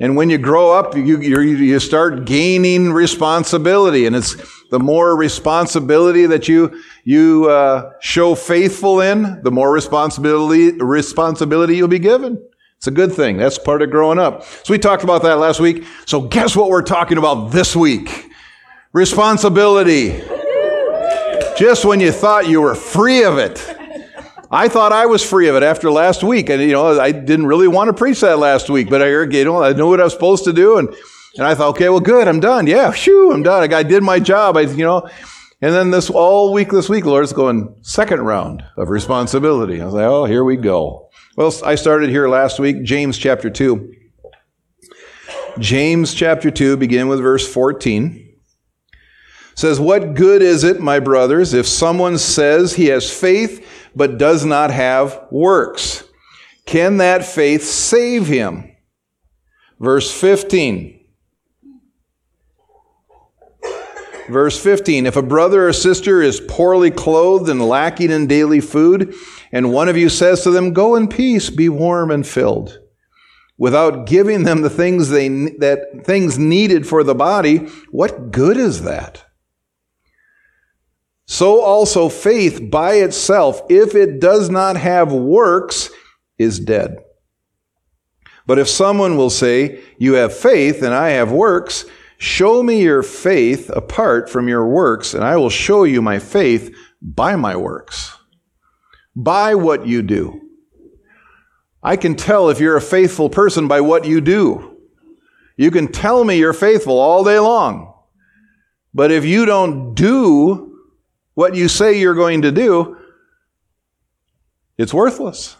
And 0.02 0.16
when 0.16 0.30
you 0.30 0.36
grow 0.36 0.72
up, 0.72 0.96
you, 0.96 1.20
you 1.20 1.78
start 1.78 2.24
gaining 2.24 2.92
responsibility. 2.92 4.04
And 4.04 4.16
it's 4.16 4.34
the 4.68 4.80
more 4.80 5.16
responsibility 5.16 6.26
that 6.26 6.48
you, 6.48 6.82
you 7.04 7.48
uh, 7.48 7.92
show 8.00 8.34
faithful 8.34 9.00
in, 9.00 9.40
the 9.44 9.52
more 9.52 9.72
responsibility, 9.72 10.72
responsibility 10.72 11.76
you'll 11.76 11.86
be 11.86 12.00
given. 12.00 12.44
It's 12.78 12.88
a 12.88 12.90
good 12.90 13.12
thing. 13.12 13.36
That's 13.36 13.58
part 13.58 13.80
of 13.80 13.92
growing 13.92 14.18
up. 14.18 14.42
So 14.42 14.72
we 14.74 14.78
talked 14.78 15.04
about 15.04 15.22
that 15.22 15.38
last 15.38 15.60
week. 15.60 15.84
So 16.04 16.22
guess 16.22 16.56
what 16.56 16.68
we're 16.68 16.82
talking 16.82 17.16
about 17.16 17.52
this 17.52 17.76
week? 17.76 18.28
Responsibility. 18.92 20.20
Just 21.56 21.84
when 21.84 22.00
you 22.00 22.10
thought 22.10 22.48
you 22.48 22.60
were 22.60 22.74
free 22.74 23.22
of 23.22 23.38
it. 23.38 23.64
I 24.54 24.68
thought 24.68 24.92
I 24.92 25.06
was 25.06 25.28
free 25.28 25.48
of 25.48 25.56
it 25.56 25.62
after 25.62 25.90
last 25.90 26.22
week. 26.22 26.50
And, 26.50 26.60
you 26.60 26.72
know, 26.72 27.00
I 27.00 27.10
didn't 27.10 27.46
really 27.46 27.68
want 27.68 27.88
to 27.88 27.94
preach 27.94 28.20
that 28.20 28.38
last 28.38 28.68
week, 28.68 28.90
but 28.90 29.00
I, 29.00 29.08
you 29.08 29.44
know, 29.46 29.62
I 29.62 29.72
knew 29.72 29.88
what 29.88 29.98
I 29.98 30.04
was 30.04 30.12
supposed 30.12 30.44
to 30.44 30.52
do. 30.52 30.76
And, 30.76 30.94
and 31.36 31.46
I 31.46 31.54
thought, 31.54 31.70
okay, 31.70 31.88
well, 31.88 32.00
good, 32.00 32.28
I'm 32.28 32.38
done. 32.38 32.66
Yeah, 32.66 32.92
shoo, 32.92 33.32
I'm 33.32 33.42
done. 33.42 33.72
I 33.72 33.82
did 33.82 34.02
my 34.02 34.20
job. 34.20 34.58
I, 34.58 34.62
you 34.62 34.84
know, 34.84 35.08
And 35.62 35.72
then 35.72 35.90
this 35.90 36.10
all 36.10 36.52
week 36.52 36.70
this 36.70 36.90
week, 36.90 37.06
Lord's 37.06 37.32
going 37.32 37.74
second 37.80 38.20
round 38.20 38.62
of 38.76 38.90
responsibility. 38.90 39.80
I 39.80 39.86
was 39.86 39.94
like, 39.94 40.04
oh, 40.04 40.26
here 40.26 40.44
we 40.44 40.56
go. 40.56 41.08
Well, 41.34 41.54
I 41.64 41.76
started 41.76 42.10
here 42.10 42.28
last 42.28 42.60
week, 42.60 42.82
James 42.82 43.16
chapter 43.16 43.48
2. 43.48 43.94
James 45.58 46.12
chapter 46.12 46.50
2, 46.50 46.76
begin 46.76 47.08
with 47.08 47.20
verse 47.20 47.50
14. 47.50 48.36
Says, 49.54 49.80
What 49.80 50.14
good 50.14 50.42
is 50.42 50.64
it, 50.64 50.80
my 50.80 50.98
brothers, 50.98 51.54
if 51.54 51.66
someone 51.66 52.18
says 52.18 52.74
he 52.74 52.86
has 52.86 53.10
faith 53.10 53.66
but 53.94 54.18
does 54.18 54.44
not 54.44 54.70
have 54.70 55.26
works? 55.30 56.04
Can 56.66 56.98
that 56.98 57.24
faith 57.24 57.64
save 57.64 58.26
him? 58.26 58.70
Verse 59.78 60.12
15. 60.12 61.00
Verse 64.28 64.62
15 64.62 65.06
If 65.06 65.16
a 65.16 65.22
brother 65.22 65.68
or 65.68 65.72
sister 65.72 66.22
is 66.22 66.40
poorly 66.48 66.90
clothed 66.90 67.48
and 67.48 67.60
lacking 67.60 68.10
in 68.10 68.26
daily 68.26 68.60
food, 68.60 69.14
and 69.50 69.72
one 69.72 69.88
of 69.88 69.96
you 69.96 70.08
says 70.08 70.42
to 70.42 70.50
them, 70.50 70.72
Go 70.72 70.94
in 70.94 71.08
peace, 71.08 71.50
be 71.50 71.68
warm 71.68 72.10
and 72.10 72.26
filled, 72.26 72.78
without 73.58 74.06
giving 74.06 74.44
them 74.44 74.62
the 74.62 74.70
things, 74.70 75.08
they, 75.10 75.28
that, 75.28 76.04
things 76.04 76.38
needed 76.38 76.86
for 76.86 77.02
the 77.02 77.14
body, 77.14 77.58
what 77.90 78.30
good 78.30 78.56
is 78.56 78.82
that? 78.82 79.24
So 81.32 81.62
also 81.62 82.10
faith 82.10 82.70
by 82.70 82.96
itself, 82.96 83.62
if 83.70 83.94
it 83.94 84.20
does 84.20 84.50
not 84.50 84.76
have 84.76 85.14
works, 85.14 85.88
is 86.36 86.60
dead. 86.60 86.98
But 88.46 88.58
if 88.58 88.68
someone 88.68 89.16
will 89.16 89.30
say, 89.30 89.80
You 89.96 90.12
have 90.12 90.36
faith 90.36 90.82
and 90.82 90.92
I 90.92 91.12
have 91.12 91.32
works, 91.32 91.86
Show 92.18 92.62
me 92.62 92.82
your 92.82 93.02
faith 93.02 93.70
apart 93.70 94.28
from 94.28 94.46
your 94.46 94.68
works, 94.68 95.14
and 95.14 95.24
I 95.24 95.38
will 95.38 95.48
show 95.48 95.84
you 95.84 96.02
my 96.02 96.18
faith 96.18 96.76
by 97.00 97.34
my 97.36 97.56
works, 97.56 98.14
by 99.16 99.54
what 99.54 99.86
you 99.86 100.02
do. 100.02 100.38
I 101.82 101.96
can 101.96 102.14
tell 102.14 102.50
if 102.50 102.60
you're 102.60 102.76
a 102.76 102.82
faithful 102.82 103.30
person 103.30 103.68
by 103.68 103.80
what 103.80 104.04
you 104.04 104.20
do. 104.20 104.76
You 105.56 105.70
can 105.70 105.90
tell 105.90 106.24
me 106.24 106.36
you're 106.36 106.52
faithful 106.52 106.98
all 106.98 107.24
day 107.24 107.38
long. 107.38 107.94
But 108.92 109.10
if 109.10 109.24
you 109.24 109.46
don't 109.46 109.94
do 109.94 110.71
what 111.34 111.54
you 111.54 111.68
say 111.68 111.98
you're 111.98 112.14
going 112.14 112.42
to 112.42 112.52
do, 112.52 112.96
it's 114.76 114.92
worthless. 114.92 115.56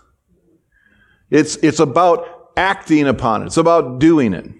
It's, 1.30 1.56
it's 1.56 1.80
about 1.80 2.50
acting 2.56 3.08
upon 3.08 3.42
it. 3.42 3.46
It's 3.46 3.56
about 3.56 3.98
doing 3.98 4.34
it. 4.34 4.50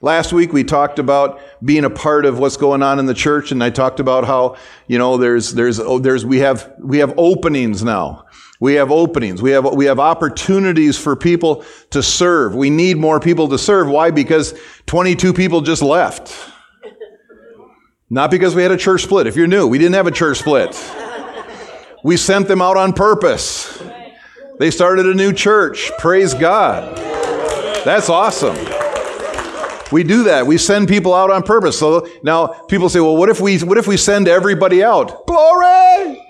Last 0.00 0.32
week 0.32 0.52
we 0.52 0.64
talked 0.64 0.98
about 0.98 1.40
being 1.64 1.84
a 1.84 1.90
part 1.90 2.24
of 2.24 2.38
what's 2.38 2.56
going 2.56 2.82
on 2.82 2.98
in 2.98 3.06
the 3.06 3.14
church, 3.14 3.50
and 3.50 3.62
I 3.62 3.70
talked 3.70 4.00
about 4.00 4.24
how 4.24 4.56
you 4.86 4.98
know 4.98 5.16
there's 5.16 5.54
there's 5.54 5.80
oh, 5.80 5.98
there's 5.98 6.24
we 6.24 6.38
have 6.38 6.72
we 6.78 6.98
have 6.98 7.14
openings 7.16 7.82
now. 7.82 8.24
We 8.60 8.74
have 8.74 8.90
openings. 8.90 9.40
We 9.42 9.50
have 9.52 9.64
we 9.74 9.86
have 9.86 9.98
opportunities 9.98 10.98
for 10.98 11.16
people 11.16 11.64
to 11.90 12.02
serve. 12.02 12.54
We 12.54 12.70
need 12.70 12.96
more 12.96 13.18
people 13.20 13.48
to 13.48 13.58
serve. 13.58 13.88
Why? 13.88 14.10
Because 14.10 14.58
22 14.86 15.32
people 15.32 15.60
just 15.60 15.82
left. 15.82 16.52
Not 18.10 18.30
because 18.30 18.54
we 18.54 18.62
had 18.62 18.72
a 18.72 18.76
church 18.76 19.02
split. 19.02 19.26
If 19.26 19.36
you're 19.36 19.46
new, 19.46 19.66
we 19.66 19.78
didn't 19.78 19.94
have 19.94 20.06
a 20.06 20.10
church 20.10 20.38
split. 20.38 20.74
We 22.02 22.16
sent 22.16 22.48
them 22.48 22.62
out 22.62 22.76
on 22.76 22.92
purpose. 22.92 23.82
They 24.58 24.70
started 24.70 25.06
a 25.06 25.14
new 25.14 25.32
church. 25.32 25.90
Praise 25.98 26.32
God. 26.32 26.96
That's 27.84 28.08
awesome. 28.08 28.56
We 29.92 30.04
do 30.04 30.24
that. 30.24 30.46
We 30.46 30.58
send 30.58 30.88
people 30.88 31.14
out 31.14 31.30
on 31.30 31.42
purpose. 31.42 31.78
So 31.78 32.08
now 32.22 32.48
people 32.68 32.88
say, 32.88 33.00
well, 33.00 33.16
what 33.16 33.28
if 33.28 33.40
we, 33.40 33.58
what 33.60 33.78
if 33.78 33.86
we 33.86 33.96
send 33.96 34.28
everybody 34.28 34.82
out? 34.82 35.26
Glory! 35.26 36.24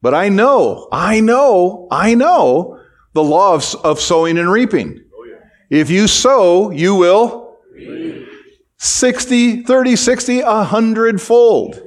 But 0.00 0.14
I 0.14 0.28
know, 0.28 0.88
I 0.92 1.20
know, 1.20 1.88
I 1.90 2.14
know 2.14 2.80
the 3.14 3.22
law 3.22 3.54
of, 3.54 3.74
of 3.84 4.00
sowing 4.00 4.38
and 4.38 4.50
reaping. 4.50 5.04
If 5.70 5.90
you 5.90 6.06
sow, 6.06 6.70
you 6.70 6.94
will 6.94 7.47
60, 8.78 9.62
30, 9.62 9.96
60, 9.96 10.42
100 10.42 11.20
fold. 11.20 11.82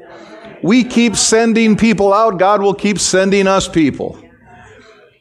We 0.63 0.83
keep 0.83 1.15
sending 1.15 1.75
people 1.75 2.13
out, 2.13 2.37
God 2.37 2.61
will 2.61 2.73
keep 2.73 2.99
sending 2.99 3.47
us 3.47 3.67
people. 3.67 4.21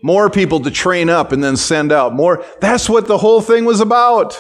More 0.03 0.31
people 0.31 0.61
to 0.61 0.71
train 0.71 1.11
up 1.11 1.33
and 1.33 1.45
then 1.45 1.57
send 1.57 1.93
out. 1.93 2.15
More. 2.15 2.45
That's 2.61 2.89
what 2.89 3.07
the 3.07 3.19
whole 3.19 3.41
thing 3.41 3.65
was 3.65 3.81
about. 3.81 4.39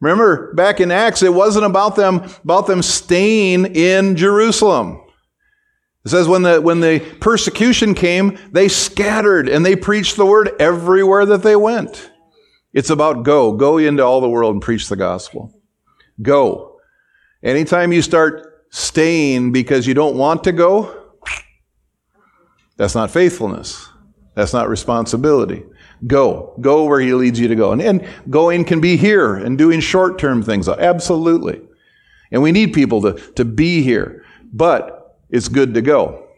Remember, 0.00 0.54
back 0.54 0.80
in 0.80 0.92
Acts, 0.92 1.22
it 1.22 1.34
wasn't 1.34 1.66
about 1.66 1.96
them, 1.96 2.30
about 2.44 2.68
them 2.68 2.82
staying 2.82 3.74
in 3.74 4.14
Jerusalem. 4.16 5.00
It 6.04 6.10
says 6.10 6.28
when 6.28 6.42
the, 6.42 6.60
when 6.60 6.80
the 6.80 7.00
persecution 7.20 7.94
came, 7.94 8.38
they 8.52 8.68
scattered 8.68 9.48
and 9.48 9.66
they 9.66 9.74
preached 9.74 10.16
the 10.16 10.24
word 10.24 10.52
everywhere 10.60 11.26
that 11.26 11.42
they 11.42 11.56
went. 11.56 12.10
It's 12.72 12.90
about 12.90 13.24
go. 13.24 13.52
Go 13.52 13.78
into 13.78 14.04
all 14.04 14.20
the 14.20 14.28
world 14.28 14.54
and 14.54 14.62
preach 14.62 14.88
the 14.88 14.96
gospel. 14.96 15.57
Go. 16.20 16.80
Anytime 17.42 17.92
you 17.92 18.02
start 18.02 18.64
staying 18.70 19.52
because 19.52 19.86
you 19.86 19.94
don't 19.94 20.16
want 20.16 20.44
to 20.44 20.52
go, 20.52 20.94
that's 22.76 22.94
not 22.94 23.10
faithfulness. 23.10 23.88
That's 24.34 24.52
not 24.52 24.68
responsibility. 24.68 25.64
Go. 26.06 26.54
Go 26.60 26.84
where 26.84 27.00
He 27.00 27.12
leads 27.14 27.40
you 27.40 27.48
to 27.48 27.56
go. 27.56 27.72
And, 27.72 27.82
and 27.82 28.06
going 28.30 28.64
can 28.64 28.80
be 28.80 28.96
here 28.96 29.34
and 29.34 29.58
doing 29.58 29.80
short 29.80 30.18
term 30.18 30.42
things. 30.42 30.68
Absolutely. 30.68 31.60
And 32.30 32.42
we 32.42 32.52
need 32.52 32.72
people 32.72 33.02
to, 33.02 33.14
to 33.32 33.44
be 33.44 33.82
here. 33.82 34.24
But 34.52 35.16
it's 35.30 35.48
good 35.48 35.74
to 35.74 35.82
go. 35.82 36.28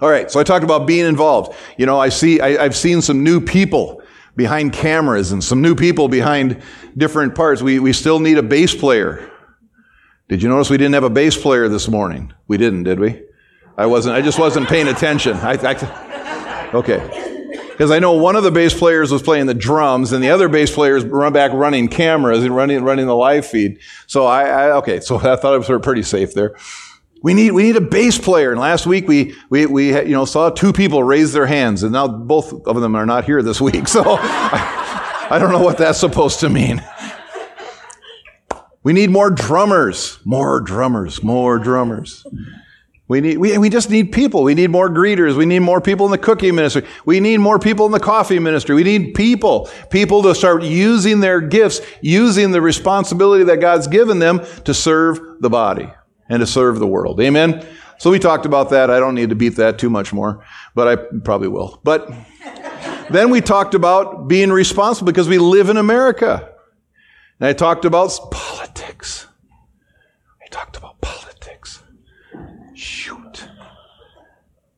All 0.00 0.08
right, 0.08 0.30
so 0.30 0.38
I 0.38 0.44
talked 0.44 0.62
about 0.62 0.86
being 0.86 1.06
involved. 1.06 1.56
You 1.76 1.86
know, 1.86 1.98
I 1.98 2.08
see, 2.08 2.40
I, 2.40 2.64
I've 2.64 2.76
seen 2.76 3.02
some 3.02 3.24
new 3.24 3.40
people 3.40 3.97
behind 4.38 4.72
cameras 4.72 5.32
and 5.32 5.42
some 5.42 5.60
new 5.60 5.74
people 5.74 6.08
behind 6.08 6.62
different 6.96 7.34
parts. 7.34 7.60
We, 7.60 7.80
we 7.80 7.92
still 7.92 8.20
need 8.20 8.38
a 8.38 8.42
bass 8.42 8.74
player. 8.74 9.30
Did 10.28 10.42
you 10.42 10.48
notice 10.48 10.70
we 10.70 10.78
didn't 10.78 10.94
have 10.94 11.04
a 11.04 11.10
bass 11.10 11.36
player 11.36 11.68
this 11.68 11.88
morning? 11.88 12.32
We 12.46 12.56
didn't, 12.56 12.84
did 12.84 13.00
we? 13.00 13.20
I 13.76 13.86
wasn't, 13.86 14.14
I 14.14 14.22
just 14.22 14.38
wasn't 14.38 14.68
paying 14.68 14.86
attention. 14.86 15.36
I, 15.38 15.58
I 15.60 16.70
okay. 16.72 17.26
Because 17.70 17.90
I 17.90 17.98
know 17.98 18.12
one 18.12 18.36
of 18.36 18.44
the 18.44 18.50
bass 18.52 18.76
players 18.78 19.10
was 19.10 19.22
playing 19.22 19.46
the 19.46 19.54
drums, 19.54 20.12
and 20.12 20.22
the 20.22 20.30
other 20.30 20.48
bass 20.48 20.72
players 20.72 21.04
run 21.04 21.32
back 21.32 21.52
running 21.52 21.88
cameras 21.88 22.44
and 22.44 22.54
running 22.54 22.82
running 22.82 23.06
the 23.06 23.14
live 23.14 23.46
feed. 23.46 23.78
So 24.06 24.26
I, 24.26 24.44
I 24.44 24.70
okay, 24.78 25.00
so 25.00 25.16
I 25.18 25.36
thought 25.36 25.54
it 25.54 25.68
was 25.68 25.82
pretty 25.82 26.02
safe 26.02 26.34
there. 26.34 26.56
We 27.22 27.34
need 27.34 27.52
we 27.52 27.64
need 27.64 27.76
a 27.76 27.80
bass 27.80 28.18
player. 28.18 28.52
And 28.52 28.60
last 28.60 28.86
week 28.86 29.08
we 29.08 29.34
we 29.50 29.66
we 29.66 29.88
you 29.88 30.12
know 30.12 30.24
saw 30.24 30.50
two 30.50 30.72
people 30.72 31.02
raise 31.02 31.32
their 31.32 31.46
hands, 31.46 31.82
and 31.82 31.92
now 31.92 32.06
both 32.06 32.52
of 32.66 32.80
them 32.80 32.94
are 32.94 33.06
not 33.06 33.24
here 33.24 33.42
this 33.42 33.60
week. 33.60 33.86
So 33.98 34.02
I, 34.06 35.26
I 35.30 35.38
don't 35.38 35.50
know 35.50 35.62
what 35.62 35.78
that's 35.78 35.98
supposed 35.98 36.40
to 36.40 36.48
mean. 36.48 36.82
We 38.84 38.92
need 38.92 39.10
more 39.10 39.30
drummers, 39.30 40.18
more 40.24 40.60
drummers, 40.60 41.22
more 41.22 41.58
drummers. 41.58 42.24
We, 43.08 43.20
need, 43.20 43.38
we, 43.38 43.58
we 43.58 43.70
just 43.70 43.90
need 43.90 44.12
people. 44.12 44.42
We 44.44 44.54
need 44.54 44.70
more 44.70 44.88
greeters. 44.88 45.34
We 45.34 45.46
need 45.46 45.60
more 45.60 45.80
people 45.80 46.06
in 46.06 46.12
the 46.12 46.18
cooking 46.18 46.54
ministry. 46.54 46.84
We 47.04 47.20
need 47.20 47.38
more 47.38 47.58
people 47.58 47.86
in 47.86 47.92
the 47.92 48.00
coffee 48.00 48.38
ministry. 48.38 48.74
We 48.74 48.84
need 48.84 49.14
people. 49.14 49.68
People 49.90 50.22
to 50.22 50.34
start 50.34 50.62
using 50.62 51.20
their 51.20 51.40
gifts, 51.40 51.80
using 52.02 52.52
the 52.52 52.60
responsibility 52.60 53.44
that 53.44 53.56
God's 53.60 53.88
given 53.88 54.18
them 54.18 54.40
to 54.64 54.74
serve 54.74 55.18
the 55.40 55.50
body 55.50 55.90
and 56.28 56.40
to 56.40 56.46
serve 56.46 56.78
the 56.78 56.86
world. 56.86 57.20
Amen? 57.20 57.66
So 57.98 58.10
we 58.10 58.18
talked 58.18 58.46
about 58.46 58.70
that. 58.70 58.90
I 58.90 59.00
don't 59.00 59.14
need 59.14 59.30
to 59.30 59.34
beat 59.34 59.56
that 59.56 59.78
too 59.78 59.90
much 59.90 60.12
more, 60.12 60.44
but 60.74 60.86
I 60.86 60.96
probably 61.24 61.48
will. 61.48 61.80
But 61.82 62.10
then 63.10 63.30
we 63.30 63.40
talked 63.40 63.74
about 63.74 64.28
being 64.28 64.50
responsible 64.50 65.06
because 65.06 65.28
we 65.28 65.38
live 65.38 65.68
in 65.68 65.76
America. 65.76 66.52
And 67.40 67.48
I 67.48 67.52
talked 67.52 67.84
about 67.84 68.16
politics. 68.30 69.26
I 70.42 70.46
talked 70.48 70.76
about 70.76 71.00
politics. 71.00 71.82
Shoot. 72.74 73.48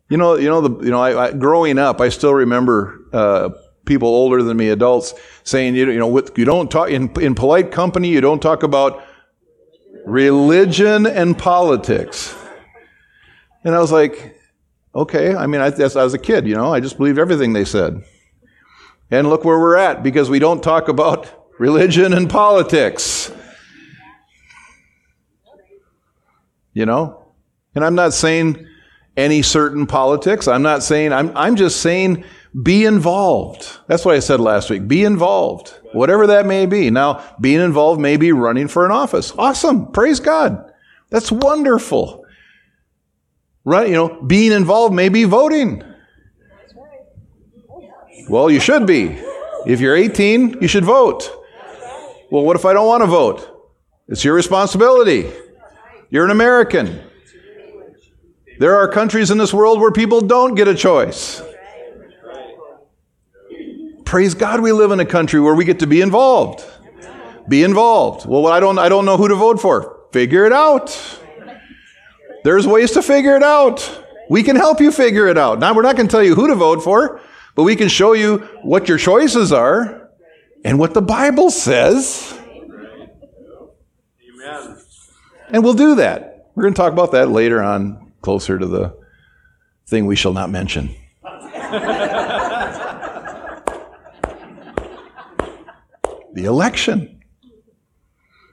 You 0.08 0.16
know, 0.16 0.36
you 0.36 0.48
know, 0.48 0.60
the, 0.60 0.84
you 0.84 0.90
know, 0.90 1.00
I, 1.00 1.26
I, 1.26 1.32
growing 1.32 1.78
up, 1.78 2.00
I 2.00 2.08
still 2.08 2.34
remember 2.34 3.00
uh, 3.12 3.50
people 3.84 4.08
older 4.08 4.42
than 4.42 4.56
me, 4.56 4.70
adults, 4.70 5.14
saying, 5.44 5.74
you, 5.74 5.90
you 5.90 5.98
know, 5.98 6.08
with, 6.08 6.36
you 6.38 6.44
don't 6.44 6.70
talk 6.70 6.90
in, 6.90 7.10
in 7.20 7.34
polite 7.34 7.70
company, 7.70 8.08
you 8.08 8.20
don't 8.20 8.40
talk 8.40 8.62
about 8.62 9.02
religion 10.06 11.06
and 11.06 11.36
politics. 11.36 12.34
And 13.64 13.74
I 13.74 13.78
was 13.78 13.92
like, 13.92 14.38
okay. 14.94 15.34
I 15.34 15.46
mean, 15.46 15.60
I, 15.60 15.66
I 15.66 16.04
was 16.04 16.14
a 16.14 16.18
kid, 16.18 16.46
you 16.46 16.54
know, 16.54 16.72
I 16.72 16.80
just 16.80 16.96
believed 16.96 17.18
everything 17.18 17.52
they 17.52 17.64
said. 17.64 18.02
And 19.10 19.28
look 19.28 19.44
where 19.44 19.58
we're 19.58 19.76
at 19.76 20.02
because 20.02 20.30
we 20.30 20.38
don't 20.38 20.62
talk 20.62 20.88
about 20.88 21.48
religion 21.58 22.12
and 22.12 22.30
politics. 22.30 23.32
You 26.72 26.86
know? 26.86 27.32
And 27.74 27.84
I'm 27.84 27.94
not 27.94 28.14
saying 28.14 28.66
any 29.16 29.42
certain 29.42 29.86
politics. 29.86 30.48
I'm 30.48 30.62
not 30.62 30.82
saying, 30.82 31.12
I'm, 31.12 31.36
I'm 31.36 31.56
just 31.56 31.80
saying 31.80 32.24
be 32.62 32.84
involved. 32.84 33.78
That's 33.86 34.04
what 34.04 34.14
I 34.14 34.18
said 34.18 34.40
last 34.40 34.70
week. 34.70 34.88
Be 34.88 35.04
involved. 35.04 35.68
Whatever 35.92 36.26
that 36.28 36.46
may 36.46 36.66
be. 36.66 36.90
Now, 36.90 37.24
being 37.40 37.60
involved 37.60 38.00
may 38.00 38.16
be 38.16 38.32
running 38.32 38.68
for 38.68 38.84
an 38.84 38.90
office. 38.92 39.32
Awesome. 39.38 39.92
Praise 39.92 40.20
God. 40.20 40.72
That's 41.10 41.30
wonderful. 41.30 42.24
Right? 43.64 43.88
You 43.88 43.94
know, 43.94 44.22
being 44.22 44.52
involved 44.52 44.94
may 44.94 45.08
be 45.08 45.24
voting. 45.24 45.84
Well, 48.28 48.50
you 48.50 48.60
should 48.60 48.86
be. 48.86 49.18
If 49.66 49.80
you're 49.80 49.96
18, 49.96 50.58
you 50.60 50.68
should 50.68 50.84
vote. 50.84 51.30
Well, 52.30 52.44
what 52.44 52.56
if 52.56 52.64
I 52.64 52.72
don't 52.72 52.86
want 52.86 53.02
to 53.02 53.06
vote? 53.06 53.46
It's 54.08 54.24
your 54.24 54.34
responsibility. 54.34 55.30
You're 56.10 56.24
an 56.24 56.30
American. 56.30 57.00
There 58.58 58.76
are 58.76 58.88
countries 58.88 59.30
in 59.30 59.38
this 59.38 59.54
world 59.54 59.80
where 59.80 59.92
people 59.92 60.20
don't 60.20 60.54
get 60.54 60.68
a 60.68 60.74
choice. 60.74 61.42
Praise 64.10 64.34
God, 64.34 64.60
we 64.60 64.72
live 64.72 64.90
in 64.90 64.98
a 64.98 65.06
country 65.06 65.38
where 65.38 65.54
we 65.54 65.64
get 65.64 65.78
to 65.78 65.86
be 65.86 66.00
involved. 66.00 66.64
Be 67.48 67.62
involved. 67.62 68.26
Well, 68.26 68.48
I 68.48 68.58
don't, 68.58 68.76
I 68.76 68.88
don't 68.88 69.04
know 69.04 69.16
who 69.16 69.28
to 69.28 69.36
vote 69.36 69.60
for. 69.60 70.00
Figure 70.10 70.44
it 70.44 70.52
out. 70.52 71.20
There's 72.42 72.66
ways 72.66 72.90
to 72.90 73.02
figure 73.02 73.36
it 73.36 73.44
out. 73.44 74.04
We 74.28 74.42
can 74.42 74.56
help 74.56 74.80
you 74.80 74.90
figure 74.90 75.28
it 75.28 75.38
out. 75.38 75.60
Now, 75.60 75.72
we're 75.74 75.82
not 75.82 75.94
going 75.94 76.08
to 76.08 76.10
tell 76.10 76.24
you 76.24 76.34
who 76.34 76.48
to 76.48 76.56
vote 76.56 76.82
for, 76.82 77.20
but 77.54 77.62
we 77.62 77.76
can 77.76 77.86
show 77.86 78.12
you 78.14 78.38
what 78.62 78.88
your 78.88 78.98
choices 78.98 79.52
are 79.52 80.10
and 80.64 80.80
what 80.80 80.92
the 80.92 81.02
Bible 81.02 81.48
says. 81.48 82.36
Amen. 84.28 84.76
And 85.50 85.62
we'll 85.62 85.74
do 85.74 85.94
that. 85.94 86.50
We're 86.56 86.64
going 86.64 86.74
to 86.74 86.78
talk 86.78 86.92
about 86.92 87.12
that 87.12 87.28
later 87.28 87.62
on, 87.62 88.10
closer 88.22 88.58
to 88.58 88.66
the 88.66 88.92
thing 89.86 90.06
we 90.06 90.16
shall 90.16 90.32
not 90.32 90.50
mention. 90.50 90.96
the 96.34 96.44
election. 96.44 97.20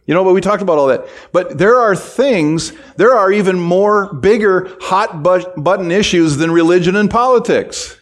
You 0.05 0.13
know, 0.13 0.23
but 0.23 0.33
we 0.33 0.39
talked 0.39 0.61
about 0.61 0.77
all 0.77 0.87
that. 0.87 1.05
But 1.33 1.57
there 1.57 1.75
are 1.75 1.95
things, 1.95 2.71
there 2.95 3.13
are 3.13 3.29
even 3.31 3.59
more 3.59 4.13
bigger 4.13 4.73
hot 4.79 5.21
button 5.21 5.91
issues 5.91 6.37
than 6.37 6.49
religion 6.49 6.95
and 6.95 7.11
politics. 7.11 7.99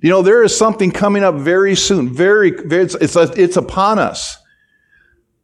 You 0.00 0.10
know, 0.10 0.22
there 0.22 0.44
is 0.44 0.56
something 0.56 0.92
coming 0.92 1.24
up 1.24 1.34
very 1.34 1.74
soon. 1.74 2.08
Very, 2.08 2.52
very 2.52 2.84
it's, 2.84 2.94
it's, 2.94 3.16
it's 3.16 3.56
upon 3.56 3.98
us. 3.98 4.38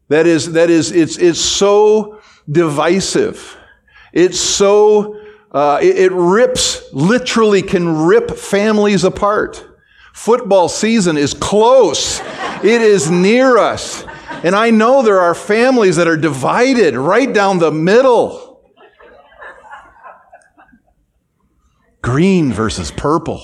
That 0.09 0.27
is, 0.27 0.53
that 0.53 0.71
is, 0.71 0.93
it's, 0.93 1.19
it's 1.19 1.41
so 1.41 2.21
divisive. 2.51 3.57
It's 4.13 4.41
so, 4.41 5.21
uh, 5.53 5.81
it, 5.83 5.99
it 5.99 6.13
rips, 6.13 6.83
literally 6.93 7.63
can 7.63 8.07
rip 8.07 8.31
families 8.31 9.05
apart. 9.05 9.68
Football 10.19 10.69
season 10.69 11.17
is 11.17 11.33
close. 11.33 12.19
It 12.65 12.83
is 12.83 13.09
near 13.09 13.57
us. 13.57 14.05
And 14.43 14.57
I 14.57 14.71
know 14.71 15.01
there 15.01 15.21
are 15.21 15.33
families 15.33 15.95
that 15.95 16.09
are 16.09 16.17
divided 16.17 16.97
right 16.97 17.33
down 17.33 17.61
the 17.61 17.71
middle. 17.71 18.61
Green 22.03 22.53
versus 22.53 22.91
purple. 22.91 23.41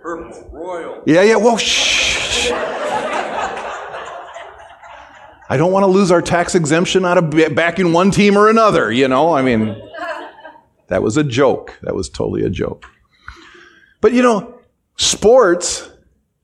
Purple, 0.00 0.50
royal. 0.52 1.02
Yeah, 1.04 1.22
yeah, 1.22 1.36
well, 1.36 1.56
shh. 1.56 2.52
I 5.50 5.56
don't 5.56 5.72
want 5.72 5.82
to 5.82 5.88
lose 5.88 6.12
our 6.12 6.22
tax 6.22 6.54
exemption 6.54 7.04
out 7.04 7.18
of 7.18 7.56
backing 7.56 7.92
one 7.92 8.12
team 8.12 8.38
or 8.38 8.48
another, 8.48 8.92
you 8.92 9.08
know? 9.08 9.34
I 9.34 9.42
mean, 9.42 9.82
that 10.86 11.02
was 11.02 11.16
a 11.16 11.24
joke. 11.24 11.76
That 11.82 11.96
was 11.96 12.08
totally 12.08 12.44
a 12.44 12.50
joke. 12.50 12.86
But 14.00 14.12
you 14.12 14.22
know, 14.22 14.57
sports, 14.98 15.90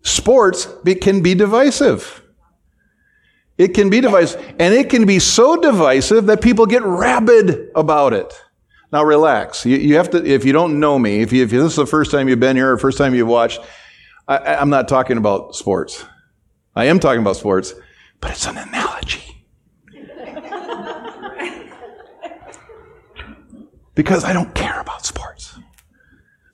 sports 0.02 0.68
can 1.02 1.22
be 1.22 1.34
divisive. 1.34 2.22
It 3.58 3.68
can 3.68 3.90
be 3.90 4.00
divisive. 4.00 4.40
And 4.58 4.74
it 4.74 4.90
can 4.90 5.06
be 5.06 5.18
so 5.18 5.56
divisive 5.56 6.26
that 6.26 6.40
people 6.40 6.66
get 6.66 6.82
rabid 6.82 7.70
about 7.74 8.12
it. 8.12 8.32
Now 8.92 9.04
relax. 9.04 9.66
You, 9.66 9.76
you 9.76 9.96
have 9.96 10.10
to, 10.10 10.24
if 10.24 10.44
you 10.44 10.52
don't 10.52 10.80
know 10.80 10.98
me, 10.98 11.20
if, 11.20 11.32
you, 11.32 11.44
if 11.44 11.50
this 11.50 11.62
is 11.62 11.76
the 11.76 11.86
first 11.86 12.10
time 12.10 12.28
you've 12.28 12.40
been 12.40 12.56
here 12.56 12.72
or 12.72 12.78
first 12.78 12.96
time 12.96 13.14
you've 13.14 13.28
watched, 13.28 13.60
I, 14.26 14.54
I'm 14.54 14.70
not 14.70 14.88
talking 14.88 15.18
about 15.18 15.54
sports. 15.54 16.04
I 16.74 16.86
am 16.86 16.98
talking 16.98 17.20
about 17.20 17.36
sports, 17.36 17.74
but 18.20 18.30
it's 18.30 18.46
an 18.46 18.56
analogy. 18.56 19.22
because 23.94 24.24
I 24.24 24.32
don't 24.32 24.54
care 24.54 24.80
about 24.80 25.04
sports. 25.04 25.43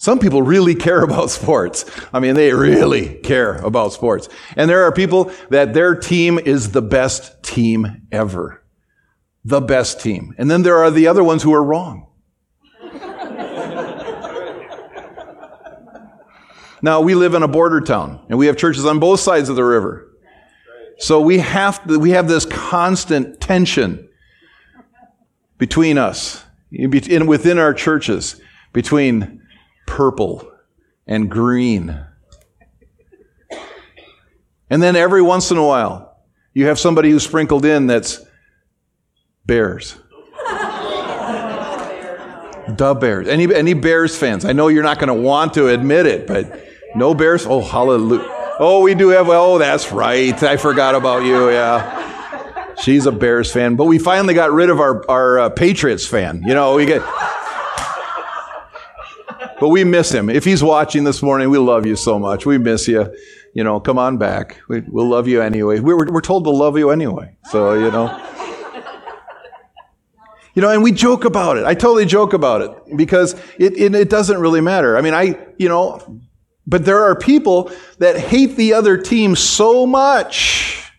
Some 0.01 0.19
people 0.19 0.41
really 0.41 0.75
care 0.75 1.03
about 1.05 1.29
sports. 1.29 1.85
I 2.11 2.21
mean, 2.21 2.35
they 2.35 2.55
really 2.55 3.17
care 3.17 3.57
about 3.57 3.93
sports. 3.93 4.31
And 4.57 4.71
there 4.71 4.85
are 4.85 4.93
people 4.93 5.31
that 5.51 5.75
their 5.75 5.95
team 5.95 6.39
is 6.39 6.73
the 6.73 6.81
best 6.81 7.43
team 7.43 8.07
ever. 8.11 8.65
The 9.45 9.61
best 9.61 10.01
team. 10.01 10.35
And 10.39 10.51
then 10.51 10.63
there 10.63 10.79
are 10.79 10.91
the 10.91 11.07
other 11.07 11.23
ones 11.23 11.43
who 11.43 11.53
are 11.53 11.63
wrong. 11.63 12.07
now, 16.81 17.03
we 17.03 17.15
live 17.15 17.35
in 17.35 17.43
a 17.43 17.49
border 17.49 17.83
town 17.83 18.25
and 18.31 18.39
we 18.39 18.47
have 18.47 18.57
churches 18.57 18.87
on 18.87 19.01
both 19.01 19.21
sides 19.21 19.51
of 19.51 19.57
the 19.57 19.65
river. 19.65 20.11
So 20.97 21.21
we 21.21 21.41
have, 21.41 21.87
to, 21.87 21.99
we 21.99 22.13
have 22.13 22.27
this 22.27 22.47
constant 22.47 23.39
tension 23.39 24.09
between 25.59 25.99
us, 25.99 26.43
in, 26.73 27.27
within 27.27 27.59
our 27.59 27.75
churches, 27.75 28.41
between 28.73 29.39
purple 29.90 30.50
and 31.07 31.29
green. 31.29 31.98
And 34.70 34.81
then 34.81 34.94
every 34.94 35.20
once 35.20 35.50
in 35.50 35.59
a 35.59 35.66
while, 35.66 36.16
you 36.55 36.66
have 36.66 36.79
somebody 36.79 37.11
who's 37.11 37.24
sprinkled 37.24 37.64
in 37.64 37.88
that's 37.88 38.20
bears. 39.44 39.96
the 42.68 42.94
Bears. 42.94 43.26
Any, 43.26 43.53
any 43.53 43.74
Bears 43.74 44.16
fans? 44.16 44.44
I 44.44 44.53
know 44.53 44.68
you're 44.68 44.85
not 44.85 45.00
going 45.00 45.09
to 45.09 45.14
want 45.14 45.55
to 45.55 45.66
admit 45.68 46.07
it, 46.07 46.29
but 46.29 46.64
no 46.94 47.12
Bears? 47.12 47.44
Oh, 47.46 47.61
hallelujah. 47.61 48.24
Oh, 48.61 48.83
we 48.83 48.94
do 48.94 49.09
have, 49.09 49.29
oh, 49.29 49.59
that's 49.59 49.90
right. 49.90 50.40
I 50.40 50.57
forgot 50.57 50.94
about 50.94 51.24
you, 51.24 51.50
yeah. 51.50 52.76
She's 52.76 53.07
a 53.07 53.12
Bears 53.12 53.53
fan. 53.53 53.74
But 53.74 53.87
we 53.87 53.98
finally 53.98 54.35
got 54.35 54.53
rid 54.53 54.70
of 54.70 54.79
our, 54.79 55.05
our 55.11 55.38
uh, 55.40 55.48
Patriots 55.50 56.07
fan. 56.07 56.44
You 56.46 56.55
know, 56.55 56.76
we 56.76 56.87
get. 56.87 57.03
But 59.61 59.68
we 59.68 59.85
miss 59.85 60.11
him. 60.11 60.31
If 60.31 60.44
he's 60.44 60.62
watching 60.62 61.05
this 61.05 61.23
morning, 61.23 61.51
we 61.51 61.59
love 61.59 61.85
you 61.85 61.94
so 61.94 62.18
much. 62.18 62.46
We 62.46 62.57
miss 62.57 62.88
you. 62.88 63.14
You 63.55 63.62
know, 63.64 63.79
come 63.79 63.99
on 63.99 64.16
back. 64.16 64.61
We, 64.68 64.81
will 64.81 65.09
love 65.09 65.29
you 65.29 65.42
anyway. 65.42 65.81
We 65.81 65.92
we're, 65.92 66.11
we're 66.11 66.20
told 66.20 66.44
to 66.44 66.51
love 66.51 66.79
you 66.79 66.90
anyway. 66.90 67.37
So, 67.51 67.75
you 67.75 67.90
know. 67.90 68.27
You 70.55 70.62
know, 70.62 70.70
and 70.70 70.83
we 70.83 70.90
joke 70.92 71.25
about 71.25 71.59
it. 71.59 71.64
I 71.64 71.75
totally 71.75 72.07
joke 72.07 72.33
about 72.33 72.62
it 72.62 72.96
because 72.96 73.35
it, 73.59 73.77
it, 73.77 73.94
it 73.94 74.11
doesn't 74.11 74.38
really 74.38 74.61
matter. 74.61 74.96
I 74.96 75.01
mean, 75.01 75.14
I, 75.14 75.38
you 75.59 75.68
know, 75.68 76.20
but 76.66 76.85
there 76.85 77.03
are 77.05 77.14
people 77.14 77.70
that 77.99 78.18
hate 78.18 78.57
the 78.57 78.73
other 78.75 78.96
team 78.96 79.37
so 79.37 79.87
much. 79.87 80.90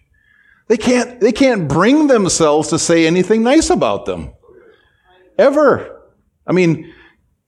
They 0.68 0.78
can't, 0.78 1.20
they 1.20 1.34
can't 1.34 1.68
bring 1.68 2.08
themselves 2.08 2.70
to 2.70 2.80
say 2.80 3.06
anything 3.06 3.44
nice 3.44 3.70
about 3.70 4.06
them. 4.06 4.34
Ever. 5.38 6.02
I 6.48 6.54
mean, 6.54 6.94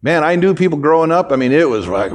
man, 0.04 0.24
I 0.24 0.36
knew 0.36 0.54
people 0.54 0.78
growing 0.78 1.12
up. 1.12 1.32
I 1.32 1.38
mean, 1.38 1.52
it 1.52 1.68
was 1.68 1.88
like, 1.88 2.12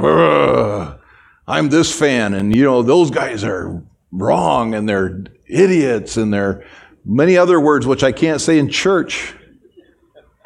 I'm 1.49 1.69
this 1.71 1.99
fan, 1.99 2.35
and 2.35 2.55
you 2.55 2.63
know, 2.63 2.83
those 2.83 3.11
guys 3.11 3.43
are 3.43 3.83
wrong, 4.13 4.75
and 4.75 4.89
they're 4.89 5.25
idiots, 5.47 6.17
and 6.17 6.33
they're 6.33 6.65
many 7.05 7.37
other 7.37 7.59
words 7.59 7.87
which 7.87 8.05
I 8.05 8.13
can't 8.13 8.41
say 8.41 8.59
in 8.59 8.69
church. 8.69 9.35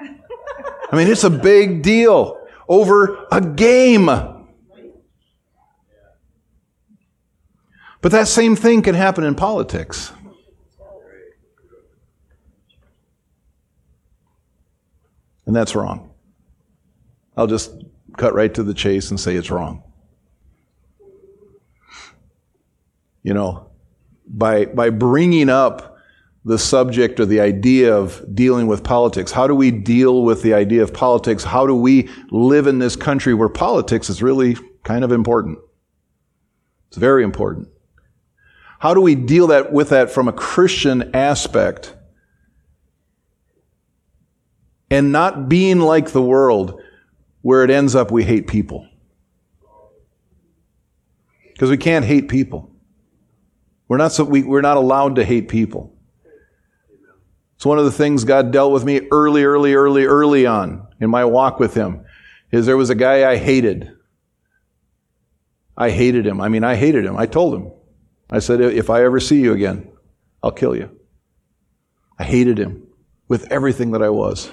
I 0.01 0.97
mean, 0.97 1.09
it's 1.09 1.25
a 1.25 1.31
big 1.31 1.83
deal 1.83 2.39
over 2.69 3.27
a 3.33 3.41
game. 3.41 4.07
But 8.01 8.13
that 8.13 8.29
same 8.29 8.57
thing 8.57 8.83
can 8.83 8.95
happen 8.95 9.25
in 9.25 9.35
politics. 9.35 10.13
And 15.47 15.57
that's 15.57 15.75
wrong. 15.75 16.12
I'll 17.37 17.47
just 17.47 17.73
cut 18.17 18.35
right 18.35 18.53
to 18.55 18.63
the 18.63 18.75
chase 18.75 19.11
and 19.11 19.19
say 19.19 19.35
it's 19.35 19.51
wrong. 19.51 19.83
You 23.23 23.35
know, 23.35 23.71
by, 24.27 24.67
by 24.67 24.91
bringing 24.91 25.49
up 25.49 25.97
the 26.45 26.59
subject 26.59 27.21
or 27.21 27.27
the 27.27 27.41
idea 27.41 27.97
of 27.97 28.23
dealing 28.35 28.67
with 28.67 28.83
politics, 28.83 29.31
how 29.31 29.47
do 29.47 29.55
we 29.55 29.71
deal 29.71 30.25
with 30.25 30.43
the 30.43 30.55
idea 30.55 30.83
of 30.83 30.93
politics? 30.93 31.45
How 31.45 31.67
do 31.67 31.75
we 31.75 32.11
live 32.31 32.67
in 32.67 32.81
this 32.81 32.97
country 32.97 33.33
where 33.33 33.49
politics 33.49 34.11
is 34.11 34.23
really 34.23 34.57
kind 34.83 35.05
of 35.05 35.13
important? 35.13 35.59
It's 36.89 36.99
very 36.99 37.23
important. 37.23 37.69
How 38.81 38.93
do 38.95 39.01
we 39.01 39.15
deal 39.15 39.47
that 39.47 39.73
with 39.73 39.91
that 39.91 40.11
from 40.11 40.27
a 40.27 40.33
Christian 40.33 41.15
aspect? 41.15 41.95
And 44.91 45.13
not 45.13 45.49
being 45.49 45.79
like 45.79 46.11
the 46.11 46.21
world, 46.21 46.82
where 47.43 47.63
it 47.63 47.71
ends 47.71 47.95
up 47.95 48.11
we 48.11 48.25
hate 48.25 48.47
people. 48.47 48.89
Because 51.53 51.71
we 51.71 51.77
can't 51.77 52.05
hate 52.05 52.29
people. 52.29 52.71
We're 53.87 53.99
not, 53.99 54.13
so, 54.13 54.25
we, 54.25 54.43
we're 54.43 54.63
not 54.63 54.77
allowed 54.79 55.17
to 55.17 55.25
hate 55.25 55.49
people. 55.49 55.95
It's 57.57 57.67
one 57.67 57.79
of 57.79 57.85
the 57.85 57.93
things 57.93 58.25
God 58.25 58.51
dealt 58.51 58.73
with 58.73 58.85
me 58.85 59.03
early, 59.13 59.45
early, 59.45 59.75
early, 59.75 60.05
early 60.05 60.47
on 60.47 60.89
in 61.01 61.11
my 61.11 61.25
walk 61.25 61.61
with 61.61 61.75
Him. 61.75 62.05
Is 62.51 62.67
there 62.67 62.77
was 62.77 62.91
a 62.91 62.95
guy 62.95 63.31
I 63.31 63.37
hated. 63.37 63.93
I 65.77 65.91
hated 65.91 66.27
him. 66.27 66.41
I 66.41 66.49
mean, 66.49 66.65
I 66.65 66.77
hated 66.77 67.05
him. 67.05 67.17
I 67.17 67.27
told 67.27 67.55
him. 67.55 67.73
I 68.31 68.41
said, 68.41 68.61
if 68.61 68.91
I 68.91 69.05
ever 69.05 69.21
see 69.21 69.41
you 69.41 69.53
again, 69.53 69.91
I'll 70.43 70.53
kill 70.53 70.77
you. 70.77 70.91
I 72.19 72.25
hated 72.25 72.59
him 72.59 72.87
with 73.27 73.51
everything 73.51 73.93
that 73.93 74.03
I 74.03 74.11
was. 74.11 74.51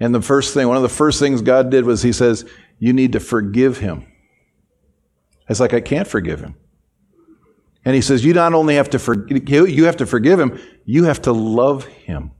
And 0.00 0.14
the 0.14 0.22
first 0.22 0.54
thing, 0.54 0.66
one 0.68 0.76
of 0.76 0.82
the 0.82 0.88
first 0.88 1.18
things 1.18 1.42
God 1.42 1.70
did 1.70 1.84
was 1.84 2.02
He 2.02 2.12
says, 2.12 2.44
You 2.78 2.92
need 2.92 3.12
to 3.12 3.20
forgive 3.20 3.78
him. 3.78 4.06
It's 5.48 5.60
like, 5.60 5.74
I 5.74 5.80
can't 5.80 6.08
forgive 6.08 6.40
him. 6.40 6.56
And 7.84 7.94
He 7.94 8.00
says, 8.00 8.24
You 8.24 8.34
not 8.34 8.54
only 8.54 8.74
have 8.76 8.90
to 8.90 8.98
forgive, 8.98 9.48
you 9.68 9.84
have 9.84 9.96
to 9.98 10.06
forgive 10.06 10.40
him, 10.40 10.58
you 10.84 11.04
have 11.04 11.22
to 11.22 11.32
love 11.32 11.84
him. 11.84 12.32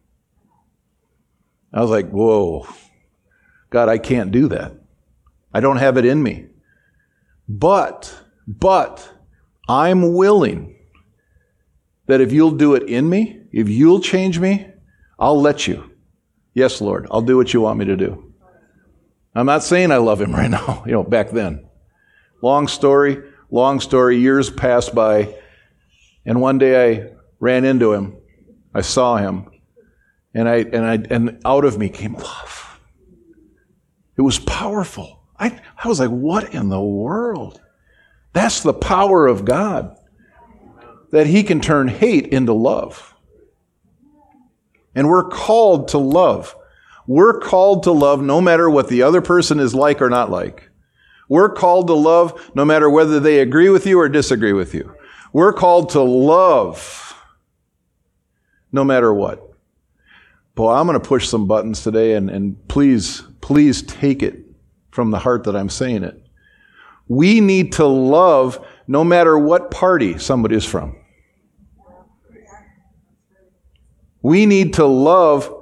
I 1.73 1.81
was 1.81 1.91
like, 1.91 2.11
Whoa, 2.11 2.67
God, 3.71 3.88
I 3.88 3.99
can't 3.99 4.31
do 4.33 4.49
that. 4.49 4.73
I 5.55 5.61
don't 5.61 5.79
have 5.79 5.97
it 5.97 6.05
in 6.05 6.23
me. 6.23 6.47
But, 7.49 8.15
but, 8.47 9.12
I'm 9.69 10.15
willing 10.15 10.77
that 12.07 12.21
if 12.21 12.33
you'll 12.33 12.53
do 12.53 12.75
it 12.75 12.83
in 12.85 13.09
me, 13.09 13.43
if 13.53 13.69
you'll 13.69 14.01
change 14.01 14.38
me, 14.38 14.67
I'll 15.19 15.41
let 15.41 15.67
you. 15.69 15.91
Yes, 16.55 16.81
Lord, 16.81 17.07
I'll 17.11 17.23
do 17.23 17.37
what 17.37 17.55
you 17.55 17.61
want 17.61 17.79
me 17.79 17.87
to 17.87 17.97
do. 17.97 18.33
I'm 19.35 19.47
not 19.47 19.62
saying 19.62 19.91
I 19.91 19.97
love 19.97 20.21
him 20.21 20.33
right 20.35 20.51
now, 20.51 20.83
you 20.87 20.93
know, 20.93 21.03
back 21.03 21.31
then. 21.31 21.67
Long 22.43 22.69
story, 22.69 23.23
long 23.51 23.81
story, 23.81 24.19
years 24.19 24.51
passed 24.51 24.95
by, 24.95 25.35
and 26.27 26.41
one 26.41 26.59
day 26.59 26.93
I 26.93 27.12
ran 27.41 27.65
into 27.65 27.93
him. 27.93 28.17
I 28.75 28.81
saw 28.81 29.17
him, 29.17 29.51
and 30.35 30.49
I 30.49 30.57
and 30.57 30.85
I 30.85 30.99
and 31.11 31.41
out 31.45 31.65
of 31.65 31.79
me 31.79 31.88
came 31.88 32.15
love. 32.15 32.81
It 34.17 34.23
was 34.23 34.38
powerful. 34.38 35.23
I, 35.38 35.61
I 35.83 35.88
was 35.88 35.99
like, 35.99 36.11
what 36.11 36.55
in 36.55 36.69
the 36.69 36.81
world? 36.81 37.61
That's 38.33 38.62
the 38.62 38.75
power 38.75 39.27
of 39.27 39.45
God. 39.45 39.97
That 41.11 41.27
He 41.27 41.43
can 41.43 41.61
turn 41.61 41.88
hate 41.88 42.27
into 42.29 42.53
love. 42.53 43.12
And 44.94 45.09
we're 45.09 45.28
called 45.28 45.88
to 45.88 45.98
love. 45.98 46.55
We're 47.07 47.40
called 47.40 47.83
to 47.85 47.92
love 47.92 48.22
no 48.22 48.40
matter 48.40 48.70
what 48.70 48.88
the 48.88 49.02
other 49.02 49.20
person 49.20 49.59
is 49.59 49.74
like 49.74 50.00
or 50.00 50.11
not 50.11 50.31
like. 50.31 50.68
We're 51.28 51.52
called 51.52 51.87
to 51.87 51.94
love 51.94 52.50
no 52.55 52.64
matter 52.64 52.90
whether 52.90 53.18
they 53.18 53.40
agree 53.40 53.68
with 53.68 53.87
you 53.87 53.98
or 53.98 54.09
disagree 54.09 54.52
with 54.52 54.74
you. 54.74 54.94
We're 55.33 55.52
called 55.52 55.90
to 55.90 56.02
love 56.02 57.16
no 58.70 58.85
matter 58.85 59.12
what. 59.12 59.50
Boy, 60.55 60.72
I'm 60.72 60.87
going 60.87 61.00
to 61.00 61.09
push 61.09 61.28
some 61.28 61.46
buttons 61.46 61.83
today, 61.83 62.14
and, 62.14 62.28
and 62.28 62.68
please, 62.68 63.22
please 63.40 63.83
take 63.83 64.22
it 64.22 64.40
from 64.90 65.11
the 65.11 65.18
heart 65.18 65.44
that 65.44 65.57
I'm 65.57 65.70
saying 65.70 66.05
it. 66.05 66.22
We 67.09 67.40
need 67.40 67.72
to 67.74 67.87
love 67.87 68.64
no 68.87 69.02
matter 69.02 69.38
what 69.38 69.70
party 69.70 70.18
somebody 70.18 70.57
is 70.57 70.66
from. 70.66 70.96
We 74.23 74.47
need 74.47 74.75
to 74.75 74.87
love 74.87 75.53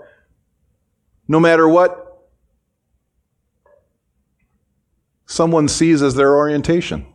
no 1.27 1.41
matter 1.41 1.69
what 1.69 2.29
someone 5.27 5.69
sees 5.69 6.03
as 6.03 6.15
their 6.15 6.37
orientation. 6.37 7.07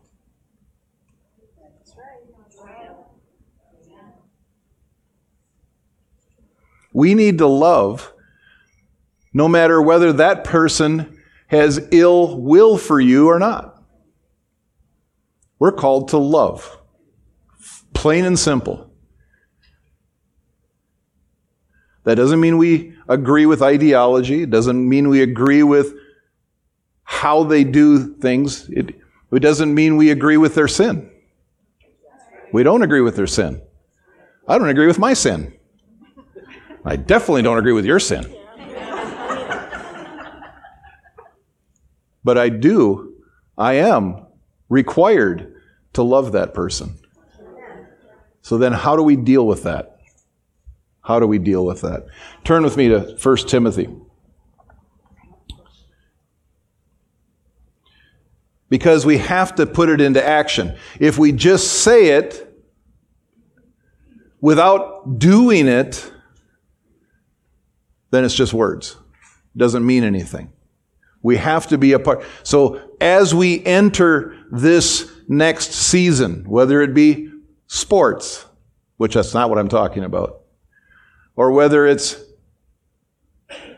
We 6.93 7.13
need 7.13 7.39
to 7.39 7.47
love 7.47 8.13
no 9.33 9.49
matter 9.49 9.81
whether 9.81 10.13
that 10.13 10.45
person 10.45 11.21
has 11.47 11.85
ill 11.91 12.39
will 12.39 12.77
for 12.77 13.01
you 13.01 13.27
or 13.27 13.37
not. 13.37 13.83
We're 15.59 15.73
called 15.73 16.07
to 16.09 16.17
love. 16.17 16.79
Plain 17.93 18.23
and 18.23 18.39
simple. 18.39 18.94
That 22.05 22.15
doesn't 22.15 22.39
mean 22.39 22.57
we 22.57 22.93
agree 23.09 23.45
with 23.45 23.61
ideology. 23.61 24.43
It 24.43 24.51
doesn't 24.51 24.87
mean 24.87 25.09
we 25.09 25.21
agree 25.21 25.63
with 25.63 25.93
how 27.03 27.43
they 27.43 27.63
do 27.63 28.13
things. 28.15 28.69
It, 28.69 28.95
it 29.31 29.39
doesn't 29.39 29.73
mean 29.73 29.97
we 29.97 30.11
agree 30.11 30.37
with 30.37 30.55
their 30.55 30.67
sin. 30.67 31.09
We 32.53 32.63
don't 32.63 32.83
agree 32.83 33.01
with 33.01 33.15
their 33.15 33.27
sin. 33.27 33.61
I 34.47 34.57
don't 34.59 34.69
agree 34.69 34.85
with 34.85 34.99
my 34.99 35.13
sin. 35.13 35.53
I 36.85 36.95
definitely 36.95 37.41
don't 37.41 37.57
agree 37.57 37.73
with 37.73 37.85
your 37.85 37.99
sin. 37.99 38.31
but 42.23 42.37
I 42.37 42.49
do, 42.49 43.15
I 43.57 43.73
am 43.73 44.27
required 44.69 45.55
to 45.93 46.03
love 46.03 46.33
that 46.33 46.53
person. 46.53 46.99
So 48.43 48.59
then, 48.59 48.73
how 48.73 48.95
do 48.95 49.01
we 49.01 49.15
deal 49.15 49.47
with 49.47 49.63
that? 49.63 49.94
How 51.05 51.19
do 51.19 51.27
we 51.27 51.37
deal 51.37 51.63
with 51.63 51.81
that? 51.81 52.07
Turn 52.43 52.63
with 52.63 52.77
me 52.77 52.89
to 52.89 53.15
1 53.21 53.37
Timothy. 53.47 53.87
Because 58.69 59.05
we 59.05 59.19
have 59.19 59.53
to 59.55 59.67
put 59.67 59.89
it 59.89 60.01
into 60.01 60.25
action. 60.25 60.75
If 60.99 61.19
we 61.19 61.31
just 61.31 61.83
say 61.83 62.17
it 62.17 62.51
without 64.41 65.19
doing 65.19 65.67
it, 65.67 66.11
then 68.09 68.25
it's 68.25 68.33
just 68.33 68.51
words. 68.53 68.97
It 69.55 69.59
doesn't 69.59 69.85
mean 69.85 70.03
anything. 70.03 70.51
We 71.21 71.37
have 71.37 71.67
to 71.67 71.77
be 71.77 71.91
a 71.93 71.99
part. 71.99 72.23
So 72.41 72.81
as 72.99 73.35
we 73.35 73.63
enter 73.63 74.35
this 74.51 75.11
next 75.27 75.71
season, 75.71 76.45
whether 76.49 76.81
it 76.81 76.95
be 76.95 77.29
sports, 77.67 78.45
which 78.97 79.13
that's 79.13 79.35
not 79.35 79.51
what 79.51 79.59
I'm 79.59 79.69
talking 79.69 80.03
about, 80.03 80.44
or 81.35 81.51
whether 81.51 81.85
it's 81.85 82.21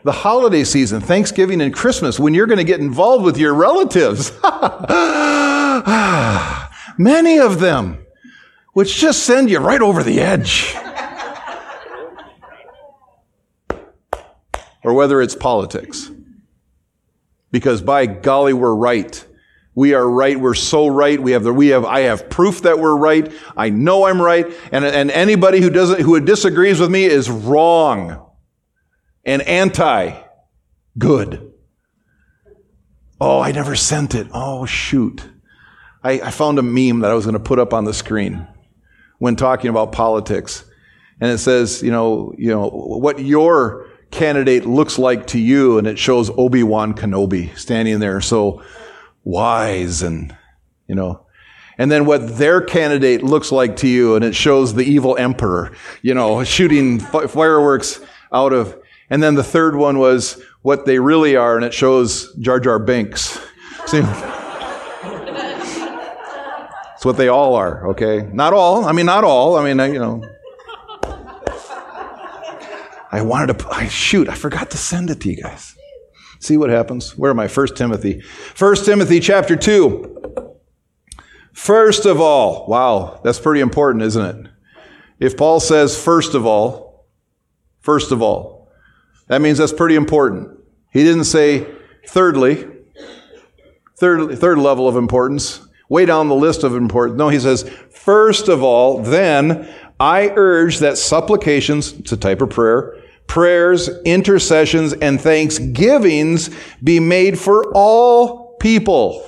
the 0.04 0.12
holiday 0.12 0.64
season, 0.64 1.00
Thanksgiving 1.00 1.60
and 1.60 1.74
Christmas, 1.74 2.18
when 2.18 2.34
you're 2.34 2.46
going 2.46 2.58
to 2.58 2.64
get 2.64 2.80
involved 2.80 3.24
with 3.24 3.36
your 3.36 3.54
relatives. 3.54 4.32
Many 6.98 7.38
of 7.38 7.60
them, 7.60 8.04
which 8.72 8.96
just 8.96 9.24
send 9.24 9.50
you 9.50 9.58
right 9.58 9.80
over 9.80 10.02
the 10.02 10.20
edge. 10.20 10.74
or 14.82 14.94
whether 14.94 15.20
it's 15.20 15.34
politics. 15.34 16.10
Because 17.50 17.82
by 17.82 18.06
golly, 18.06 18.52
we're 18.52 18.74
right. 18.74 19.24
We 19.78 19.94
are 19.94 20.10
right. 20.10 20.36
We're 20.36 20.54
so 20.54 20.88
right. 20.88 21.22
We 21.22 21.30
have 21.30 21.44
the, 21.44 21.52
we 21.52 21.68
have, 21.68 21.84
I 21.84 22.00
have 22.00 22.28
proof 22.28 22.62
that 22.62 22.80
we're 22.80 22.96
right. 22.96 23.32
I 23.56 23.70
know 23.70 24.06
I'm 24.06 24.20
right. 24.20 24.44
And, 24.72 24.84
and 24.84 25.08
anybody 25.08 25.60
who 25.60 25.70
doesn't, 25.70 26.00
who 26.00 26.18
disagrees 26.18 26.80
with 26.80 26.90
me 26.90 27.04
is 27.04 27.30
wrong 27.30 28.28
and 29.24 29.40
anti 29.42 30.20
good. 30.98 31.52
Oh, 33.20 33.38
I 33.38 33.52
never 33.52 33.76
sent 33.76 34.16
it. 34.16 34.26
Oh, 34.34 34.66
shoot. 34.66 35.22
I, 36.02 36.22
I 36.22 36.32
found 36.32 36.58
a 36.58 36.62
meme 36.62 36.98
that 37.02 37.12
I 37.12 37.14
was 37.14 37.24
going 37.24 37.34
to 37.34 37.38
put 37.38 37.60
up 37.60 37.72
on 37.72 37.84
the 37.84 37.94
screen 37.94 38.48
when 39.20 39.36
talking 39.36 39.70
about 39.70 39.92
politics. 39.92 40.68
And 41.20 41.30
it 41.30 41.38
says, 41.38 41.84
you 41.84 41.92
know, 41.92 42.34
you 42.36 42.50
know, 42.50 42.68
what 42.68 43.20
your 43.20 43.86
candidate 44.10 44.66
looks 44.66 44.98
like 44.98 45.28
to 45.28 45.38
you, 45.38 45.78
and 45.78 45.86
it 45.86 46.00
shows 46.00 46.30
Obi-Wan 46.36 46.94
Kenobi 46.94 47.56
standing 47.56 48.00
there 48.00 48.20
so 48.20 48.60
wise 49.28 50.00
and, 50.02 50.34
you 50.86 50.94
know, 50.94 51.26
and 51.76 51.92
then 51.92 52.06
what 52.06 52.38
their 52.38 52.62
candidate 52.62 53.22
looks 53.22 53.52
like 53.52 53.76
to 53.76 53.86
you, 53.86 54.16
and 54.16 54.24
it 54.24 54.34
shows 54.34 54.74
the 54.74 54.82
evil 54.82 55.16
emperor, 55.18 55.70
you 56.02 56.14
know, 56.14 56.42
shooting 56.44 56.98
fireworks 56.98 58.00
out 58.32 58.52
of, 58.52 58.76
and 59.10 59.22
then 59.22 59.34
the 59.34 59.44
third 59.44 59.76
one 59.76 59.98
was 59.98 60.42
what 60.62 60.86
they 60.86 60.98
really 60.98 61.36
are, 61.36 61.56
and 61.56 61.64
it 61.64 61.74
shows 61.74 62.34
Jar 62.36 62.58
Jar 62.58 62.78
Binks. 62.78 63.38
See? 63.86 64.00
It's 66.94 67.04
what 67.04 67.16
they 67.16 67.28
all 67.28 67.54
are, 67.54 67.90
okay? 67.90 68.28
Not 68.32 68.54
all. 68.54 68.86
I 68.86 68.92
mean, 68.92 69.06
not 69.06 69.22
all. 69.22 69.56
I 69.56 69.72
mean, 69.72 69.92
you 69.92 70.00
know. 70.00 70.24
I 73.12 73.22
wanted 73.22 73.58
to, 73.58 73.68
I 73.68 73.86
shoot, 73.88 74.28
I 74.28 74.34
forgot 74.34 74.70
to 74.70 74.76
send 74.78 75.10
it 75.10 75.20
to 75.20 75.30
you 75.30 75.40
guys. 75.40 75.77
See 76.40 76.56
what 76.56 76.70
happens? 76.70 77.16
Where 77.16 77.30
am 77.30 77.40
I? 77.40 77.48
First 77.48 77.76
Timothy. 77.76 78.20
First 78.20 78.84
Timothy 78.84 79.20
chapter 79.20 79.56
2. 79.56 80.54
First 81.52 82.06
of 82.06 82.20
all, 82.20 82.66
wow, 82.68 83.20
that's 83.24 83.40
pretty 83.40 83.60
important, 83.60 84.04
isn't 84.04 84.24
it? 84.24 84.50
If 85.18 85.36
Paul 85.36 85.58
says 85.58 86.00
first 86.00 86.34
of 86.34 86.46
all, 86.46 87.06
first 87.80 88.12
of 88.12 88.22
all, 88.22 88.70
that 89.26 89.40
means 89.40 89.58
that's 89.58 89.72
pretty 89.72 89.96
important. 89.96 90.56
He 90.92 91.02
didn't 91.02 91.24
say 91.24 91.66
thirdly, 92.06 92.66
third, 93.98 94.38
third 94.38 94.58
level 94.58 94.86
of 94.86 94.96
importance, 94.96 95.60
way 95.88 96.06
down 96.06 96.28
the 96.28 96.34
list 96.34 96.62
of 96.62 96.76
importance. 96.76 97.18
No, 97.18 97.28
he 97.28 97.40
says, 97.40 97.68
first 97.90 98.48
of 98.48 98.62
all, 98.62 99.02
then 99.02 99.68
I 99.98 100.28
urge 100.36 100.78
that 100.78 100.96
supplications, 100.96 101.92
it's 101.94 102.12
a 102.12 102.16
type 102.16 102.40
of 102.40 102.50
prayer, 102.50 102.96
prayers, 103.28 103.88
intercessions, 104.04 104.94
and 104.94 105.20
thanksgivings 105.20 106.50
be 106.82 106.98
made 106.98 107.38
for 107.38 107.70
all 107.74 108.56
people. 108.56 109.24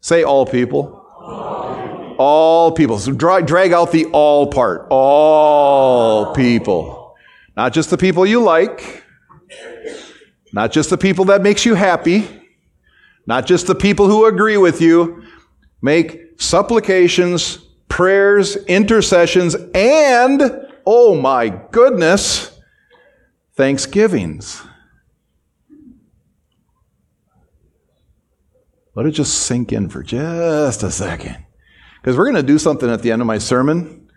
Say 0.00 0.22
all 0.22 0.46
people. 0.46 1.04
All, 1.18 2.14
all 2.18 2.72
people. 2.72 2.98
So 2.98 3.12
drag, 3.12 3.46
drag 3.46 3.72
out 3.72 3.92
the 3.92 4.06
all 4.06 4.46
part. 4.46 4.86
All 4.90 6.32
people. 6.32 7.14
Not 7.56 7.74
just 7.74 7.90
the 7.90 7.98
people 7.98 8.24
you 8.24 8.42
like. 8.42 9.04
Not 10.54 10.72
just 10.72 10.88
the 10.88 10.98
people 10.98 11.26
that 11.26 11.42
makes 11.42 11.66
you 11.66 11.74
happy. 11.74 12.26
Not 13.26 13.46
just 13.46 13.66
the 13.66 13.74
people 13.74 14.06
who 14.06 14.26
agree 14.26 14.56
with 14.56 14.80
you. 14.80 15.24
Make 15.82 16.40
supplications, 16.40 17.56
prayers, 17.88 18.56
intercessions, 18.66 19.54
and, 19.74 20.42
oh 20.86 21.14
my 21.20 21.48
goodness, 21.70 22.51
thanksgivings. 23.54 24.62
Let 28.94 29.06
it 29.06 29.12
just 29.12 29.34
sink 29.34 29.72
in 29.72 29.88
for 29.88 30.02
just 30.02 30.82
a 30.82 30.90
second. 30.90 31.46
Because 32.00 32.16
we're 32.16 32.24
going 32.24 32.36
to 32.36 32.42
do 32.42 32.58
something 32.58 32.90
at 32.90 33.02
the 33.02 33.12
end 33.12 33.22
of 33.22 33.26
my 33.26 33.38
sermon 33.38 34.10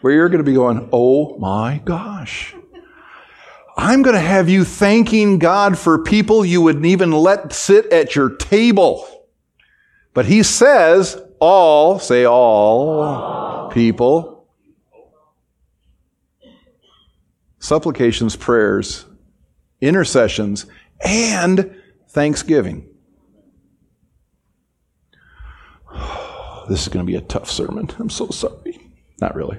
where 0.00 0.12
you're 0.12 0.28
going 0.28 0.44
to 0.44 0.44
be 0.44 0.54
going, 0.54 0.88
oh 0.92 1.38
my 1.38 1.80
gosh. 1.84 2.54
I'm 3.76 4.02
going 4.02 4.16
to 4.16 4.20
have 4.20 4.48
you 4.48 4.64
thanking 4.64 5.38
God 5.38 5.78
for 5.78 6.02
people 6.02 6.44
you 6.44 6.60
wouldn't 6.60 6.84
even 6.84 7.12
let 7.12 7.52
sit 7.52 7.86
at 7.92 8.16
your 8.16 8.36
table. 8.36 9.06
But 10.14 10.26
he 10.26 10.42
says, 10.42 11.16
all, 11.38 12.00
say 12.00 12.24
all, 12.24 13.00
all. 13.00 13.70
people, 13.70 14.37
supplications, 17.58 18.36
prayers, 18.36 19.06
intercessions, 19.80 20.66
and 21.04 21.74
thanksgiving. 22.08 22.88
This 26.68 26.82
is 26.82 26.88
going 26.88 27.06
to 27.06 27.10
be 27.10 27.16
a 27.16 27.22
tough 27.22 27.50
sermon. 27.50 27.88
I'm 27.98 28.10
so 28.10 28.28
sorry. 28.28 28.92
Not 29.22 29.34
really. 29.34 29.58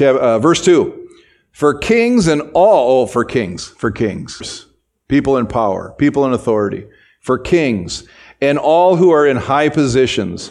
Uh, 0.00 0.38
verse 0.38 0.64
2 0.64 1.08
For 1.52 1.74
kings 1.74 2.26
and 2.26 2.40
all, 2.54 3.02
oh, 3.02 3.06
for 3.06 3.26
kings, 3.26 3.68
for 3.68 3.90
kings, 3.90 4.64
people 5.08 5.36
in 5.36 5.46
power, 5.46 5.94
people 5.98 6.24
in 6.24 6.32
authority, 6.32 6.86
for 7.20 7.38
kings 7.38 8.04
and 8.42 8.58
all 8.58 8.96
who 8.96 9.10
are 9.10 9.24
in 9.24 9.36
high 9.36 9.68
positions, 9.68 10.50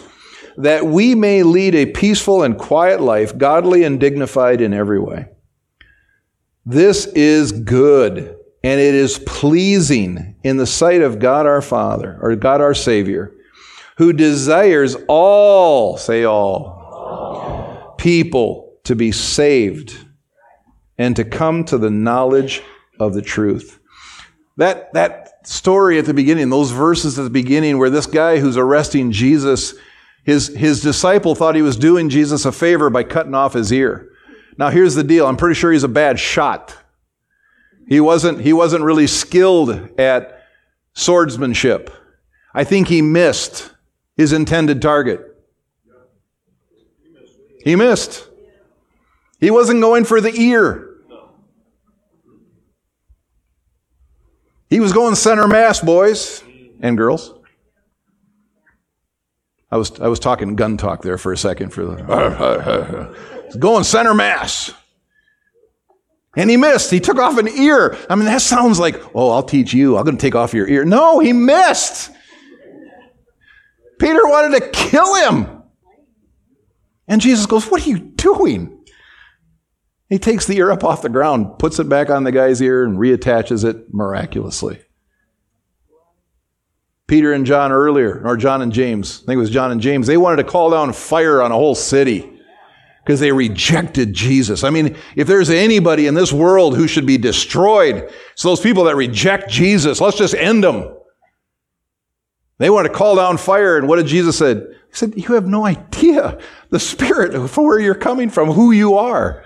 that 0.61 0.85
we 0.85 1.15
may 1.15 1.43
lead 1.43 1.75
a 1.75 1.85
peaceful 1.85 2.43
and 2.43 2.57
quiet 2.57 3.01
life, 3.01 3.37
godly 3.37 3.83
and 3.83 3.99
dignified 3.99 4.61
in 4.61 4.73
every 4.73 4.99
way. 4.99 5.27
This 6.65 7.05
is 7.07 7.51
good 7.51 8.37
and 8.63 8.79
it 8.79 8.93
is 8.93 9.19
pleasing 9.19 10.35
in 10.43 10.57
the 10.57 10.67
sight 10.67 11.01
of 11.01 11.19
God 11.19 11.47
our 11.47 11.61
Father, 11.61 12.17
or 12.21 12.35
God 12.35 12.61
our 12.61 12.75
Savior, 12.75 13.33
who 13.97 14.13
desires 14.13 14.95
all, 15.07 15.97
say 15.97 16.23
all, 16.23 16.65
all, 16.91 17.95
people 17.97 18.77
to 18.83 18.95
be 18.95 19.11
saved 19.11 19.97
and 20.97 21.15
to 21.15 21.23
come 21.23 21.63
to 21.65 21.77
the 21.77 21.89
knowledge 21.89 22.61
of 22.99 23.13
the 23.13 23.21
truth. 23.21 23.79
That, 24.57 24.93
that 24.93 25.47
story 25.47 25.97
at 25.97 26.05
the 26.05 26.13
beginning, 26.13 26.49
those 26.49 26.69
verses 26.69 27.17
at 27.17 27.23
the 27.23 27.31
beginning 27.31 27.79
where 27.79 27.89
this 27.89 28.05
guy 28.05 28.37
who's 28.37 28.57
arresting 28.57 29.11
Jesus, 29.11 29.73
his, 30.23 30.49
his 30.55 30.81
disciple 30.81 31.35
thought 31.35 31.55
he 31.55 31.61
was 31.61 31.77
doing 31.77 32.09
Jesus 32.09 32.45
a 32.45 32.51
favor 32.51 32.89
by 32.89 33.03
cutting 33.03 33.33
off 33.33 33.53
his 33.53 33.71
ear. 33.71 34.09
Now 34.57 34.69
here's 34.69 34.95
the 34.95 35.03
deal. 35.03 35.25
I'm 35.25 35.37
pretty 35.37 35.55
sure 35.55 35.71
he's 35.71 35.83
a 35.83 35.87
bad 35.87 36.19
shot. 36.19 36.77
He 37.87 37.99
wasn't, 37.99 38.41
he 38.41 38.53
wasn't 38.53 38.83
really 38.83 39.07
skilled 39.07 39.69
at 39.99 40.43
swordsmanship. 40.93 41.89
I 42.53 42.63
think 42.63 42.87
he 42.87 43.01
missed 43.01 43.71
his 44.15 44.33
intended 44.33 44.81
target. 44.81 45.21
He 47.63 47.75
missed. 47.75 48.27
He 49.39 49.51
wasn't 49.51 49.81
going 49.81 50.03
for 50.03 50.21
the 50.21 50.33
ear. 50.33 50.87
He 54.69 54.79
was 54.79 54.93
going 54.93 55.15
center 55.15 55.47
mass, 55.47 55.81
boys 55.81 56.43
and 56.79 56.95
girls. 56.95 57.33
I 59.71 59.77
was, 59.77 59.99
I 59.99 60.07
was 60.07 60.19
talking 60.19 60.55
gun 60.55 60.77
talk 60.77 61.01
there 61.01 61.17
for 61.17 61.31
a 61.31 61.37
second 61.37 61.69
for 61.71 61.85
the 61.85 63.15
going 63.59 63.83
center 63.83 64.13
mass. 64.13 64.73
And 66.35 66.49
he 66.49 66.57
missed. 66.57 66.91
He 66.91 66.99
took 66.99 67.17
off 67.17 67.37
an 67.37 67.47
ear. 67.47 67.97
I 68.09 68.15
mean, 68.15 68.25
that 68.25 68.41
sounds 68.41 68.79
like, 68.79 69.01
oh, 69.13 69.31
I'll 69.31 69.43
teach 69.43 69.73
you. 69.73 69.97
I'm 69.97 70.05
going 70.05 70.17
to 70.17 70.21
take 70.21 70.35
off 70.35 70.53
your 70.53 70.67
ear. 70.67 70.85
No, 70.85 71.19
he 71.19 71.33
missed. 71.33 72.11
Peter 73.99 74.25
wanted 74.25 74.59
to 74.59 74.69
kill 74.69 75.13
him. 75.15 75.63
And 77.07 77.19
Jesus 77.19 77.45
goes, 77.45 77.65
What 77.65 77.85
are 77.85 77.89
you 77.89 77.99
doing? 77.99 78.83
He 80.09 80.17
takes 80.17 80.45
the 80.45 80.57
ear 80.57 80.71
up 80.71 80.83
off 80.83 81.01
the 81.01 81.09
ground, 81.09 81.59
puts 81.59 81.79
it 81.79 81.87
back 81.87 82.09
on 82.09 82.23
the 82.23 82.31
guy's 82.31 82.61
ear, 82.61 82.83
and 82.83 82.97
reattaches 82.97 83.63
it 83.63 83.93
miraculously. 83.93 84.81
Peter 87.11 87.33
and 87.33 87.45
John 87.45 87.73
earlier, 87.73 88.21
or 88.23 88.37
John 88.37 88.61
and 88.61 88.71
James, 88.71 89.19
I 89.21 89.25
think 89.25 89.35
it 89.35 89.41
was 89.41 89.49
John 89.49 89.69
and 89.69 89.81
James, 89.81 90.07
they 90.07 90.15
wanted 90.15 90.37
to 90.37 90.45
call 90.45 90.69
down 90.69 90.93
fire 90.93 91.41
on 91.41 91.51
a 91.51 91.55
whole 91.55 91.75
city 91.75 92.39
because 93.03 93.19
they 93.19 93.33
rejected 93.33 94.13
Jesus. 94.13 94.63
I 94.63 94.69
mean, 94.69 94.95
if 95.17 95.27
there's 95.27 95.49
anybody 95.49 96.07
in 96.07 96.13
this 96.13 96.31
world 96.31 96.77
who 96.77 96.87
should 96.87 97.05
be 97.05 97.17
destroyed, 97.17 98.09
it's 98.31 98.43
those 98.43 98.61
people 98.61 98.85
that 98.85 98.95
reject 98.95 99.49
Jesus. 99.49 99.99
Let's 99.99 100.17
just 100.17 100.33
end 100.35 100.63
them. 100.63 100.95
They 102.59 102.69
want 102.69 102.87
to 102.87 102.93
call 102.93 103.17
down 103.17 103.35
fire, 103.35 103.77
and 103.77 103.89
what 103.89 103.97
did 103.97 104.07
Jesus 104.07 104.37
say? 104.37 104.53
He 104.53 104.93
said, 104.93 105.13
You 105.17 105.33
have 105.33 105.47
no 105.47 105.65
idea 105.65 106.39
the 106.69 106.79
spirit 106.79 107.35
of 107.35 107.57
where 107.57 107.81
you're 107.81 107.93
coming 107.93 108.29
from, 108.29 108.51
who 108.51 108.71
you 108.71 108.95
are. 108.95 109.43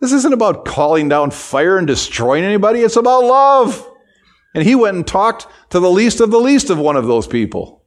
This 0.00 0.12
isn't 0.12 0.34
about 0.34 0.66
calling 0.66 1.08
down 1.08 1.30
fire 1.30 1.78
and 1.78 1.86
destroying 1.86 2.44
anybody, 2.44 2.80
it's 2.80 2.96
about 2.96 3.24
love. 3.24 3.88
And 4.54 4.64
he 4.64 4.74
went 4.74 4.96
and 4.96 5.06
talked 5.06 5.46
to 5.70 5.80
the 5.80 5.90
least 5.90 6.20
of 6.20 6.30
the 6.30 6.40
least 6.40 6.70
of 6.70 6.78
one 6.78 6.96
of 6.96 7.06
those 7.06 7.26
people. 7.26 7.82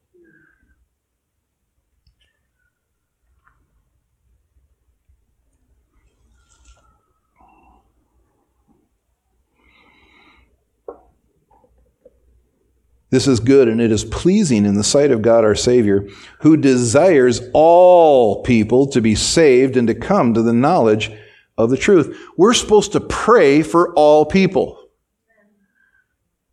This 13.16 13.28
is 13.28 13.40
good 13.40 13.70
and 13.70 13.80
it 13.80 13.94
is 13.94 14.04
pleasing 14.04 14.66
in 14.66 14.76
the 14.76 14.84
sight 14.84 15.10
of 15.10 15.22
God 15.22 15.46
our 15.46 15.56
Savior, 15.56 16.06
who 16.42 16.58
desires 16.58 17.42
all 17.54 18.44
people 18.44 18.88
to 18.88 19.00
be 19.00 19.16
saved 19.16 19.78
and 19.78 19.88
to 19.88 19.96
come 19.96 20.34
to 20.34 20.42
the 20.42 20.52
knowledge 20.52 21.12
of 21.58 21.70
the 21.70 21.78
truth. 21.78 22.20
We're 22.36 22.54
supposed 22.54 22.92
to 22.92 23.00
pray 23.00 23.62
for 23.62 23.94
all 23.94 24.26
people. 24.26 24.85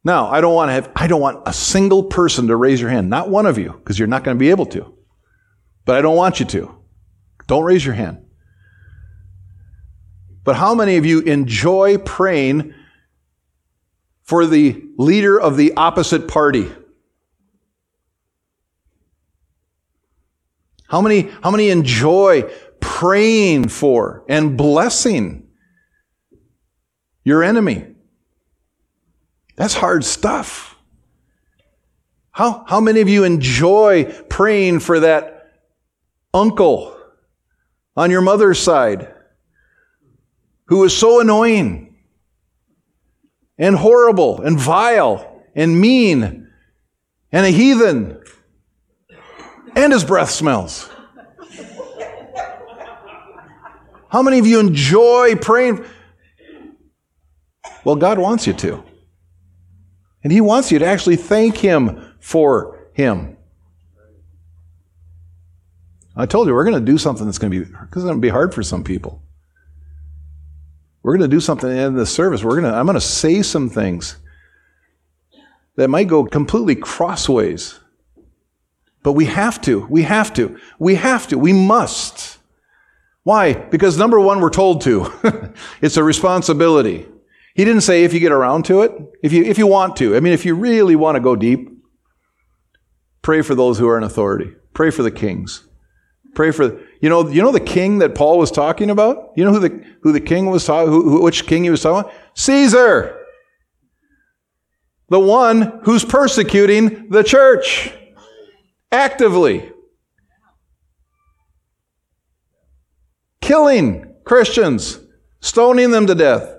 Now, 0.05 0.29
I 0.29 0.41
don't 0.41 0.55
want 0.55 0.69
to 0.69 0.73
have, 0.73 0.91
I 0.97 1.07
don't 1.07 1.21
want 1.21 1.43
a 1.47 1.53
single 1.53 2.05
person 2.05 2.49
to 2.49 2.57
raise 2.57 2.81
your 2.81 2.91
hand. 2.91 3.09
Not 3.09 3.29
one 3.29 3.47
of 3.47 3.59
you, 3.59 3.73
because 3.73 3.99
you're 3.99 4.09
not 4.09 4.25
going 4.25 4.37
to 4.37 4.39
be 4.39 4.51
able 4.51 4.67
to. 4.67 4.95
But 5.85 5.97
I 5.97 6.03
don't 6.03 6.17
want 6.17 6.41
you 6.41 6.47
to. 6.47 6.75
Don't 7.47 7.65
raise 7.65 7.85
your 7.85 7.95
hand. 7.95 8.25
But 10.45 10.57
how 10.57 10.75
many 10.75 10.97
of 10.97 11.07
you 11.07 11.21
enjoy 11.21 11.99
praying 11.99 12.75
for 14.23 14.47
the 14.47 14.83
leader 14.97 15.41
of 15.41 15.57
the 15.57 15.75
opposite 15.75 16.27
party? 16.27 16.71
How 20.89 21.01
many, 21.01 21.31
how 21.43 21.51
many 21.51 21.71
enjoy 21.71 22.51
praying 22.81 23.69
for 23.69 24.25
and 24.29 24.57
blessing 24.59 25.49
your 27.25 27.43
enemy. 27.43 27.87
That's 29.63 29.75
hard 29.75 30.05
stuff. 30.05 30.77
How, 32.33 32.65
how 32.67 32.81
many 32.81 33.01
of 33.01 33.09
you 33.09 33.23
enjoy 33.23 34.13
praying 34.29 34.81
for 34.81 34.99
that 34.99 35.53
uncle 36.35 36.97
on 37.97 38.11
your 38.11 38.23
mother's 38.23 38.59
side 38.59 39.15
who 40.65 40.83
is 40.83 40.97
so 40.99 41.21
annoying 41.21 41.95
and 43.57 43.77
horrible 43.77 44.41
and 44.41 44.59
vile 44.59 45.45
and 45.55 45.81
mean 45.81 46.51
and 47.31 47.47
a 47.47 47.51
heathen 47.51 48.21
and 49.77 49.93
his 49.93 50.03
breath 50.03 50.31
smells? 50.31 50.91
How 54.09 54.23
many 54.23 54.41
of 54.41 54.47
you 54.49 54.59
enjoy 54.59 55.37
praying? 55.37 55.85
Well, 57.85 57.95
God 57.95 58.19
wants 58.19 58.49
you 58.49 58.55
to. 58.55 58.87
And 60.23 60.33
He 60.33 60.41
wants 60.41 60.71
you 60.71 60.79
to 60.79 60.87
actually 60.87 61.17
thank 61.17 61.57
Him 61.57 62.15
for 62.21 62.89
Him. 62.93 63.37
I 66.15 66.27
told 66.27 66.47
you 66.47 66.55
we're 66.55 66.65
going 66.65 66.85
to 66.85 66.93
do 66.93 66.99
something 66.99 67.27
that's 67.27 67.39
going 67.39 67.53
to 67.53 67.65
be 67.65 67.71
it's 67.71 67.95
going 67.95 68.15
to 68.15 68.21
be 68.21 68.29
hard 68.29 68.55
for 68.55 68.63
some 68.63 68.85
people. 68.85 69.23
We're 71.03 71.17
going 71.17 71.29
to 71.29 71.35
do 71.35 71.41
something 71.41 71.71
in 71.71 71.95
the 71.95 72.07
service. 72.07 72.45
We're 72.45 72.61
going 72.61 72.71
to 72.71 72.79
I'm 72.79 72.87
going 72.87 72.95
to 72.95 73.01
say 73.01 73.43
some 73.43 73.71
things 73.71 74.17
that 75.77 75.89
might 75.89 76.09
go 76.09 76.25
completely 76.25 76.77
crossways. 76.77 77.81
But 79.03 79.13
we 79.13 79.25
have 79.25 79.61
to. 79.63 79.87
We 79.91 80.03
have 80.03 80.33
to. 80.35 80.59
We 80.79 80.95
have 80.95 81.27
to. 81.29 81.39
We 81.39 81.53
must. 81.53 82.39
Why? 83.25 83.55
Because 83.55 83.99
number 83.99 84.21
one, 84.21 84.41
we're 84.41 84.51
told 84.51 84.83
to. 84.83 85.53
it's 85.83 85.97
a 85.97 86.05
responsibility. 86.05 87.07
He 87.55 87.65
didn't 87.65 87.83
say 87.83 88.05
if 88.05 88.15
you 88.15 88.21
get 88.21 88.33
around 88.33 88.65
to 88.67 88.83
it, 88.83 88.93
if 89.23 89.33
you, 89.33 89.45
if 89.45 89.59
you 89.59 89.67
want 89.67 89.97
to. 89.97 90.17
I 90.17 90.21
mean, 90.21 90.33
if 90.33 90.45
you 90.45 90.55
really 90.55 90.97
want 90.97 91.17
to 91.17 91.21
go 91.21 91.37
deep, 91.37 91.69
pray 93.21 93.43
for 93.43 93.55
those 93.55 93.79
who 93.79 93.89
are 93.89 93.99
in 93.99 94.05
authority. 94.05 94.53
Pray 94.73 94.91
for 94.91 95.03
the 95.03 95.11
kings. 95.11 95.65
Pray 96.35 96.51
for, 96.51 96.81
you 97.03 97.11
know, 97.11 97.29
you 97.29 97.43
know 97.43 97.53
the 97.53 97.61
king 97.61 97.99
that 97.99 98.15
Paul 98.15 98.39
was 98.39 98.51
talking 98.51 98.89
about? 98.89 99.33
You 99.37 99.45
know 99.45 99.53
who 99.53 99.69
the, 99.69 99.85
who 100.03 100.13
the 100.13 100.21
king 100.21 100.47
was 100.47 100.65
talking, 100.65 100.91
who, 100.91 101.23
which 101.23 101.47
king 101.47 101.65
he 101.65 101.71
was 101.71 101.83
talking 101.83 102.09
about? 102.09 102.15
Caesar. 102.35 103.19
The 105.11 105.21
one 105.21 105.81
who's 105.85 106.07
persecuting 106.07 107.11
the 107.11 107.23
church 107.23 107.93
actively. 108.91 109.71
Killing 113.43 114.15
Christians, 114.25 115.01
stoning 115.41 115.91
them 115.91 116.07
to 116.07 116.15
death, 116.15 116.57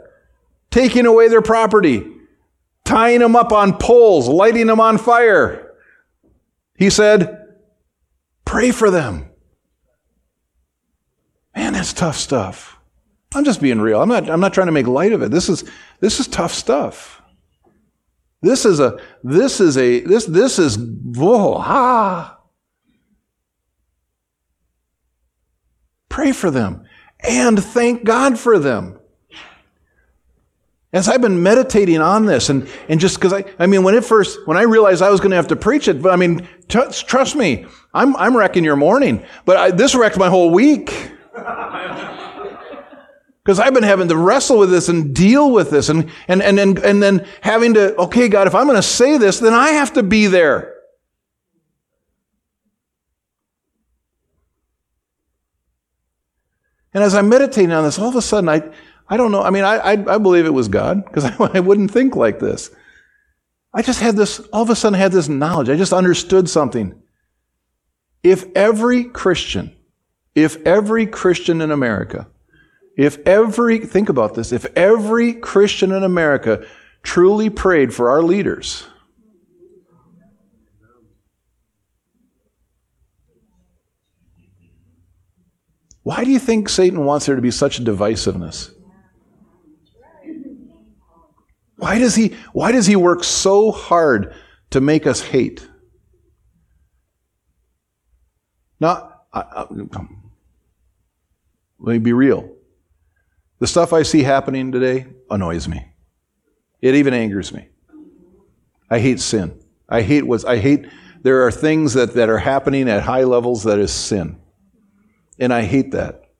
taking 0.73 1.05
away 1.05 1.27
their 1.27 1.43
property, 1.43 2.03
tying 2.83 3.19
them 3.19 3.35
up 3.35 3.51
on 3.51 3.77
poles, 3.77 4.27
lighting 4.27 4.65
them 4.65 4.79
on 4.79 4.97
fire. 4.97 5.71
He 6.75 6.89
said, 6.89 7.39
Pray 8.43 8.71
for 8.71 8.89
them. 8.89 9.29
Man, 11.55 11.73
that's 11.73 11.93
tough 11.93 12.17
stuff. 12.17 12.77
I'm 13.35 13.45
just 13.45 13.61
being 13.61 13.79
real. 13.79 14.01
I'm 14.01 14.09
not, 14.09 14.27
I'm 14.27 14.39
not 14.39 14.53
trying 14.53 14.65
to 14.65 14.73
make 14.73 14.87
light 14.87 15.13
of 15.13 15.21
it. 15.21 15.29
This 15.29 15.47
is, 15.47 15.63
this 15.99 16.19
is 16.19 16.27
tough 16.27 16.51
stuff. 16.51 17.21
This 18.41 18.65
is 18.65 18.79
a, 18.79 18.99
this 19.23 19.61
is 19.61 19.77
a, 19.77 20.01
this, 20.01 20.25
this 20.25 20.57
is, 20.57 20.77
whoa, 20.77 21.55
ah. 21.57 22.39
Pray 26.09 26.31
for 26.31 26.49
them 26.49 26.83
and 27.19 27.63
thank 27.63 28.03
God 28.03 28.39
for 28.39 28.57
them. 28.57 28.99
As 30.93 31.09
I've 31.09 31.21
been 31.21 31.41
meditating 31.41 31.99
on 31.99 32.25
this, 32.25 32.49
and, 32.49 32.69
and 32.87 32.99
just 32.99 33.15
because 33.15 33.33
I, 33.33 33.43
I 33.57 33.65
mean, 33.65 33.81
when 33.81 33.95
it 33.95 34.05
first, 34.05 34.37
when 34.45 34.57
I 34.57 34.61
realized 34.61 35.01
I 35.01 35.09
was 35.09 35.19
going 35.19 35.31
to 35.31 35.35
have 35.35 35.47
to 35.47 35.55
preach 35.55 35.87
it, 35.87 36.03
but 36.03 36.13
I 36.13 36.15
mean, 36.15 36.47
t- 36.67 36.79
trust 37.07 37.35
me, 37.35 37.65
I'm, 37.95 38.15
I'm 38.15 38.37
wrecking 38.37 38.63
your 38.63 38.75
morning, 38.75 39.25
but 39.43 39.57
I, 39.57 39.71
this 39.71 39.95
wrecked 39.95 40.17
my 40.17 40.29
whole 40.29 40.51
week. 40.51 41.11
Because 43.43 43.59
I've 43.59 43.73
been 43.73 43.83
having 43.83 44.07
to 44.07 44.15
wrestle 44.15 44.57
with 44.57 44.69
this 44.69 44.87
and 44.87 45.13
deal 45.13 45.51
with 45.51 45.69
this 45.69 45.89
and, 45.89 46.09
and, 46.29 46.41
and, 46.41 46.57
and, 46.57 46.79
and 46.79 47.03
then 47.03 47.27
having 47.41 47.73
to, 47.73 47.93
okay, 47.97 48.29
God, 48.29 48.47
if 48.47 48.55
I'm 48.55 48.67
going 48.67 48.77
to 48.77 48.81
say 48.81 49.17
this, 49.17 49.39
then 49.39 49.53
I 49.53 49.71
have 49.71 49.91
to 49.93 50.03
be 50.03 50.27
there. 50.27 50.73
And 56.93 57.03
as 57.03 57.15
I'm 57.15 57.27
meditating 57.27 57.73
on 57.73 57.83
this, 57.83 57.99
all 57.99 58.07
of 58.07 58.15
a 58.15 58.21
sudden, 58.21 58.47
I, 58.47 58.71
I 59.07 59.17
don't 59.17 59.31
know, 59.31 59.41
I 59.43 59.49
mean, 59.49 59.63
I, 59.63 59.75
I, 59.75 59.91
I 59.91 60.17
believe 60.17 60.45
it 60.45 60.53
was 60.53 60.67
God 60.67 61.03
because 61.05 61.25
I, 61.25 61.35
I 61.53 61.59
wouldn't 61.59 61.91
think 61.91 62.15
like 62.15 62.39
this. 62.39 62.71
I 63.73 63.81
just 63.81 63.99
had 63.99 64.15
this, 64.15 64.39
all 64.51 64.61
of 64.61 64.69
a 64.69 64.75
sudden, 64.75 64.95
I 64.95 64.99
had 64.99 65.11
this 65.11 65.29
knowledge. 65.29 65.69
I 65.69 65.75
just 65.75 65.93
understood 65.93 66.49
something. 66.49 67.01
If 68.21 68.45
every 68.55 69.05
Christian, 69.05 69.75
if 70.35 70.65
every 70.65 71.07
Christian 71.07 71.59
in 71.59 71.71
America 71.71 72.27
if 72.95 73.17
every, 73.25 73.79
think 73.79 74.09
about 74.09 74.35
this, 74.35 74.51
if 74.51 74.65
every 74.75 75.33
Christian 75.33 75.91
in 75.91 76.03
America 76.03 76.65
truly 77.01 77.49
prayed 77.49 77.93
for 77.93 78.09
our 78.09 78.21
leaders, 78.21 78.85
why 86.03 86.23
do 86.23 86.31
you 86.31 86.39
think 86.39 86.69
Satan 86.69 87.03
wants 87.03 87.25
there 87.25 87.35
to 87.35 87.41
be 87.41 87.51
such 87.51 87.83
divisiveness? 87.83 88.71
Why 91.83 91.99
does 91.99 92.15
he, 92.15 92.29
why 92.53 92.71
does 92.71 92.87
he 92.87 92.95
work 92.95 93.25
so 93.25 93.69
hard 93.69 94.33
to 94.69 94.79
make 94.79 95.05
us 95.05 95.21
hate? 95.21 95.67
Now, 98.79 99.19
I, 99.33 99.41
I, 99.41 99.67
let 101.79 101.93
me 101.93 101.97
be 101.97 102.13
real. 102.13 102.55
The 103.59 103.67
stuff 103.67 103.91
I 103.91 104.03
see 104.03 104.23
happening 104.23 104.71
today 104.71 105.07
annoys 105.29 105.67
me. 105.67 105.85
It 106.81 106.95
even 106.95 107.13
angers 107.13 107.51
me. 107.51 107.67
I 108.89 108.99
hate 108.99 109.19
sin. 109.19 109.61
I 109.89 110.03
hate 110.03 110.25
what's, 110.25 110.45
I 110.45 110.59
hate, 110.59 110.85
there 111.21 111.45
are 111.45 111.51
things 111.51 111.95
that, 111.95 112.13
that 112.13 112.29
are 112.29 112.37
happening 112.37 112.87
at 112.87 113.03
high 113.03 113.25
levels 113.25 113.63
that 113.63 113.77
is 113.77 113.91
sin. 113.91 114.39
And 115.37 115.53
I 115.53 115.63
hate 115.63 115.91
that. 115.91 116.31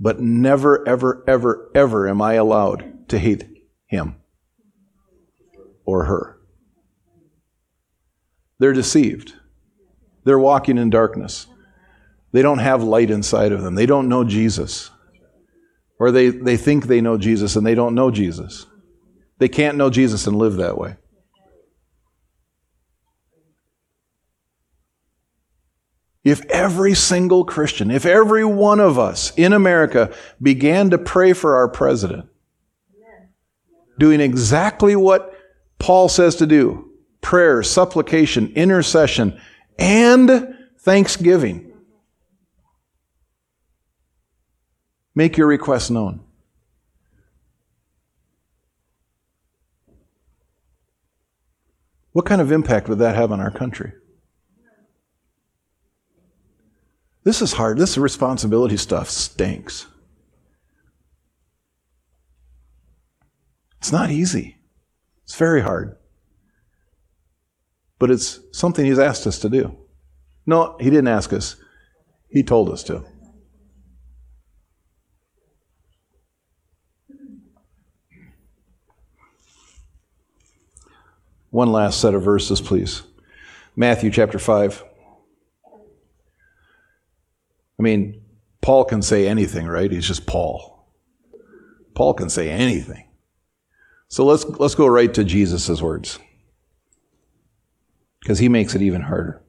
But 0.00 0.18
never, 0.18 0.84
ever, 0.88 1.22
ever, 1.28 1.70
ever 1.76 2.08
am 2.08 2.20
I 2.20 2.34
allowed 2.34 3.08
to 3.10 3.16
hate 3.16 3.49
him 3.90 4.14
or 5.84 6.04
her. 6.04 6.38
They're 8.60 8.72
deceived. 8.72 9.34
They're 10.24 10.38
walking 10.38 10.78
in 10.78 10.90
darkness. 10.90 11.46
They 12.32 12.42
don't 12.42 12.58
have 12.58 12.84
light 12.84 13.10
inside 13.10 13.50
of 13.50 13.62
them. 13.62 13.74
They 13.74 13.86
don't 13.86 14.08
know 14.08 14.22
Jesus. 14.22 14.90
Or 15.98 16.12
they, 16.12 16.28
they 16.28 16.56
think 16.56 16.86
they 16.86 17.00
know 17.00 17.18
Jesus 17.18 17.56
and 17.56 17.66
they 17.66 17.74
don't 17.74 17.96
know 17.96 18.10
Jesus. 18.10 18.66
They 19.38 19.48
can't 19.48 19.76
know 19.76 19.90
Jesus 19.90 20.26
and 20.26 20.36
live 20.36 20.56
that 20.56 20.78
way. 20.78 20.96
If 26.22 26.44
every 26.46 26.94
single 26.94 27.44
Christian, 27.44 27.90
if 27.90 28.06
every 28.06 28.44
one 28.44 28.78
of 28.78 28.98
us 28.98 29.32
in 29.36 29.52
America 29.52 30.14
began 30.40 30.90
to 30.90 30.98
pray 30.98 31.32
for 31.32 31.56
our 31.56 31.68
president, 31.68 32.29
doing 34.00 34.20
exactly 34.20 34.96
what 34.96 35.32
Paul 35.78 36.08
says 36.08 36.34
to 36.36 36.46
do 36.46 36.90
prayer, 37.20 37.62
supplication, 37.62 38.52
intercession, 38.56 39.40
and 39.78 40.56
thanksgiving 40.80 41.70
Make 45.14 45.36
your 45.36 45.48
request 45.48 45.90
known. 45.90 46.20
What 52.12 52.26
kind 52.26 52.40
of 52.40 52.50
impact 52.50 52.88
would 52.88 52.98
that 52.98 53.14
have 53.14 53.30
on 53.30 53.40
our 53.40 53.50
country? 53.50 53.92
This 57.22 57.42
is 57.42 57.52
hard. 57.52 57.78
This 57.78 57.98
responsibility 57.98 58.76
stuff 58.76 59.10
stinks. 59.10 59.86
It's 63.80 63.92
not 63.92 64.10
easy. 64.10 64.58
It's 65.24 65.34
very 65.34 65.62
hard. 65.62 65.96
But 67.98 68.10
it's 68.10 68.40
something 68.52 68.84
He's 68.84 68.98
asked 68.98 69.26
us 69.26 69.38
to 69.40 69.48
do. 69.48 69.76
No, 70.46 70.76
He 70.78 70.90
didn't 70.90 71.08
ask 71.08 71.32
us, 71.32 71.56
He 72.28 72.42
told 72.42 72.68
us 72.68 72.82
to. 72.84 73.04
One 81.50 81.72
last 81.72 82.00
set 82.00 82.14
of 82.14 82.22
verses, 82.22 82.60
please. 82.60 83.02
Matthew 83.74 84.10
chapter 84.10 84.38
5. 84.38 84.84
I 87.78 87.82
mean, 87.82 88.22
Paul 88.60 88.84
can 88.84 89.02
say 89.02 89.26
anything, 89.26 89.66
right? 89.66 89.90
He's 89.90 90.06
just 90.06 90.26
Paul. 90.26 90.86
Paul 91.94 92.14
can 92.14 92.28
say 92.28 92.50
anything. 92.50 93.09
So 94.10 94.26
let's, 94.26 94.44
let's 94.44 94.74
go 94.74 94.88
right 94.88 95.12
to 95.14 95.22
Jesus' 95.22 95.80
words. 95.80 96.18
Because 98.20 98.40
he 98.40 98.48
makes 98.48 98.74
it 98.74 98.82
even 98.82 99.02
harder. 99.02 99.40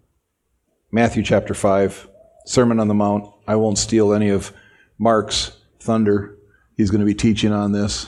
Matthew 0.92 1.24
chapter 1.24 1.56
5, 1.56 2.08
Sermon 2.46 2.80
on 2.80 2.88
the 2.88 2.94
Mount. 2.94 3.34
I 3.48 3.56
won't 3.56 3.80
steal 3.80 4.14
any 4.14 4.30
of 4.30 4.54
Mark's 5.00 5.52
thunder. 5.80 6.38
He's 6.78 6.92
going 6.92 7.00
to 7.00 7.08
be 7.08 7.16
teaching 7.16 7.52
on 7.52 7.72
this. 7.72 8.08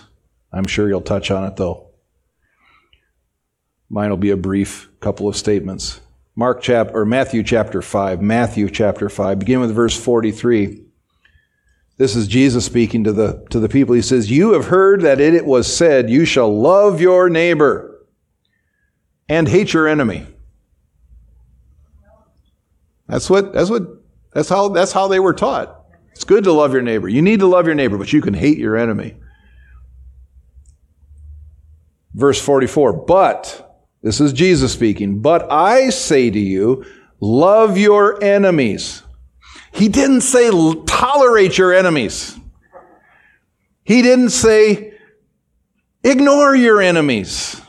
I'm 0.51 0.67
sure 0.67 0.87
he'll 0.87 1.01
touch 1.01 1.31
on 1.31 1.43
it, 1.43 1.55
though. 1.55 1.89
Mine 3.89 4.11
will 4.11 4.17
be 4.17 4.29
a 4.29 4.37
brief 4.37 4.89
couple 4.99 5.27
of 5.27 5.35
statements. 5.35 6.01
Mark 6.35 6.61
chapter 6.61 6.95
or 6.95 7.05
Matthew 7.05 7.41
chapter 7.41 7.81
5, 7.81 8.21
Matthew 8.21 8.69
chapter 8.69 9.09
5, 9.09 9.39
begin 9.39 9.59
with 9.59 9.73
verse 9.73 9.99
43. 9.99 10.85
This 11.97 12.15
is 12.15 12.27
Jesus 12.27 12.65
speaking 12.65 13.03
to 13.03 13.13
the 13.13 13.45
to 13.49 13.59
the 13.59 13.69
people. 13.69 13.95
He 13.95 14.01
says, 14.01 14.31
"You 14.31 14.53
have 14.53 14.65
heard 14.65 15.01
that 15.01 15.19
it 15.19 15.45
was 15.45 15.73
said, 15.73 16.09
you 16.09 16.25
shall 16.25 16.55
love 16.55 16.99
your 16.99 17.29
neighbor 17.29 18.05
and 19.29 19.47
hate 19.47 19.73
your 19.73 19.87
enemy." 19.87 20.25
That's 23.07 23.29
what 23.29 23.53
that's 23.53 23.69
what 23.69 23.83
That's 24.33 24.49
how, 24.49 24.69
that's 24.69 24.91
how 24.91 25.07
they 25.07 25.19
were 25.19 25.33
taught. 25.33 25.85
It's 26.13 26.23
good 26.23 26.43
to 26.45 26.51
love 26.51 26.73
your 26.73 26.81
neighbor. 26.81 27.07
You 27.07 27.21
need 27.21 27.39
to 27.41 27.45
love 27.45 27.67
your 27.67 27.75
neighbor, 27.75 27.99
but 27.99 28.11
you 28.11 28.19
can 28.19 28.33
hate 28.33 28.57
your 28.57 28.75
enemy. 28.75 29.15
Verse 32.15 32.41
44, 32.41 32.93
but, 33.05 33.79
this 34.01 34.19
is 34.19 34.33
Jesus 34.33 34.73
speaking, 34.73 35.21
but 35.21 35.51
I 35.51 35.91
say 35.91 36.31
to 36.31 36.39
you, 36.39 36.83
love 37.19 37.77
your 37.77 38.23
enemies. 38.23 39.02
He 39.73 39.89
didn't 39.89 40.21
say 40.21 40.49
tolerate 40.85 41.57
your 41.57 41.73
enemies. 41.73 42.37
He 43.83 44.01
didn't 44.01 44.29
say 44.29 44.93
ignore 46.03 46.55
your 46.55 46.81
enemies. 46.81 47.59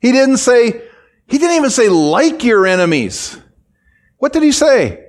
He 0.00 0.12
didn't 0.12 0.38
say, 0.38 0.82
he 1.26 1.38
didn't 1.38 1.56
even 1.56 1.70
say 1.70 1.88
like 1.88 2.44
your 2.44 2.66
enemies. 2.66 3.38
What 4.18 4.32
did 4.32 4.42
he 4.42 4.52
say? 4.52 5.00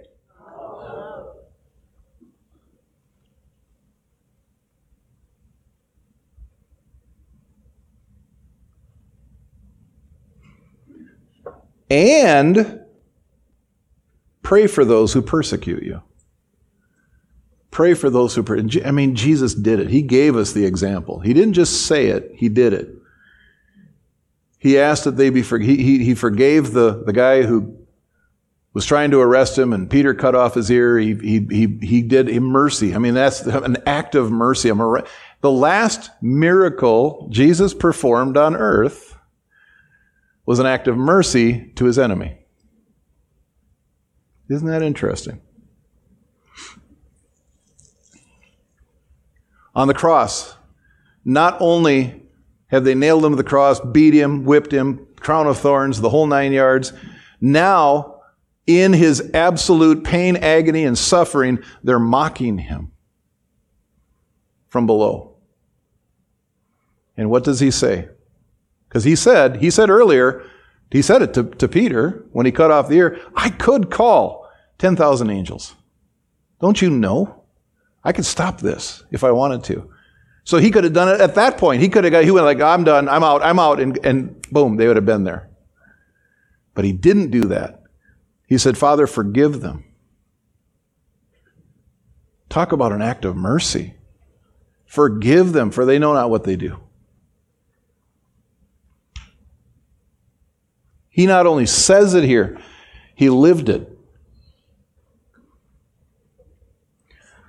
and 11.87 12.81
pray 14.41 14.67
for 14.67 14.83
those 14.83 15.13
who 15.13 15.21
persecute 15.21 15.83
you. 15.83 16.01
Pray 17.75 17.93
for 17.93 18.09
those 18.09 18.33
who. 18.33 18.41
Per- 18.41 18.65
I 18.85 18.91
mean, 18.91 19.15
Jesus 19.15 19.53
did 19.53 19.81
it. 19.81 19.89
He 19.89 20.01
gave 20.01 20.37
us 20.37 20.53
the 20.53 20.63
example. 20.63 21.19
He 21.19 21.33
didn't 21.33 21.55
just 21.55 21.87
say 21.87 22.05
it; 22.07 22.31
he 22.33 22.47
did 22.47 22.71
it. 22.71 22.87
He 24.57 24.79
asked 24.79 25.03
that 25.03 25.17
they 25.17 25.29
be. 25.29 25.41
For- 25.41 25.59
he, 25.59 25.75
he, 25.83 26.05
he 26.05 26.15
forgave 26.15 26.71
the, 26.71 27.03
the 27.05 27.11
guy 27.11 27.41
who 27.41 27.77
was 28.71 28.85
trying 28.85 29.11
to 29.11 29.19
arrest 29.19 29.57
him, 29.57 29.73
and 29.73 29.89
Peter 29.89 30.13
cut 30.13 30.35
off 30.35 30.53
his 30.53 30.71
ear. 30.71 30.97
He 30.97 31.15
he 31.15 31.47
he, 31.51 31.77
he 31.81 32.01
did 32.01 32.29
him 32.29 32.45
mercy. 32.45 32.95
I 32.95 32.97
mean, 32.97 33.13
that's 33.13 33.41
an 33.41 33.75
act 33.85 34.15
of 34.15 34.31
mercy. 34.31 34.69
The 34.69 35.51
last 35.51 36.11
miracle 36.21 37.27
Jesus 37.29 37.73
performed 37.73 38.37
on 38.37 38.55
earth 38.55 39.17
was 40.45 40.59
an 40.59 40.65
act 40.65 40.87
of 40.87 40.95
mercy 40.95 41.73
to 41.75 41.83
his 41.83 41.99
enemy. 41.99 42.37
Isn't 44.49 44.69
that 44.69 44.81
interesting? 44.81 45.41
On 49.75 49.87
the 49.87 49.93
cross, 49.93 50.55
not 51.25 51.57
only 51.59 52.23
have 52.67 52.83
they 52.83 52.95
nailed 52.95 53.25
him 53.25 53.33
to 53.33 53.35
the 53.35 53.43
cross, 53.43 53.79
beat 53.79 54.13
him, 54.13 54.45
whipped 54.45 54.71
him, 54.71 55.07
crown 55.19 55.47
of 55.47 55.57
thorns, 55.57 55.99
the 55.99 56.09
whole 56.09 56.27
nine 56.27 56.53
yards, 56.53 56.93
now 57.41 58.21
in 58.67 58.93
his 58.93 59.31
absolute 59.33 60.03
pain, 60.03 60.35
agony, 60.37 60.85
and 60.85 60.97
suffering, 60.97 61.59
they're 61.83 61.99
mocking 61.99 62.57
him 62.57 62.91
from 64.67 64.87
below. 64.87 65.37
And 67.17 67.29
what 67.29 67.43
does 67.43 67.59
he 67.59 67.71
say? 67.71 68.09
Because 68.87 69.03
he 69.03 69.15
said, 69.15 69.57
he 69.57 69.69
said 69.69 69.89
earlier, 69.89 70.43
he 70.91 71.01
said 71.01 71.21
it 71.21 71.33
to, 71.33 71.43
to 71.43 71.67
Peter 71.67 72.25
when 72.31 72.45
he 72.45 72.51
cut 72.51 72.71
off 72.71 72.87
the 72.87 72.95
ear, 72.95 73.19
I 73.35 73.49
could 73.49 73.91
call 73.91 74.49
10,000 74.79 75.29
angels. 75.29 75.75
Don't 76.59 76.81
you 76.81 76.89
know? 76.89 77.44
I 78.05 78.11
could 78.11 78.25
stop 78.25 78.59
this 78.59 79.03
if 79.11 79.23
I 79.23 79.31
wanted 79.31 79.63
to. 79.65 79.89
So 80.43 80.57
he 80.59 80.69
could 80.69 80.83
have 80.83 80.93
done 80.93 81.09
it 81.09 81.19
at 81.19 81.35
that 81.35 81.57
point. 81.57 81.81
He 81.81 81.89
could 81.89 82.03
have 82.03 82.11
got, 82.11 82.23
he 82.23 82.29
went 82.29 82.45
like, 82.45 82.61
I'm 82.61 82.83
done, 82.83 83.09
I'm 83.09 83.23
out, 83.23 83.43
I'm 83.43 83.57
out, 83.57 83.79
and, 83.79 83.97
and 84.05 84.39
boom, 84.51 84.77
they 84.77 84.85
would 84.85 84.95
have 84.95 85.05
been 85.05 85.23
there. 85.23 85.49
But 86.75 86.85
he 86.85 86.93
didn't 86.93 87.31
do 87.31 87.41
that. 87.45 87.81
He 88.45 88.59
said, 88.59 88.77
Father, 88.77 89.07
forgive 89.07 89.61
them. 89.61 89.85
Talk 92.47 92.71
about 92.71 92.91
an 92.91 93.01
act 93.01 93.25
of 93.25 93.35
mercy. 93.35 93.95
Forgive 94.85 95.51
them, 95.51 95.71
for 95.71 95.83
they 95.83 95.97
know 95.97 96.13
not 96.13 96.29
what 96.29 96.43
they 96.43 96.55
do. 96.55 96.79
He 101.09 101.25
not 101.25 101.47
only 101.47 101.65
says 101.65 102.13
it 102.13 102.23
here, 102.23 102.61
he 103.15 103.29
lived 103.29 103.67
it. 103.67 103.94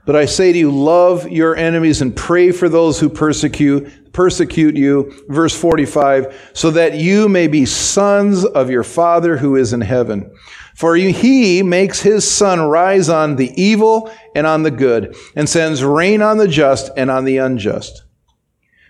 But 0.07 0.17
I 0.17 0.25
say 0.25 0.53
to 0.53 0.59
you, 0.59 0.71
love 0.71 1.29
your 1.29 1.57
enemies 1.57 2.01
and 2.01 2.15
pray 2.15 2.53
for 2.53 2.69
those 2.69 3.01
who 3.01 3.09
persecute, 3.09 4.13
persecute 4.13 4.77
you. 4.77 5.13
Verse 5.29 5.55
45, 5.55 6.53
so 6.55 6.71
that 6.71 6.95
you 6.95 7.29
may 7.29 7.49
be 7.49 7.67
sons 7.67 8.45
of 8.45 8.71
your 8.71 8.85
Father 8.85 9.37
who 9.37 9.57
is 9.57 9.73
in 9.73 9.81
heaven. 9.81 10.33
For 10.77 10.95
he 10.95 11.63
makes 11.63 12.01
his 12.01 12.31
sun 12.31 12.61
rise 12.61 13.09
on 13.09 13.37
the 13.37 13.51
evil 13.61 14.13
and 14.35 14.47
on 14.47 14.63
the 14.63 14.71
good, 14.71 15.17
and 15.35 15.49
sends 15.49 15.83
rain 15.83 16.23
on 16.23 16.39
the 16.39 16.49
just 16.49 16.91
and 16.97 17.11
on 17.11 17.25
the 17.25 17.39
unjust. 17.39 18.05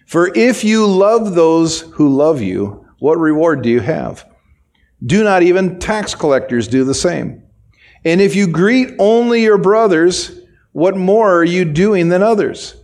For 0.06 0.36
if 0.36 0.64
you 0.64 0.86
love 0.86 1.34
those 1.34 1.80
who 1.80 2.14
love 2.14 2.42
you, 2.42 2.86
what 2.98 3.18
reward 3.18 3.62
do 3.62 3.70
you 3.70 3.80
have? 3.80 4.28
Do 5.04 5.24
not 5.24 5.42
even 5.42 5.78
tax 5.78 6.14
collectors 6.14 6.68
do 6.68 6.84
the 6.84 6.94
same? 6.94 7.42
And 8.04 8.20
if 8.20 8.36
you 8.36 8.46
greet 8.46 8.90
only 8.98 9.42
your 9.42 9.58
brothers, 9.58 10.40
what 10.76 10.94
more 10.94 11.34
are 11.34 11.42
you 11.42 11.64
doing 11.64 12.10
than 12.10 12.22
others? 12.22 12.76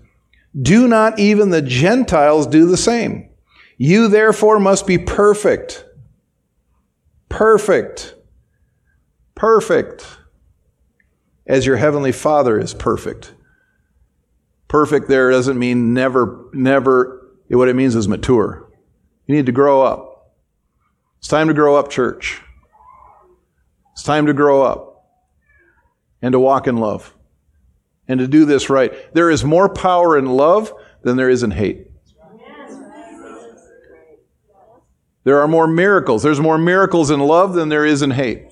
Do 0.59 0.89
not 0.89 1.19
even 1.19 1.51
the 1.51 1.61
Gentiles 1.61 2.47
do 2.47 2.65
the 2.65 2.79
same? 2.79 3.29
You 3.77 4.09
therefore 4.09 4.59
must 4.59 4.87
be 4.87 4.97
perfect. 4.97 5.85
Perfect. 7.29 8.15
Perfect. 9.35 10.07
As 11.47 11.67
your 11.67 11.77
heavenly 11.77 12.13
Father 12.13 12.59
is 12.59 12.73
perfect. 12.73 13.35
Perfect 14.69 15.09
there 15.09 15.31
doesn't 15.31 15.59
mean 15.59 15.93
never, 15.93 16.49
never, 16.55 17.31
what 17.51 17.69
it 17.69 17.77
means 17.77 17.95
is 17.95 18.09
mature. 18.09 18.73
You 19.27 19.35
need 19.35 19.45
to 19.45 19.53
grow 19.53 19.83
up. 19.83 20.33
It's 21.19 21.29
time 21.29 21.49
to 21.49 21.55
grow 21.55 21.77
up, 21.77 21.91
church. 21.91 22.41
It's 23.93 24.03
time 24.03 24.25
to 24.25 24.33
grow 24.33 24.63
up 24.63 25.11
and 26.23 26.33
to 26.33 26.41
walk 26.41 26.67
in 26.67 26.79
love 26.79 27.15
and 28.09 28.21
to 28.21 28.27
do 28.27 28.45
this 28.45 28.69
right. 28.69 28.93
There 29.15 29.31
is 29.31 29.45
more 29.45 29.69
power 29.69 30.19
in 30.19 30.27
love 30.27 30.73
than 31.03 31.17
there 31.17 31.31
is 31.31 31.43
in 31.43 31.51
hate. 31.51 31.89
There 35.25 35.41
are 35.41 35.49
more 35.49 35.67
miracles. 35.67 36.23
There's 36.23 36.41
more 36.41 36.59
miracles 36.59 37.11
in 37.11 37.21
love 37.21 37.55
than 37.55 37.69
there 37.69 37.87
is 37.87 38.03
in 38.03 38.11
hate. 38.11 38.49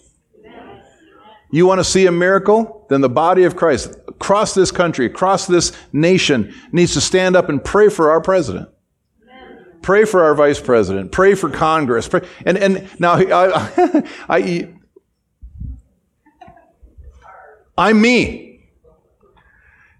You 1.53 1.67
want 1.67 1.81
to 1.81 1.85
see 1.85 2.07
a 2.07 2.13
miracle? 2.13 2.87
Then 2.89 3.01
the 3.01 3.09
body 3.09 3.43
of 3.43 3.57
Christ 3.57 3.97
across 4.07 4.55
this 4.55 4.71
country, 4.71 5.07
across 5.07 5.47
this 5.47 5.73
nation, 5.93 6.55
needs 6.71 6.95
to 6.95 7.01
stand 7.01 7.35
up 7.35 7.49
and 7.49 7.63
pray 7.63 7.89
for 7.89 8.11
our 8.11 8.21
president. 8.21 8.69
Pray 9.83 10.05
for 10.05 10.23
our 10.23 10.35
vice 10.35 10.61
president. 10.61 11.11
Pray 11.11 11.35
for 11.35 11.51
Congress. 11.51 12.07
Pray. 12.07 12.21
And, 12.45 12.59
and 12.59 12.89
now, 13.01 13.15
I, 13.15 13.67
I, 14.29 14.69
I'm 17.79 18.01
me. 18.01 18.50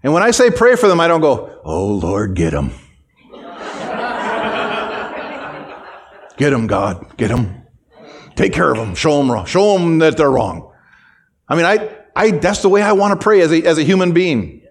And 0.03 0.13
when 0.13 0.23
I 0.23 0.31
say 0.31 0.49
pray 0.49 0.75
for 0.75 0.87
them, 0.87 0.99
I 0.99 1.07
don't 1.07 1.21
go, 1.21 1.59
oh 1.63 1.87
Lord, 1.87 2.33
get 2.35 2.51
them. 2.51 2.71
get 6.37 6.49
them, 6.49 6.67
God. 6.67 7.17
Get 7.17 7.27
them. 7.27 7.63
Take 8.35 8.53
care 8.53 8.71
of 8.71 8.77
them. 8.77 8.95
Show 8.95 9.17
them 9.17 9.31
wrong. 9.31 9.45
Show 9.45 9.77
them 9.77 9.99
that 9.99 10.17
they're 10.17 10.31
wrong. 10.31 10.73
I 11.47 11.55
mean, 11.55 11.65
I, 11.65 11.95
I, 12.15 12.31
that's 12.31 12.61
the 12.61 12.69
way 12.69 12.81
I 12.81 12.93
want 12.93 13.19
to 13.19 13.23
pray 13.23 13.41
as 13.41 13.51
a, 13.51 13.63
as 13.63 13.77
a 13.77 13.83
human 13.83 14.13
being. 14.13 14.61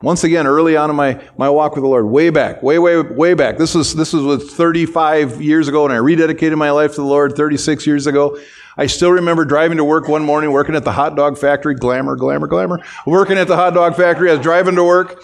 Once 0.00 0.24
again, 0.24 0.48
early 0.48 0.76
on 0.76 0.90
in 0.90 0.96
my, 0.96 1.22
my 1.38 1.48
walk 1.48 1.76
with 1.76 1.84
the 1.84 1.88
Lord, 1.88 2.06
way 2.06 2.30
back, 2.30 2.60
way, 2.60 2.78
way, 2.78 3.00
way 3.00 3.34
back. 3.34 3.56
This 3.56 3.74
was, 3.74 3.94
this 3.94 4.12
was 4.12 4.52
35 4.52 5.40
years 5.40 5.68
ago, 5.68 5.84
and 5.84 5.92
I 5.92 5.98
rededicated 5.98 6.56
my 6.56 6.72
life 6.72 6.92
to 6.92 7.02
the 7.02 7.06
Lord 7.06 7.36
36 7.36 7.86
years 7.86 8.08
ago. 8.08 8.36
I 8.76 8.86
still 8.86 9.10
remember 9.10 9.44
driving 9.44 9.76
to 9.76 9.84
work 9.84 10.08
one 10.08 10.24
morning, 10.24 10.50
working 10.50 10.74
at 10.74 10.84
the 10.84 10.92
hot 10.92 11.16
dog 11.16 11.38
factory, 11.38 11.74
glamour, 11.74 12.16
glamour, 12.16 12.46
glamour, 12.46 12.80
working 13.06 13.36
at 13.36 13.48
the 13.48 13.56
hot 13.56 13.74
dog 13.74 13.96
factory. 13.96 14.30
I 14.30 14.34
was 14.34 14.42
driving 14.42 14.76
to 14.76 14.84
work, 14.84 15.22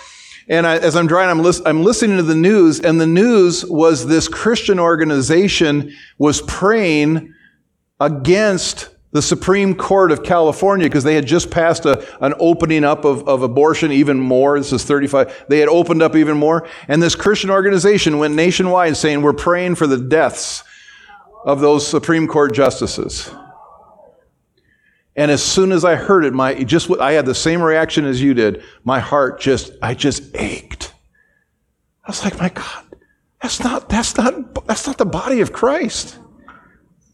and 0.49 0.67
I, 0.67 0.77
as 0.77 0.97
I'm 0.97 1.07
driving, 1.07 1.31
I'm, 1.31 1.43
lis- 1.43 1.63
I'm 1.65 1.83
listening 1.83 2.19
to 2.19 2.23
the 2.23 2.35
news, 2.35 2.81
and 2.81 3.01
the 3.01 3.07
news 3.07 3.65
was 3.65 4.07
this 4.07 4.29
Christian 4.29 4.79
organization 4.79 5.93
was 6.19 6.43
praying 6.43 7.35
against 8.01 8.91
the 9.11 9.23
Supreme 9.23 9.75
Court 9.75 10.13
of 10.13 10.23
California, 10.23 10.87
because 10.87 11.05
they 11.05 11.15
had 11.15 11.27
just 11.27 11.51
passed 11.51 11.87
a, 11.87 12.07
an 12.23 12.35
opening 12.39 12.85
up 12.85 13.07
of, 13.07 13.27
of 13.27 13.43
abortion 13.43 13.91
even 13.91 14.21
more. 14.21 14.59
This 14.59 14.73
is 14.75 14.85
35. 14.85 15.47
They 15.49 15.61
had 15.61 15.71
opened 15.71 16.03
up 16.03 16.15
even 16.15 16.37
more. 16.37 16.69
And 16.89 17.03
this 17.03 17.15
Christian 17.15 17.49
organization 17.49 18.19
went 18.19 18.35
nationwide 18.35 18.99
saying, 18.99 19.23
We're 19.23 19.33
praying 19.33 19.77
for 19.77 19.87
the 19.87 19.97
deaths 19.97 20.63
of 21.49 21.61
those 21.61 21.87
Supreme 21.87 22.29
Court 22.29 22.53
justices. 22.53 23.31
And 25.17 25.31
as 25.31 25.43
soon 25.43 25.73
as 25.73 25.83
I 25.83 25.95
heard 25.95 26.27
it, 26.27 26.35
my 26.35 26.63
just 26.63 26.91
I 27.01 27.13
had 27.13 27.25
the 27.25 27.35
same 27.35 27.63
reaction 27.63 28.05
as 28.05 28.21
you 28.23 28.35
did. 28.35 28.63
My 28.85 29.01
heart 29.01 29.41
just 29.41 29.73
I 29.81 29.95
just 29.95 30.37
ached. 30.37 30.93
I 32.05 32.11
was 32.11 32.23
like, 32.23 32.39
my 32.39 32.51
God, 32.51 32.85
that's 33.41 33.65
not 33.65 33.89
that's 33.89 34.15
not 34.19 34.67
that's 34.67 34.87
not 34.87 34.99
the 34.99 35.07
body 35.07 35.41
of 35.41 35.55
Christ. 35.55 36.19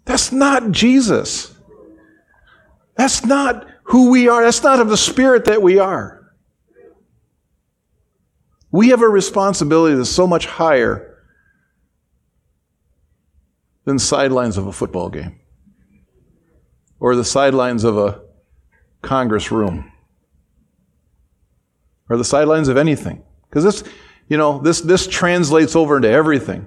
That's 0.05 0.33
not 0.33 0.73
Jesus. 0.73 1.55
That's 2.97 3.25
not 3.25 3.69
who 3.85 4.11
we 4.11 4.29
are. 4.29 4.43
That's 4.43 4.65
not 4.65 4.81
of 4.81 4.89
the 4.89 4.97
spirit 4.97 5.45
that 5.45 5.63
we 5.63 5.79
are. 5.79 6.33
We 8.73 8.89
have 8.89 9.01
a 9.01 9.09
responsibility 9.09 9.95
that's 9.95 10.11
so 10.11 10.27
much 10.27 10.47
higher 10.47 11.14
than 13.85 13.99
sidelines 13.99 14.57
of 14.57 14.67
a 14.67 14.73
football 14.73 15.09
game 15.09 15.39
or 17.01 17.15
the 17.15 17.25
sidelines 17.25 17.85
of 17.85 17.99
a 17.99 18.23
Congress 19.03 19.51
room 19.51 19.93
or 22.09 22.17
the 22.17 22.25
sidelines 22.25 22.69
of 22.69 22.77
anything. 22.77 23.23
Because 23.49 23.65
this, 23.65 23.85
you 24.29 24.37
know, 24.37 24.59
this, 24.59 24.81
this 24.81 25.07
translates 25.07 25.77
over 25.77 25.97
into 25.97 26.09
everything. 26.09 26.67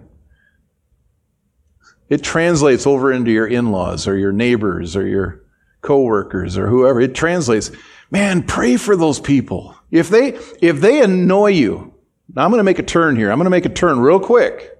It 2.09 2.23
translates 2.23 2.87
over 2.87 3.11
into 3.11 3.31
your 3.31 3.47
in 3.47 3.71
laws 3.71 4.07
or 4.07 4.17
your 4.17 4.31
neighbors 4.31 4.95
or 4.95 5.05
your 5.05 5.43
coworkers 5.81 6.57
or 6.57 6.67
whoever. 6.67 7.01
It 7.01 7.15
translates. 7.15 7.71
Man, 8.09 8.43
pray 8.43 8.77
for 8.77 8.95
those 8.95 9.19
people. 9.19 9.75
If 9.91 10.09
they, 10.09 10.37
if 10.61 10.79
they 10.79 11.01
annoy 11.01 11.47
you, 11.47 11.93
now 12.33 12.45
I'm 12.45 12.51
going 12.51 12.59
to 12.59 12.63
make 12.63 12.79
a 12.79 12.83
turn 12.83 13.15
here. 13.15 13.31
I'm 13.31 13.37
going 13.37 13.45
to 13.45 13.49
make 13.49 13.65
a 13.65 13.69
turn 13.69 13.99
real 13.99 14.19
quick. 14.19 14.76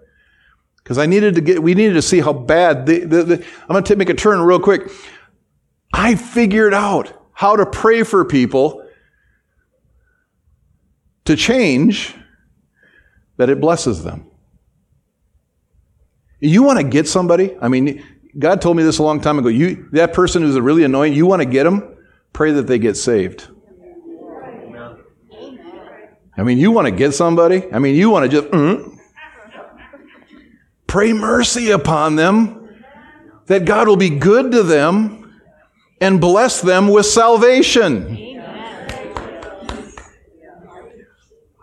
Because 0.87 0.99
I 0.99 1.05
needed 1.05 1.35
to 1.35 1.41
get, 1.41 1.61
we 1.61 1.73
needed 1.73 1.95
to 1.95 2.01
see 2.01 2.21
how 2.21 2.31
bad 2.31 2.85
the, 2.85 2.99
the, 2.99 3.23
the 3.23 3.45
I'm 3.63 3.73
going 3.73 3.83
to 3.83 3.95
make 3.97 4.07
a 4.07 4.13
turn 4.13 4.39
real 4.39 4.61
quick. 4.61 4.89
I 5.91 6.15
figured 6.15 6.73
out 6.73 7.11
how 7.33 7.57
to 7.57 7.65
pray 7.65 8.03
for 8.03 8.23
people 8.23 8.87
to 11.25 11.35
change 11.35 12.15
that 13.35 13.49
it 13.49 13.59
blesses 13.59 14.05
them. 14.05 14.27
You 16.39 16.63
want 16.63 16.79
to 16.79 16.85
get 16.85 17.05
somebody? 17.05 17.57
I 17.59 17.67
mean, 17.67 18.01
God 18.39 18.61
told 18.61 18.77
me 18.77 18.83
this 18.83 18.99
a 18.99 19.03
long 19.03 19.19
time 19.19 19.39
ago. 19.39 19.49
You, 19.49 19.89
that 19.91 20.13
person 20.13 20.41
who's 20.41 20.57
really 20.57 20.85
annoying, 20.85 21.11
you 21.11 21.25
want 21.25 21.41
to 21.41 21.45
get 21.45 21.65
them? 21.65 21.97
Pray 22.31 22.53
that 22.53 22.65
they 22.65 22.79
get 22.79 22.95
saved. 22.95 23.49
I 26.37 26.43
mean, 26.43 26.59
you 26.59 26.71
want 26.71 26.85
to 26.85 26.91
get 26.91 27.13
somebody? 27.13 27.69
I 27.73 27.79
mean, 27.79 27.95
you 27.95 28.09
want 28.09 28.31
to 28.31 28.41
just 28.41 28.53
mm, 28.53 28.96
pray 30.87 31.13
mercy 31.13 31.71
upon 31.71 32.15
them, 32.15 32.69
that 33.45 33.65
God 33.65 33.87
will 33.87 33.97
be 33.97 34.09
good 34.09 34.51
to 34.51 34.63
them 34.63 35.41
and 36.01 36.19
bless 36.19 36.61
them 36.61 36.87
with 36.87 37.05
salvation. 37.05 38.35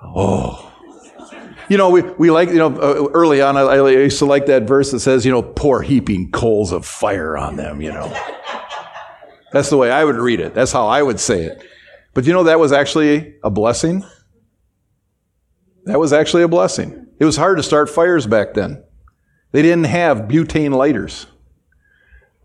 Oh. 0.02 0.60
You 1.68 1.78
know, 1.78 1.90
we, 1.90 2.02
we 2.02 2.30
like, 2.30 2.50
you 2.50 2.56
know, 2.56 2.68
uh, 2.76 3.08
early 3.12 3.40
on, 3.40 3.56
I, 3.56 3.62
I 3.62 3.90
used 3.90 4.18
to 4.18 4.26
like 4.26 4.46
that 4.46 4.64
verse 4.64 4.90
that 4.90 5.00
says, 5.00 5.24
you 5.24 5.32
know, 5.32 5.42
pour 5.42 5.82
heaping 5.82 6.30
coals 6.30 6.72
of 6.72 6.84
fire 6.84 7.36
on 7.36 7.56
them, 7.56 7.80
you 7.80 7.90
know. 7.90 8.14
That's 9.50 9.70
the 9.70 9.76
way 9.76 9.90
I 9.90 10.04
would 10.04 10.16
read 10.16 10.40
it. 10.40 10.52
That's 10.52 10.72
how 10.72 10.86
I 10.86 11.02
would 11.02 11.18
say 11.18 11.44
it. 11.44 11.64
But 12.12 12.26
you 12.26 12.32
know, 12.32 12.44
that 12.44 12.58
was 12.58 12.72
actually 12.72 13.36
a 13.42 13.50
blessing. 13.50 14.04
That 15.84 15.98
was 15.98 16.12
actually 16.12 16.42
a 16.42 16.48
blessing. 16.48 17.06
It 17.18 17.24
was 17.24 17.36
hard 17.36 17.56
to 17.56 17.62
start 17.62 17.90
fires 17.90 18.26
back 18.26 18.54
then. 18.54 18.84
They 19.54 19.62
didn't 19.62 19.84
have 19.84 20.22
butane 20.22 20.74
lighters. 20.74 21.28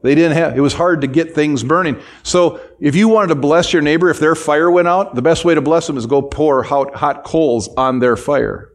They 0.03 0.13
didn't 0.13 0.37
have, 0.37 0.55
it 0.55 0.61
was 0.61 0.75
hard 0.75 1.01
to 1.01 1.07
get 1.07 1.33
things 1.33 1.63
burning. 1.63 1.99
So 2.21 2.61
if 2.79 2.95
you 2.95 3.07
wanted 3.07 3.29
to 3.29 3.35
bless 3.35 3.73
your 3.73 3.81
neighbor, 3.81 4.11
if 4.11 4.19
their 4.19 4.35
fire 4.35 4.69
went 4.69 4.87
out, 4.87 5.15
the 5.15 5.23
best 5.23 5.43
way 5.43 5.55
to 5.55 5.61
bless 5.61 5.87
them 5.87 5.97
is 5.97 6.05
go 6.05 6.21
pour 6.21 6.61
hot, 6.61 6.93
hot 6.93 7.23
coals 7.23 7.67
on 7.69 7.97
their 7.97 8.15
fire. 8.15 8.69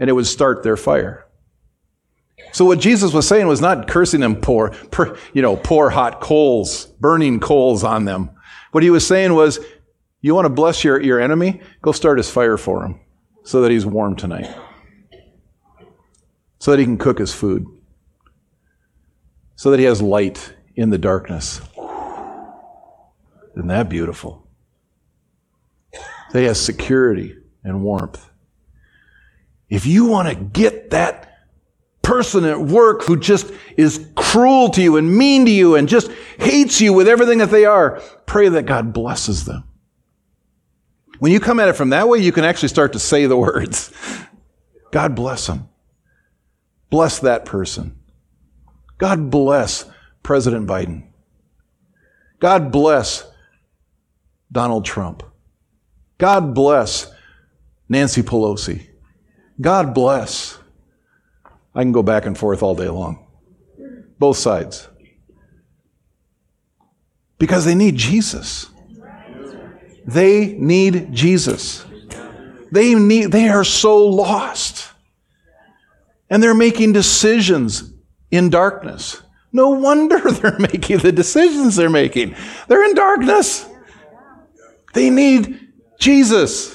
And 0.00 0.10
it 0.10 0.14
would 0.14 0.26
start 0.26 0.64
their 0.64 0.76
fire. 0.76 1.24
So 2.50 2.64
what 2.64 2.80
Jesus 2.80 3.12
was 3.12 3.28
saying 3.28 3.46
was 3.46 3.60
not 3.60 3.86
cursing 3.86 4.18
them 4.18 4.34
pour, 4.34 4.74
you 5.32 5.42
know, 5.42 5.54
pour 5.54 5.90
hot 5.90 6.20
coals, 6.20 6.86
burning 6.86 7.38
coals 7.38 7.84
on 7.84 8.04
them. 8.04 8.30
What 8.72 8.82
he 8.82 8.90
was 8.90 9.06
saying 9.06 9.32
was, 9.32 9.60
you 10.22 10.34
want 10.34 10.46
to 10.46 10.50
bless 10.50 10.82
your, 10.82 11.00
your 11.00 11.20
enemy? 11.20 11.60
Go 11.82 11.92
start 11.92 12.18
his 12.18 12.28
fire 12.28 12.56
for 12.56 12.84
him 12.84 12.98
so 13.44 13.62
that 13.62 13.70
he's 13.70 13.86
warm 13.86 14.16
tonight, 14.16 14.52
so 16.62 16.70
that 16.70 16.78
he 16.78 16.84
can 16.84 16.96
cook 16.96 17.18
his 17.18 17.34
food, 17.34 17.66
so 19.56 19.72
that 19.72 19.80
he 19.80 19.84
has 19.84 20.00
light 20.00 20.54
in 20.76 20.90
the 20.90 20.96
darkness. 20.96 21.60
Isn't 23.56 23.66
that 23.66 23.88
beautiful? 23.88 24.46
That 26.30 26.38
he 26.38 26.44
has 26.44 26.60
security 26.60 27.36
and 27.64 27.82
warmth. 27.82 28.30
If 29.70 29.86
you 29.86 30.04
want 30.04 30.28
to 30.28 30.36
get 30.36 30.90
that 30.90 31.36
person 32.00 32.44
at 32.44 32.60
work 32.60 33.02
who 33.02 33.18
just 33.18 33.50
is 33.76 34.08
cruel 34.14 34.70
to 34.70 34.80
you 34.80 34.98
and 34.98 35.18
mean 35.18 35.46
to 35.46 35.50
you 35.50 35.74
and 35.74 35.88
just 35.88 36.12
hates 36.38 36.80
you 36.80 36.92
with 36.92 37.08
everything 37.08 37.38
that 37.38 37.50
they 37.50 37.64
are, 37.64 38.00
pray 38.26 38.48
that 38.50 38.66
God 38.66 38.92
blesses 38.92 39.46
them. 39.46 39.64
When 41.18 41.32
you 41.32 41.40
come 41.40 41.58
at 41.58 41.68
it 41.68 41.72
from 41.72 41.90
that 41.90 42.08
way, 42.08 42.20
you 42.20 42.30
can 42.30 42.44
actually 42.44 42.68
start 42.68 42.92
to 42.92 43.00
say 43.00 43.26
the 43.26 43.36
words. 43.48 43.90
God 44.92 45.16
bless 45.16 45.48
them. 45.48 45.68
Bless 46.92 47.20
that 47.20 47.46
person. 47.46 47.98
God 48.98 49.30
bless 49.30 49.86
President 50.22 50.68
Biden. 50.68 51.04
God 52.38 52.70
bless 52.70 53.24
Donald 54.52 54.84
Trump. 54.84 55.22
God 56.18 56.54
bless 56.54 57.10
Nancy 57.88 58.20
Pelosi. 58.22 58.88
God 59.58 59.94
bless. 59.94 60.58
I 61.74 61.80
can 61.80 61.92
go 61.92 62.02
back 62.02 62.26
and 62.26 62.36
forth 62.36 62.62
all 62.62 62.74
day 62.74 62.90
long. 62.90 63.26
Both 64.18 64.36
sides. 64.36 64.86
Because 67.38 67.64
they 67.64 67.74
need 67.74 67.96
Jesus. 67.96 68.68
They 70.04 70.52
need 70.58 71.14
Jesus. 71.14 71.86
They 72.70 72.94
need, 72.94 73.32
they 73.32 73.48
are 73.48 73.64
so 73.64 74.04
lost. 74.04 74.91
And 76.32 76.42
they're 76.42 76.54
making 76.54 76.94
decisions 76.94 77.92
in 78.30 78.48
darkness. 78.48 79.20
No 79.52 79.68
wonder 79.68 80.18
they're 80.30 80.58
making 80.58 81.00
the 81.00 81.12
decisions 81.12 81.76
they're 81.76 81.90
making. 81.90 82.34
They're 82.68 82.88
in 82.88 82.94
darkness. 82.94 83.68
They 84.94 85.10
need 85.10 85.60
Jesus. 86.00 86.74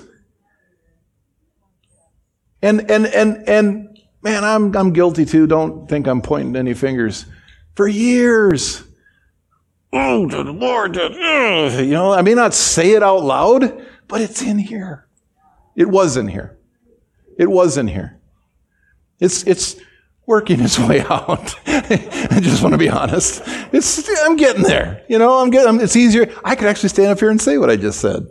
And 2.61 2.91
and 2.91 3.07
and 3.07 3.49
and 3.49 3.99
man, 4.21 4.43
I'm 4.43 4.77
I'm 4.77 4.93
guilty 4.93 5.25
too. 5.25 5.47
Don't 5.47 5.89
think 5.89 6.05
I'm 6.05 6.21
pointing 6.21 6.55
any 6.55 6.75
fingers. 6.75 7.25
For 7.73 7.87
years, 7.87 8.83
oh, 9.91 10.27
the 10.27 10.43
Lord, 10.43 10.97
you 10.97 11.93
know, 11.93 12.13
I 12.13 12.21
may 12.21 12.35
not 12.35 12.53
say 12.53 12.91
it 12.91 13.01
out 13.01 13.23
loud, 13.23 13.83
but 14.07 14.21
it's 14.21 14.43
in 14.43 14.59
here. 14.59 15.07
It 15.75 15.87
was 15.87 16.15
in 16.15 16.27
here. 16.27 16.59
It 17.39 17.49
was 17.49 17.75
in 17.75 17.87
here. 17.87 18.16
It's, 19.19 19.43
it's 19.43 19.77
working 20.25 20.59
its 20.59 20.77
way 20.77 20.99
out. 21.09 21.55
I 21.65 22.39
just 22.41 22.61
want 22.61 22.73
to 22.73 22.77
be 22.77 22.89
honest. 22.89 23.41
It's, 23.71 24.07
I'm 24.21 24.35
getting 24.35 24.63
there. 24.63 25.03
You 25.07 25.17
know, 25.17 25.39
I'm 25.39 25.49
getting, 25.49 25.79
it's 25.79 25.95
easier. 25.95 26.33
I 26.43 26.55
could 26.55 26.67
actually 26.67 26.89
stand 26.89 27.09
up 27.09 27.19
here 27.19 27.29
and 27.29 27.41
say 27.41 27.57
what 27.57 27.69
I 27.69 27.75
just 27.75 27.99
said. 27.99 28.27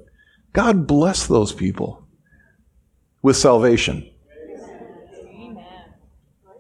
God 0.53 0.87
bless 0.87 1.27
those 1.27 1.53
people 1.53 2.07
with 3.23 3.37
salvation. 3.37 4.11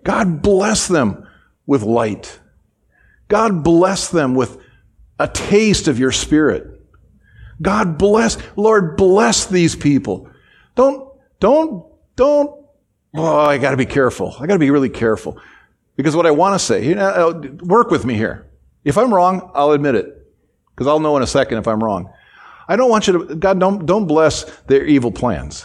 God 0.04 0.42
bless 0.42 0.86
them 0.86 1.26
with 1.66 1.82
light. 1.82 2.38
God 3.28 3.64
bless 3.64 4.08
them 4.08 4.34
with 4.34 4.58
a 5.18 5.26
taste 5.26 5.88
of 5.88 5.98
your 5.98 6.12
spirit. 6.12 6.80
God 7.60 7.98
bless, 7.98 8.38
Lord, 8.54 8.96
bless 8.96 9.46
these 9.46 9.74
people. 9.74 10.30
Don't, 10.74 11.10
don't, 11.40 11.86
don't, 12.14 12.65
oh, 13.16 13.40
I 13.40 13.58
gotta 13.58 13.76
be 13.76 13.86
careful. 13.86 14.36
I 14.38 14.46
gotta 14.46 14.58
be 14.58 14.70
really 14.70 14.90
careful. 14.90 15.38
Because 15.96 16.14
what 16.14 16.26
I 16.26 16.30
want 16.30 16.54
to 16.54 16.58
say, 16.58 16.86
you 16.86 16.94
know, 16.94 17.08
uh, 17.08 17.48
work 17.64 17.90
with 17.90 18.04
me 18.04 18.14
here. 18.14 18.46
If 18.84 18.98
I'm 18.98 19.12
wrong, 19.12 19.50
I'll 19.54 19.72
admit 19.72 19.94
it. 19.94 20.26
Because 20.70 20.86
I'll 20.86 21.00
know 21.00 21.16
in 21.16 21.22
a 21.22 21.26
second 21.26 21.58
if 21.58 21.66
I'm 21.66 21.82
wrong. 21.82 22.12
I 22.68 22.76
don't 22.76 22.90
want 22.90 23.06
you 23.06 23.26
to, 23.26 23.34
God, 23.34 23.58
don't, 23.58 23.86
don't 23.86 24.06
bless 24.06 24.44
their 24.62 24.84
evil 24.84 25.10
plans. 25.10 25.64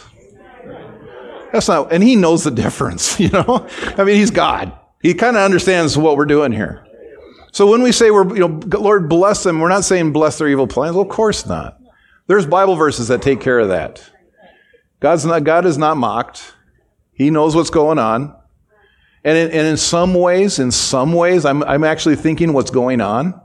That's 1.52 1.68
not, 1.68 1.92
and 1.92 2.02
He 2.02 2.16
knows 2.16 2.44
the 2.44 2.50
difference, 2.50 3.20
you 3.20 3.28
know? 3.28 3.68
I 3.98 4.04
mean, 4.04 4.16
He's 4.16 4.30
God. 4.30 4.72
He 5.02 5.14
kind 5.14 5.36
of 5.36 5.42
understands 5.42 5.98
what 5.98 6.16
we're 6.16 6.26
doing 6.26 6.52
here. 6.52 6.86
So 7.52 7.70
when 7.70 7.82
we 7.82 7.92
say 7.92 8.10
we're, 8.10 8.34
you 8.34 8.48
know, 8.48 8.60
Lord 8.78 9.10
bless 9.10 9.42
them, 9.42 9.60
we're 9.60 9.68
not 9.68 9.84
saying 9.84 10.12
bless 10.12 10.38
their 10.38 10.48
evil 10.48 10.66
plans. 10.66 10.94
Well, 10.94 11.04
of 11.04 11.10
course 11.10 11.44
not. 11.44 11.78
There's 12.26 12.46
Bible 12.46 12.76
verses 12.76 13.08
that 13.08 13.20
take 13.20 13.40
care 13.40 13.58
of 13.58 13.68
that. 13.68 14.08
God's 15.00 15.26
not, 15.26 15.44
God 15.44 15.66
is 15.66 15.76
not 15.76 15.98
mocked. 15.98 16.54
He 17.12 17.30
knows 17.30 17.54
what's 17.54 17.70
going 17.70 17.98
on. 17.98 18.34
And 19.24 19.38
in, 19.38 19.50
and 19.50 19.66
in 19.68 19.76
some 19.76 20.14
ways, 20.14 20.58
in 20.58 20.70
some 20.70 21.12
ways, 21.12 21.44
I'm, 21.44 21.62
I'm 21.62 21.84
actually 21.84 22.16
thinking 22.16 22.52
what's 22.52 22.70
going 22.70 23.00
on. 23.00 23.40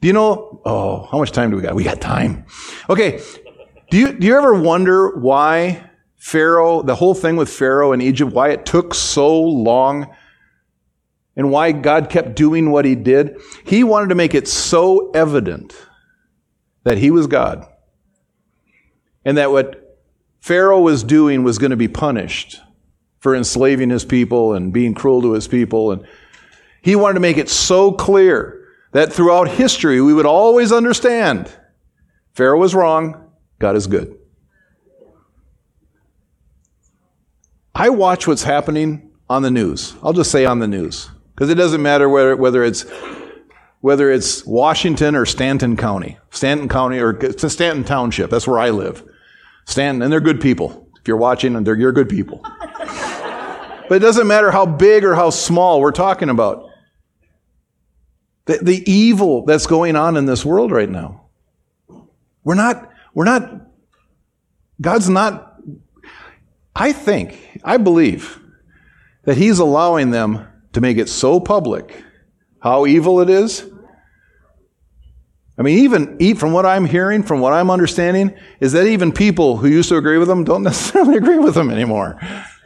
Do 0.00 0.08
you 0.08 0.14
know? 0.14 0.60
Oh, 0.64 1.06
how 1.10 1.18
much 1.18 1.30
time 1.30 1.50
do 1.50 1.56
we 1.56 1.62
got? 1.62 1.74
We 1.74 1.84
got 1.84 2.00
time. 2.00 2.46
Okay. 2.88 3.22
Do 3.90 3.98
you, 3.98 4.12
do 4.12 4.26
you 4.26 4.36
ever 4.36 4.54
wonder 4.54 5.16
why 5.16 5.90
Pharaoh, 6.16 6.82
the 6.82 6.94
whole 6.94 7.14
thing 7.14 7.36
with 7.36 7.48
Pharaoh 7.48 7.92
in 7.92 8.00
Egypt, 8.00 8.32
why 8.32 8.50
it 8.50 8.64
took 8.64 8.94
so 8.94 9.40
long 9.40 10.14
and 11.36 11.50
why 11.50 11.72
God 11.72 12.08
kept 12.08 12.34
doing 12.34 12.70
what 12.70 12.84
he 12.84 12.94
did? 12.94 13.40
He 13.64 13.84
wanted 13.84 14.08
to 14.08 14.14
make 14.14 14.34
it 14.34 14.48
so 14.48 15.10
evident 15.10 15.74
that 16.84 16.98
he 16.98 17.10
was 17.10 17.26
God 17.26 17.66
and 19.24 19.36
that 19.36 19.50
what 19.50 19.98
Pharaoh 20.40 20.80
was 20.80 21.04
doing 21.04 21.42
was 21.44 21.58
going 21.58 21.70
to 21.70 21.76
be 21.76 21.88
punished 21.88 22.60
for 23.20 23.34
enslaving 23.34 23.90
his 23.90 24.04
people 24.04 24.54
and 24.54 24.72
being 24.72 24.94
cruel 24.94 25.22
to 25.22 25.32
his 25.32 25.46
people. 25.46 25.92
And 25.92 26.06
he 26.82 26.96
wanted 26.96 27.14
to 27.14 27.20
make 27.20 27.36
it 27.36 27.48
so 27.48 27.92
clear 27.92 28.66
that 28.92 29.12
throughout 29.12 29.48
history 29.48 30.00
we 30.00 30.12
would 30.12 30.26
always 30.26 30.72
understand 30.72 31.52
Pharaoh 32.32 32.58
was 32.58 32.74
wrong, 32.74 33.30
God 33.58 33.76
is 33.76 33.86
good. 33.86 34.16
I 37.74 37.90
watch 37.90 38.26
what's 38.26 38.42
happening 38.42 39.10
on 39.28 39.42
the 39.42 39.50
news. 39.50 39.94
I'll 40.02 40.12
just 40.12 40.30
say 40.30 40.44
on 40.44 40.58
the 40.58 40.66
news. 40.66 41.08
Because 41.34 41.50
it 41.50 41.54
doesn't 41.54 41.80
matter 41.80 42.08
whether, 42.08 42.36
whether 42.36 42.64
it's 42.64 42.84
whether 43.80 44.10
it's 44.10 44.44
Washington 44.44 45.16
or 45.16 45.24
Stanton 45.24 45.76
County. 45.76 46.18
Stanton 46.30 46.68
County 46.68 46.98
or 46.98 47.18
Stanton 47.38 47.82
Township. 47.82 48.30
That's 48.30 48.46
where 48.46 48.58
I 48.58 48.70
live. 48.70 49.02
Stanton, 49.64 50.02
and 50.02 50.12
they're 50.12 50.20
good 50.20 50.40
people. 50.40 50.88
If 51.00 51.08
you're 51.08 51.16
watching, 51.16 51.56
and 51.56 51.66
they're, 51.66 51.76
you're 51.76 51.92
good 51.92 52.10
people. 52.10 52.44
But 53.90 53.96
it 53.96 54.06
doesn't 54.06 54.28
matter 54.28 54.52
how 54.52 54.66
big 54.66 55.04
or 55.04 55.16
how 55.16 55.30
small 55.30 55.80
we're 55.80 55.90
talking 55.90 56.28
about. 56.28 56.70
The, 58.44 58.58
the 58.58 58.88
evil 58.88 59.44
that's 59.44 59.66
going 59.66 59.96
on 59.96 60.16
in 60.16 60.26
this 60.26 60.44
world 60.44 60.70
right 60.70 60.88
now. 60.88 61.22
We're 62.44 62.54
not, 62.54 62.88
we're 63.14 63.24
not, 63.24 63.50
God's 64.80 65.08
not, 65.08 65.56
I 66.72 66.92
think, 66.92 67.60
I 67.64 67.78
believe 67.78 68.38
that 69.24 69.36
He's 69.36 69.58
allowing 69.58 70.12
them 70.12 70.46
to 70.72 70.80
make 70.80 70.96
it 70.96 71.08
so 71.08 71.40
public 71.40 72.04
how 72.60 72.86
evil 72.86 73.20
it 73.20 73.28
is. 73.28 73.68
I 75.58 75.62
mean, 75.62 75.78
even 75.80 76.36
from 76.36 76.52
what 76.52 76.64
I'm 76.64 76.84
hearing, 76.84 77.24
from 77.24 77.40
what 77.40 77.52
I'm 77.52 77.72
understanding, 77.72 78.38
is 78.60 78.70
that 78.70 78.86
even 78.86 79.10
people 79.10 79.56
who 79.56 79.66
used 79.66 79.88
to 79.88 79.96
agree 79.96 80.18
with 80.18 80.28
them 80.28 80.44
don't 80.44 80.62
necessarily 80.70 81.16
agree 81.16 81.38
with 81.38 81.54
them 81.54 81.70
anymore. 81.70 82.20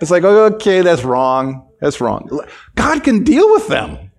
It's 0.04 0.10
like, 0.10 0.22
okay, 0.22 0.82
that's 0.82 1.02
wrong. 1.02 1.66
That's 1.80 1.98
wrong. 1.98 2.28
God 2.74 3.02
can 3.02 3.24
deal 3.24 3.50
with 3.52 3.68
them. 3.68 4.10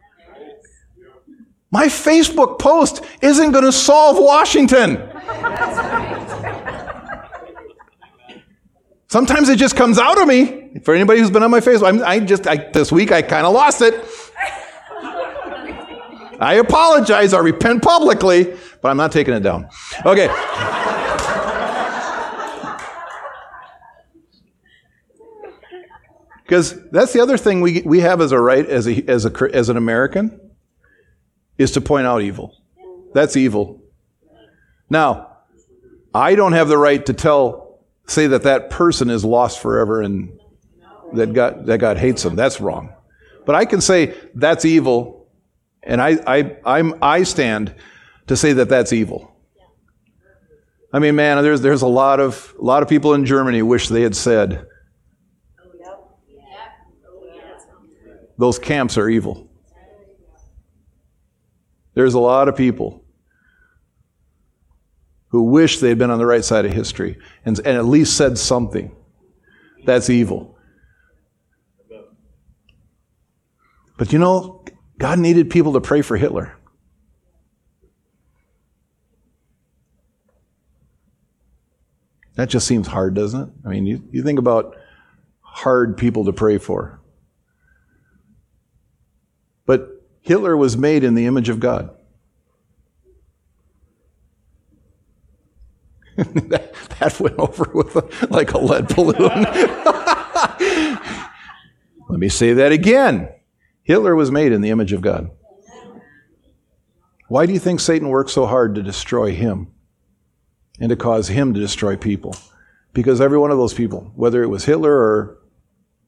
My 1.69 1.85
Facebook 1.85 2.57
post 2.57 3.03
isn't 3.21 3.51
going 3.51 3.65
to 3.65 3.71
solve 3.71 4.17
Washington. 4.17 4.97
Sometimes 9.09 9.47
it 9.49 9.59
just 9.59 9.75
comes 9.75 9.99
out 9.99 10.19
of 10.19 10.27
me. 10.27 10.79
For 10.83 10.95
anybody 10.95 11.19
who's 11.19 11.29
been 11.29 11.43
on 11.43 11.51
my 11.51 11.59
Facebook, 11.59 11.87
I'm, 11.87 12.03
i 12.03 12.19
just 12.19 12.47
I, 12.47 12.55
this 12.71 12.91
week 12.91 13.11
I 13.11 13.21
kind 13.21 13.45
of 13.45 13.53
lost 13.53 13.83
it. 13.83 13.93
I 16.41 16.55
apologize. 16.55 17.31
I 17.31 17.41
repent 17.41 17.83
publicly, 17.83 18.57
but 18.81 18.89
I'm 18.89 18.97
not 18.97 19.11
taking 19.11 19.35
it 19.35 19.41
down. 19.41 19.69
Okay. 20.03 20.29
Because 26.45 26.79
that's 26.91 27.11
the 27.11 27.21
other 27.21 27.37
thing 27.37 27.61
we, 27.61 27.81
we 27.81 28.01
have 28.01 28.21
as 28.21 28.31
a 28.31 28.39
right 28.39 28.65
as, 28.67 28.87
a, 28.87 29.03
as, 29.09 29.25
a, 29.25 29.31
as 29.51 29.69
an 29.69 29.77
American 29.77 30.39
is 31.57 31.71
to 31.71 31.81
point 31.81 32.05
out 32.05 32.21
evil. 32.21 32.55
That's 33.15 33.35
evil. 33.35 33.81
Now, 34.87 35.37
I 36.13 36.35
don't 36.35 36.53
have 36.53 36.67
the 36.67 36.77
right 36.77 37.03
to 37.07 37.13
tell, 37.13 37.79
say 38.05 38.27
that 38.27 38.43
that 38.43 38.69
person 38.69 39.09
is 39.09 39.25
lost 39.25 39.59
forever 39.59 40.03
and 40.03 40.39
that 41.13 41.33
God, 41.33 41.65
that 41.65 41.79
God 41.79 41.97
hates 41.97 42.21
them. 42.21 42.35
That's 42.35 42.61
wrong. 42.61 42.93
But 43.47 43.55
I 43.55 43.65
can 43.65 43.81
say 43.81 44.13
that's 44.35 44.65
evil, 44.65 45.27
and 45.81 45.99
I, 45.99 46.19
I, 46.27 46.57
I'm, 46.63 46.93
I 47.01 47.23
stand 47.23 47.73
to 48.27 48.35
say 48.35 48.53
that 48.53 48.69
that's 48.69 48.93
evil. 48.93 49.31
I 50.93 50.99
mean, 50.99 51.15
man, 51.15 51.41
there's, 51.43 51.61
there's 51.61 51.81
a 51.81 51.87
lot 51.87 52.19
of, 52.19 52.53
a 52.59 52.63
lot 52.63 52.83
of 52.83 52.89
people 52.89 53.13
in 53.15 53.25
Germany 53.25 53.63
wish 53.63 53.89
they 53.89 54.01
had 54.01 54.15
said, 54.15 54.67
those 58.37 58.59
camps 58.59 58.97
are 58.97 59.09
evil. 59.09 59.49
There's 61.93 62.13
a 62.13 62.19
lot 62.19 62.49
of 62.49 62.55
people 62.55 63.03
who 65.29 65.43
wish 65.43 65.79
they'd 65.79 65.97
been 65.97 66.11
on 66.11 66.17
the 66.17 66.25
right 66.25 66.43
side 66.43 66.65
of 66.65 66.73
history 66.73 67.17
and, 67.45 67.57
and 67.59 67.77
at 67.77 67.85
least 67.85 68.15
said 68.15 68.37
something. 68.37 68.95
That's 69.85 70.09
evil. 70.09 70.57
But 73.97 74.11
you 74.11 74.19
know, 74.19 74.65
God 74.97 75.19
needed 75.19 75.49
people 75.49 75.73
to 75.73 75.81
pray 75.81 76.01
for 76.01 76.17
Hitler. 76.17 76.57
That 82.35 82.49
just 82.49 82.67
seems 82.67 82.87
hard, 82.87 83.13
doesn't 83.13 83.41
it? 83.41 83.49
I 83.65 83.69
mean, 83.69 83.85
you, 83.85 84.03
you 84.11 84.21
think 84.21 84.39
about 84.39 84.75
hard 85.39 85.95
people 85.95 86.25
to 86.25 86.33
pray 86.33 86.57
for. 86.57 86.99
But 89.65 89.89
Hitler 90.25 90.57
was 90.57 90.75
made 90.75 91.03
in 91.03 91.13
the 91.13 91.27
image 91.27 91.49
of 91.49 91.59
God. 91.59 91.91
that, 96.17 96.73
that, 96.99 97.19
went 97.19 97.37
over 97.37 97.69
with 97.75 97.95
a, 97.95 98.27
like 98.31 98.53
a 98.53 98.57
lead 98.57 98.87
balloon. 98.87 99.13
Let 102.09 102.19
me 102.19 102.27
say 102.27 102.53
that 102.53 102.71
again. 102.71 103.29
Hitler 103.83 104.15
was 104.15 104.31
made 104.31 104.51
in 104.51 104.61
the 104.61 104.71
image 104.71 104.93
of 104.93 105.01
God. 105.01 105.29
Why 107.27 107.45
do 107.45 107.53
you 107.53 107.59
think 107.59 107.79
Satan 107.79 108.09
worked 108.09 108.31
so 108.31 108.47
hard 108.47 108.73
to 108.75 108.81
destroy 108.81 109.31
him 109.31 109.67
and 110.79 110.89
to 110.89 110.95
cause 110.95 111.27
him 111.27 111.53
to 111.53 111.59
destroy 111.59 111.97
people? 111.97 112.35
Because 112.93 113.21
every 113.21 113.37
one 113.37 113.51
of 113.51 113.59
those 113.59 113.75
people, 113.75 114.11
whether 114.15 114.41
it 114.41 114.49
was 114.49 114.65
Hitler 114.65 114.91
or 114.91 115.37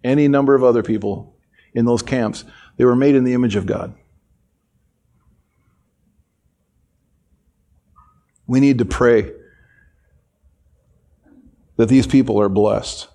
any 0.04 0.28
number 0.28 0.56
of 0.56 0.64
other 0.64 0.82
people 0.82 1.36
in 1.76 1.86
those 1.86 2.02
camps, 2.02 2.46
they 2.78 2.86
were 2.86 2.96
made 2.96 3.14
in 3.14 3.24
the 3.24 3.34
image 3.34 3.56
of 3.56 3.68
God. 3.68 3.94
We 8.48 8.60
need 8.60 8.78
to 8.80 8.86
pray 8.86 9.32
that 11.76 11.90
these 11.90 12.08
people 12.08 12.40
are 12.40 12.50
blessed 12.50 13.08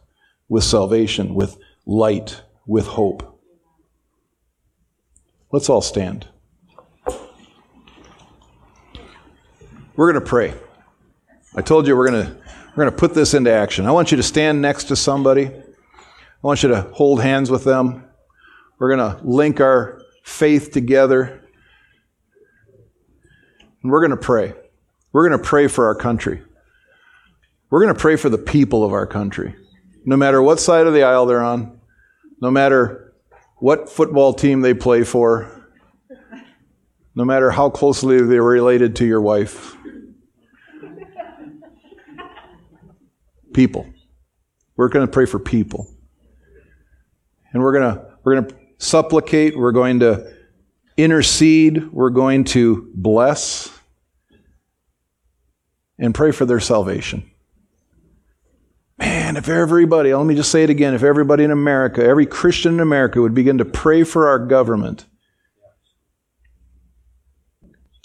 with 0.49 0.63
salvation, 0.63 1.35
with 1.35 1.59
light, 1.87 2.43
with 2.67 2.87
hope. 2.87 3.41
Let's 5.51 5.69
all 5.69 5.83
stand. 5.83 6.29
We're 9.97 10.11
going 10.11 10.23
to 10.23 10.29
pray. 10.29 10.55
I 11.55 11.61
told 11.61 11.87
you 11.87 11.97
we're 11.97 12.11
going 12.11 12.27
to 12.27 12.37
we're 12.75 12.85
going 12.85 12.91
to 12.91 12.97
put 12.97 13.13
this 13.13 13.35
into 13.35 13.53
action. 13.53 13.87
I 13.87 13.91
want 13.91 14.11
you 14.11 14.17
to 14.17 14.23
stand 14.23 14.63
next 14.63 14.85
to 14.85 14.97
somebody. 14.97 15.47
I 15.47 15.63
want 16.41 16.63
you 16.63 16.71
to 16.71 16.83
hold 16.93 17.21
hands 17.21 17.51
with 17.51 17.65
them. 17.65 18.05
We're 18.79 18.97
going 18.97 19.17
to 19.17 19.23
link 19.27 19.61
our 19.61 20.01
faith 20.25 20.73
together. 20.73 21.45
And 23.83 23.93
we're 23.93 24.01
going 24.01 24.13
to 24.13 24.17
pray. 24.17 24.55
We're 25.13 25.29
going 25.29 25.41
to 25.41 25.47
pray 25.47 25.69
for 25.69 25.87
our 25.87 25.95
country. 25.95 26.43
We're 27.71 27.83
going 27.83 27.95
to 27.95 28.01
pray 28.01 28.17
for 28.17 28.29
the 28.29 28.39
people 28.39 28.85
of 28.85 28.93
our 28.93 29.07
country. 29.07 29.55
No 30.05 30.17
matter 30.17 30.43
what 30.43 30.59
side 30.59 30.87
of 30.87 30.95
the 30.95 31.03
aisle 31.05 31.27
they're 31.27 31.43
on, 31.43 31.81
no 32.41 32.51
matter 32.51 33.15
what 33.59 33.89
football 33.89 34.35
team 34.35 34.61
they 34.61 34.75
play 34.75 35.05
for, 35.05 35.71
no 37.15 37.25
matter 37.25 37.51
how 37.51 37.71
closely 37.71 38.21
they're 38.21 38.43
related 38.43 38.97
to 38.97 39.07
your 39.07 39.21
wife. 39.21 39.77
People. 43.53 43.87
We're 44.77 44.89
going 44.89 45.07
to 45.07 45.13
pray 45.13 45.27
for 45.27 45.39
people. 45.39 45.87
And 47.53 47.63
we're 47.63 47.73
going 47.73 47.95
to 47.95 48.13
we're 48.25 48.41
going 48.41 48.49
to 48.49 48.57
supplicate, 48.79 49.57
we're 49.57 49.73
going 49.73 50.01
to 50.01 50.33
intercede, 50.97 51.93
we're 51.93 52.11
going 52.11 52.45
to 52.45 52.91
bless 52.95 53.71
and 56.03 56.15
pray 56.15 56.33
for 56.33 56.45
their 56.45 56.61
salvation. 56.61 57.31
Man, 58.99 59.37
if 59.37 59.49
everybody, 59.49 60.13
let 60.13 60.27
me 60.27 60.35
just 60.35 60.51
say 60.51 60.65
it 60.65 60.71
again, 60.71 60.95
if 60.95 61.05
everybody 61.05 61.45
in 61.45 61.53
America, 61.53 62.05
every 62.05 62.27
Christian 62.27 62.75
in 62.75 62.81
America 62.81 63.21
would 63.23 63.35
begin 63.35 63.59
to 63.59 63.65
pray 63.65 64.03
for 64.03 64.29
our 64.29 64.41
government, 64.41 65.07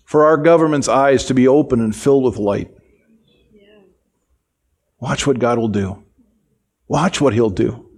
for 0.05 0.25
our 0.25 0.37
government's 0.37 0.87
eyes 0.87 1.25
to 1.25 1.33
be 1.33 1.47
open 1.47 1.81
and 1.81 1.95
filled 1.95 2.23
with 2.23 2.37
light. 2.37 2.71
Watch 4.99 5.25
what 5.27 5.39
God 5.39 5.57
will 5.57 5.67
do. 5.67 6.03
Watch 6.87 7.19
what 7.19 7.33
He'll 7.33 7.49
do. 7.49 7.89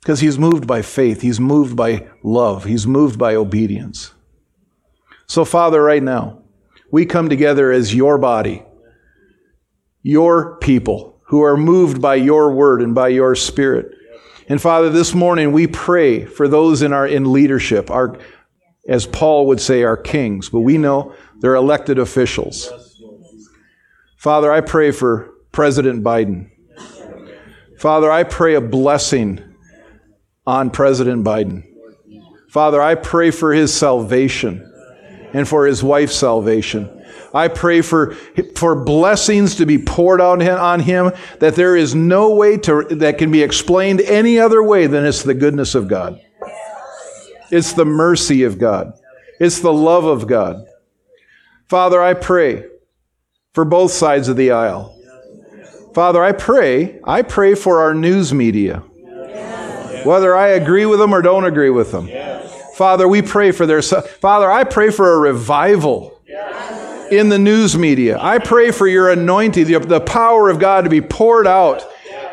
Because 0.00 0.20
He's 0.20 0.38
moved 0.38 0.66
by 0.66 0.82
faith, 0.82 1.22
He's 1.22 1.40
moved 1.40 1.76
by 1.76 2.08
love, 2.22 2.64
He's 2.64 2.86
moved 2.86 3.18
by 3.18 3.36
obedience. 3.36 4.12
So, 5.28 5.44
Father, 5.44 5.82
right 5.82 6.02
now, 6.02 6.42
we 6.96 7.04
come 7.04 7.28
together 7.28 7.70
as 7.70 7.94
your 7.94 8.16
body, 8.16 8.62
your 10.00 10.56
people 10.60 11.20
who 11.24 11.42
are 11.42 11.54
moved 11.54 12.00
by 12.00 12.14
your 12.14 12.50
word 12.50 12.80
and 12.80 12.94
by 12.94 13.08
your 13.08 13.34
spirit. 13.34 13.94
And 14.48 14.62
Father, 14.62 14.88
this 14.88 15.12
morning 15.12 15.52
we 15.52 15.66
pray 15.66 16.24
for 16.24 16.48
those 16.48 16.80
in 16.80 16.94
our 16.94 17.06
in 17.06 17.30
leadership, 17.30 17.90
our 17.90 18.18
as 18.88 19.04
Paul 19.04 19.46
would 19.48 19.60
say, 19.60 19.82
our 19.82 19.98
kings, 19.98 20.48
but 20.48 20.60
we 20.60 20.78
know 20.78 21.14
they're 21.40 21.54
elected 21.54 21.98
officials. 21.98 22.72
Father, 24.16 24.50
I 24.50 24.62
pray 24.62 24.90
for 24.90 25.34
President 25.52 26.02
Biden. 26.02 26.50
Father, 27.78 28.10
I 28.10 28.24
pray 28.24 28.54
a 28.54 28.62
blessing 28.62 29.44
on 30.46 30.70
President 30.70 31.26
Biden. 31.26 31.62
Father, 32.48 32.80
I 32.80 32.94
pray 32.94 33.30
for 33.30 33.52
his 33.52 33.74
salvation 33.74 34.72
and 35.36 35.46
for 35.46 35.66
his 35.66 35.84
wife's 35.84 36.16
salvation. 36.16 36.88
I 37.34 37.48
pray 37.48 37.82
for, 37.82 38.14
for 38.54 38.74
blessings 38.74 39.56
to 39.56 39.66
be 39.66 39.76
poured 39.76 40.18
out 40.18 40.40
on 40.40 40.80
him 40.80 41.12
that 41.40 41.56
there 41.56 41.76
is 41.76 41.94
no 41.94 42.34
way 42.34 42.56
to, 42.56 42.84
that 42.84 43.18
can 43.18 43.30
be 43.30 43.42
explained 43.42 44.00
any 44.00 44.38
other 44.38 44.62
way 44.62 44.86
than 44.86 45.04
it's 45.04 45.22
the 45.22 45.34
goodness 45.34 45.74
of 45.74 45.88
God. 45.88 46.18
It's 47.50 47.74
the 47.74 47.84
mercy 47.84 48.44
of 48.44 48.58
God. 48.58 48.94
It's 49.38 49.60
the 49.60 49.74
love 49.74 50.06
of 50.06 50.26
God. 50.26 50.64
Father, 51.66 52.00
I 52.00 52.14
pray 52.14 52.64
for 53.52 53.66
both 53.66 53.92
sides 53.92 54.28
of 54.28 54.36
the 54.36 54.52
aisle. 54.52 54.98
Father, 55.92 56.24
I 56.24 56.32
pray, 56.32 56.98
I 57.04 57.20
pray 57.20 57.54
for 57.54 57.82
our 57.82 57.92
news 57.92 58.32
media. 58.32 58.78
Whether 60.04 60.34
I 60.34 60.48
agree 60.48 60.86
with 60.86 60.98
them 60.98 61.14
or 61.14 61.20
don't 61.20 61.44
agree 61.44 61.70
with 61.70 61.92
them. 61.92 62.08
Father, 62.76 63.08
we 63.08 63.22
pray 63.22 63.52
for 63.52 63.64
their 63.64 63.80
Father, 63.80 64.50
I 64.50 64.64
pray 64.64 64.90
for 64.90 65.14
a 65.14 65.18
revival 65.18 66.20
in 67.10 67.30
the 67.30 67.38
news 67.38 67.78
media. 67.78 68.18
I 68.20 68.38
pray 68.38 68.70
for 68.70 68.86
your 68.86 69.08
anointing, 69.08 69.64
the, 69.64 69.78
the 69.78 70.00
power 70.00 70.50
of 70.50 70.58
God 70.58 70.84
to 70.84 70.90
be 70.90 71.00
poured 71.00 71.46
out 71.46 71.82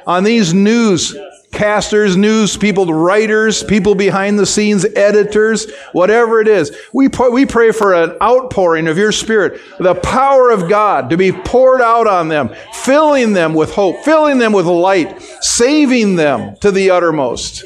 on 0.06 0.26
these 0.26 0.54
news 0.54 1.16
casters, 1.54 2.18
news 2.18 2.58
people, 2.58 2.88
writers, 2.88 3.64
people 3.64 3.96
behind 3.96 4.38
the 4.38 4.46
scenes, 4.46 4.86
editors, 4.98 5.72
whatever 5.94 6.42
it 6.42 6.50
is. 6.50 6.76
We, 6.92 7.08
we 7.32 7.46
pray 7.46 7.72
for 7.72 7.94
an 7.94 8.18
outpouring 8.22 8.88
of 8.88 8.98
your 8.98 9.14
spirit, 9.14 9.62
the 9.80 9.96
power 9.96 10.50
of 10.50 10.68
God 10.68 11.10
to 11.12 11.16
be 11.16 11.32
poured 11.32 11.80
out 11.80 12.08
on 12.08 12.28
them, 12.28 12.54
filling 12.74 13.32
them 13.32 13.54
with 13.54 13.72
hope, 13.74 14.04
filling 14.04 14.40
them 14.40 14.52
with 14.52 14.66
light, 14.66 15.22
saving 15.40 16.18
them 16.18 16.58
to 16.58 16.70
the 16.70 16.90
uttermost. 16.90 17.64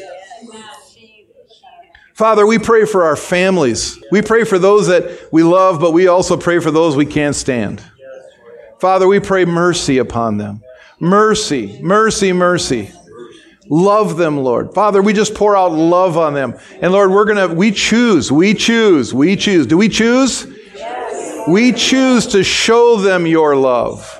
Father, 2.17 2.47
we 2.47 2.57
pray 2.57 2.85
for 2.85 3.03
our 3.03 3.15
families. 3.15 4.01
We 4.11 4.23
pray 4.23 4.43
for 4.43 4.57
those 4.57 4.87
that 4.87 5.31
we 5.31 5.43
love, 5.43 5.79
but 5.79 5.91
we 5.91 6.07
also 6.07 6.35
pray 6.35 6.57
for 6.57 6.71
those 6.71 6.95
we 6.95 7.05
can't 7.05 7.35
stand. 7.35 7.79
Father, 8.79 9.07
we 9.07 9.19
pray 9.19 9.45
mercy 9.45 9.99
upon 9.99 10.39
them. 10.39 10.63
Mercy, 10.99 11.79
mercy, 11.79 12.33
mercy. 12.33 12.91
Love 13.69 14.17
them, 14.17 14.37
Lord. 14.37 14.73
Father, 14.73 14.99
we 14.99 15.13
just 15.13 15.35
pour 15.35 15.55
out 15.55 15.71
love 15.73 16.17
on 16.17 16.33
them. 16.33 16.55
And 16.81 16.91
Lord, 16.91 17.11
we're 17.11 17.25
going 17.25 17.49
to, 17.49 17.53
we 17.53 17.71
choose, 17.71 18.31
we 18.31 18.55
choose, 18.55 19.13
we 19.13 19.35
choose. 19.35 19.67
Do 19.67 19.77
we 19.77 19.87
choose? 19.87 20.47
Yes. 20.73 21.47
We 21.47 21.71
choose 21.71 22.25
to 22.27 22.43
show 22.43 22.95
them 22.95 23.27
your 23.27 23.55
love 23.55 24.19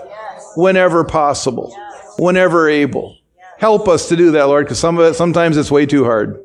whenever 0.55 1.03
possible, 1.03 1.75
whenever 2.19 2.69
able. 2.69 3.17
Help 3.57 3.87
us 3.87 4.07
to 4.09 4.15
do 4.15 4.29
that, 4.31 4.43
Lord, 4.43 4.65
because 4.65 4.77
some 4.77 4.99
of 4.99 5.05
it, 5.05 5.15
sometimes 5.15 5.57
it's 5.57 5.71
way 5.71 5.87
too 5.87 6.03
hard. 6.03 6.43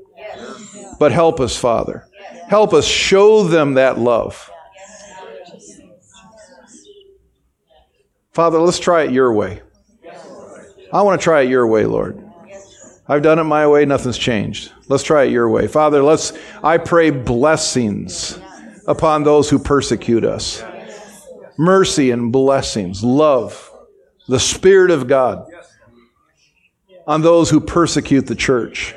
But 1.03 1.11
help 1.11 1.41
us, 1.41 1.57
Father. 1.57 2.07
Help 2.47 2.73
us 2.73 2.87
show 2.87 3.43
them 3.43 3.75
that 3.75 3.99
love. 3.99 4.49
Father, 8.31 8.61
let's 8.61 8.79
try 8.79 9.03
it 9.03 9.11
your 9.11 9.33
way. 9.33 9.63
I 10.93 11.03
want 11.03 11.21
to 11.21 11.25
try 11.25 11.41
it 11.41 11.49
your 11.49 11.67
way, 11.67 11.87
Lord. 11.87 12.25
I've 13.09 13.23
done 13.23 13.41
it 13.41 13.43
my 13.43 13.67
way, 13.67 13.85
nothing's 13.85 14.17
changed. 14.17 14.71
Let's 14.87 15.03
try 15.03 15.25
it 15.25 15.33
your 15.33 15.49
way. 15.49 15.67
Father, 15.67 16.05
let's 16.05 16.35
I 16.63 16.79
pray 16.79 17.11
blessings 17.11 18.39
upon 18.87 19.25
those 19.25 19.51
who 19.51 19.59
persecute 19.59 20.25
us. 20.25 20.63
Mercy 21.59 22.13
and 22.13 22.31
blessings, 22.31 23.03
love, 23.03 23.73
the 24.29 24.39
Spirit 24.39 24.93
of 24.93 25.09
God 25.09 25.49
on 27.09 27.23
those 27.23 27.51
who 27.51 27.59
persecute 27.59 28.29
the 28.29 28.37
church. 28.37 28.95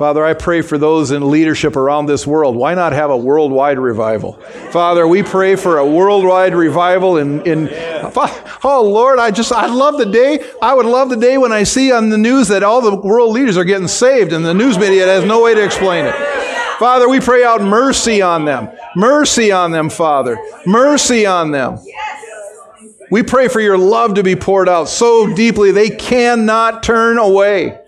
Father, 0.00 0.24
I 0.24 0.32
pray 0.32 0.62
for 0.62 0.78
those 0.78 1.10
in 1.10 1.30
leadership 1.30 1.76
around 1.76 2.06
this 2.06 2.26
world. 2.26 2.56
Why 2.56 2.74
not 2.74 2.94
have 2.94 3.10
a 3.10 3.16
worldwide 3.18 3.78
revival? 3.78 4.32
Father, 4.70 5.06
we 5.06 5.22
pray 5.22 5.56
for 5.56 5.76
a 5.76 5.84
worldwide 5.84 6.54
revival 6.54 7.18
in, 7.18 7.42
in 7.42 7.68
oh 8.64 8.90
Lord, 8.90 9.18
I 9.18 9.30
just 9.30 9.52
I 9.52 9.66
love 9.66 9.98
the 9.98 10.06
day. 10.06 10.42
I 10.62 10.72
would 10.72 10.86
love 10.86 11.10
the 11.10 11.18
day 11.18 11.36
when 11.36 11.52
I 11.52 11.64
see 11.64 11.92
on 11.92 12.08
the 12.08 12.16
news 12.16 12.48
that 12.48 12.62
all 12.62 12.80
the 12.80 12.96
world 12.96 13.34
leaders 13.34 13.58
are 13.58 13.64
getting 13.64 13.88
saved 13.88 14.32
and 14.32 14.42
the 14.42 14.54
news 14.54 14.78
media 14.78 15.04
has 15.04 15.26
no 15.26 15.42
way 15.42 15.54
to 15.54 15.62
explain 15.62 16.06
it. 16.06 16.14
Father, 16.78 17.06
we 17.06 17.20
pray 17.20 17.44
out 17.44 17.60
mercy 17.60 18.22
on 18.22 18.46
them. 18.46 18.70
Mercy 18.96 19.52
on 19.52 19.70
them, 19.70 19.90
Father. 19.90 20.38
Mercy 20.64 21.26
on 21.26 21.50
them. 21.50 21.78
We 23.10 23.22
pray 23.22 23.48
for 23.48 23.60
your 23.60 23.76
love 23.76 24.14
to 24.14 24.22
be 24.22 24.34
poured 24.34 24.66
out 24.66 24.88
so 24.88 25.34
deeply 25.34 25.72
they 25.72 25.90
cannot 25.90 26.82
turn 26.82 27.18
away 27.18 27.80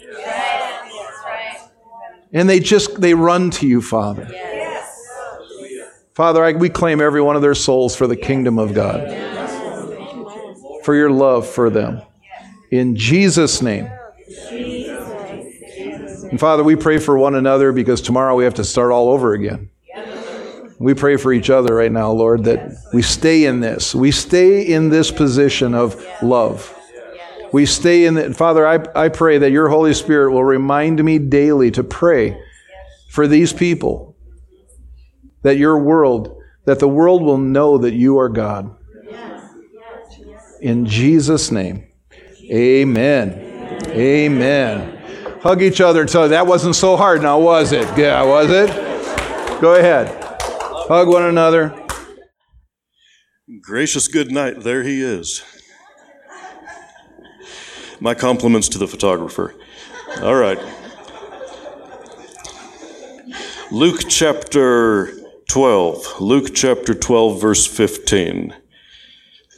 and 2.32 2.48
they 2.48 2.60
just 2.60 3.00
they 3.00 3.14
run 3.14 3.50
to 3.50 3.66
you 3.66 3.82
father. 3.82 4.26
Yes. 4.30 4.98
father 6.14 6.44
I, 6.44 6.52
we 6.52 6.68
claim 6.68 7.00
every 7.00 7.20
one 7.20 7.36
of 7.36 7.42
their 7.42 7.54
souls 7.54 7.94
for 7.94 8.06
the 8.06 8.16
kingdom 8.16 8.58
of 8.58 8.74
god. 8.74 9.08
For 10.84 10.94
your 10.94 11.10
love 11.10 11.46
for 11.46 11.70
them. 11.70 12.02
In 12.70 12.96
jesus 12.96 13.62
name. 13.62 13.90
And 16.30 16.40
father 16.40 16.64
we 16.64 16.76
pray 16.76 16.98
for 16.98 17.18
one 17.18 17.34
another 17.34 17.72
because 17.72 18.00
tomorrow 18.00 18.34
we 18.34 18.44
have 18.44 18.54
to 18.54 18.64
start 18.64 18.90
all 18.90 19.10
over 19.10 19.34
again. 19.34 19.68
We 20.78 20.94
pray 20.94 21.16
for 21.16 21.32
each 21.32 21.48
other 21.48 21.76
right 21.76 21.92
now 21.92 22.10
lord 22.10 22.44
that 22.44 22.72
we 22.92 23.02
stay 23.02 23.44
in 23.44 23.60
this. 23.60 23.94
We 23.94 24.10
stay 24.10 24.62
in 24.62 24.88
this 24.88 25.10
position 25.12 25.74
of 25.74 26.04
love 26.22 26.76
we 27.52 27.66
stay 27.66 28.04
in 28.06 28.14
the, 28.14 28.34
Father, 28.34 28.66
I, 28.66 28.84
I 28.94 29.08
pray 29.08 29.38
that 29.38 29.50
your 29.50 29.68
Holy 29.68 29.94
Spirit 29.94 30.32
will 30.32 30.44
remind 30.44 31.02
me 31.04 31.18
daily 31.18 31.70
to 31.72 31.84
pray 31.84 32.40
for 33.10 33.26
these 33.28 33.52
people, 33.52 34.16
that 35.42 35.58
your 35.58 35.78
world, 35.78 36.38
that 36.64 36.78
the 36.78 36.88
world 36.88 37.22
will 37.22 37.38
know 37.38 37.78
that 37.78 37.92
you 37.92 38.18
are 38.18 38.28
God. 38.28 38.74
In 40.60 40.86
Jesus' 40.86 41.50
name, 41.50 41.88
amen. 42.50 43.48
Amen. 43.88 44.98
Hug 45.42 45.60
each 45.60 45.80
other 45.80 46.02
and 46.02 46.08
tell 46.08 46.28
that 46.28 46.46
wasn't 46.46 46.76
so 46.76 46.96
hard 46.96 47.20
now, 47.20 47.38
was 47.38 47.72
it? 47.72 47.86
Yeah, 47.98 48.22
was 48.22 48.48
it? 48.48 48.70
Go 49.60 49.74
ahead. 49.74 50.08
Hug 50.40 51.08
one 51.08 51.24
another. 51.24 51.78
Gracious 53.60 54.08
good 54.08 54.30
night. 54.30 54.60
There 54.60 54.82
he 54.82 55.02
is. 55.02 55.42
My 58.02 58.14
compliments 58.14 58.68
to 58.70 58.78
the 58.78 58.88
photographer. 58.88 59.54
All 60.22 60.34
right. 60.34 60.58
Luke 63.70 64.00
chapter 64.08 65.12
12. 65.48 66.20
Luke 66.20 66.52
chapter 66.52 66.94
12, 66.94 67.40
verse 67.40 67.64
15. 67.64 68.56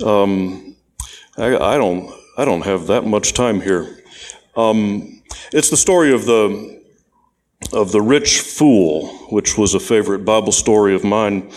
Um, 0.05 0.77
I, 1.39 1.57
I, 1.57 1.79
don't, 1.79 2.13
I 2.37 2.45
don't 2.45 2.67
have 2.67 2.87
that 2.89 3.07
much 3.07 3.33
time 3.33 3.63
here. 3.63 3.99
Um, 4.55 5.23
it's 5.51 5.71
the 5.71 5.79
story 5.79 6.13
of 6.13 6.27
the, 6.27 6.83
of 7.73 7.93
the 7.93 8.03
rich 8.03 8.41
fool, 8.41 9.07
which 9.31 9.57
was 9.57 9.73
a 9.73 9.81
favorite 9.81 10.27
Bible 10.27 10.53
story 10.53 10.95
of 10.95 11.03
mine. 11.03 11.51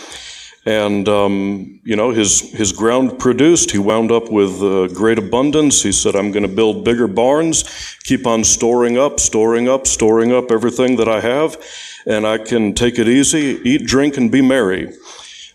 And, 0.68 1.08
um, 1.08 1.80
you 1.82 1.96
know, 1.96 2.10
his, 2.10 2.52
his 2.52 2.72
ground 2.72 3.18
produced. 3.18 3.70
He 3.70 3.78
wound 3.78 4.12
up 4.12 4.30
with 4.30 4.62
uh, 4.62 4.88
great 4.88 5.18
abundance. 5.18 5.82
He 5.82 5.92
said, 5.92 6.14
I'm 6.14 6.30
going 6.30 6.42
to 6.42 6.54
build 6.54 6.84
bigger 6.84 7.06
barns, 7.08 7.96
keep 8.02 8.26
on 8.26 8.44
storing 8.44 8.98
up, 8.98 9.18
storing 9.18 9.66
up, 9.66 9.86
storing 9.86 10.30
up 10.30 10.52
everything 10.52 10.96
that 10.96 11.08
I 11.08 11.20
have, 11.20 11.56
and 12.04 12.26
I 12.26 12.36
can 12.36 12.74
take 12.74 12.98
it 12.98 13.08
easy, 13.08 13.58
eat, 13.64 13.86
drink, 13.86 14.18
and 14.18 14.30
be 14.30 14.42
merry. 14.42 14.92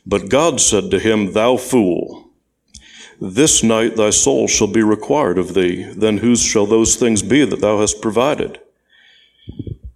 But 0.03 0.29
God 0.29 0.59
said 0.59 0.89
to 0.89 0.97
him, 0.97 1.33
Thou 1.33 1.57
fool, 1.57 2.31
this 3.21 3.61
night 3.61 3.95
thy 3.95 4.09
soul 4.09 4.47
shall 4.47 4.65
be 4.65 4.81
required 4.81 5.37
of 5.37 5.53
thee. 5.53 5.83
Then 5.95 6.17
whose 6.17 6.41
shall 6.41 6.65
those 6.65 6.95
things 6.95 7.21
be 7.21 7.45
that 7.45 7.61
thou 7.61 7.81
hast 7.81 8.01
provided? 8.01 8.59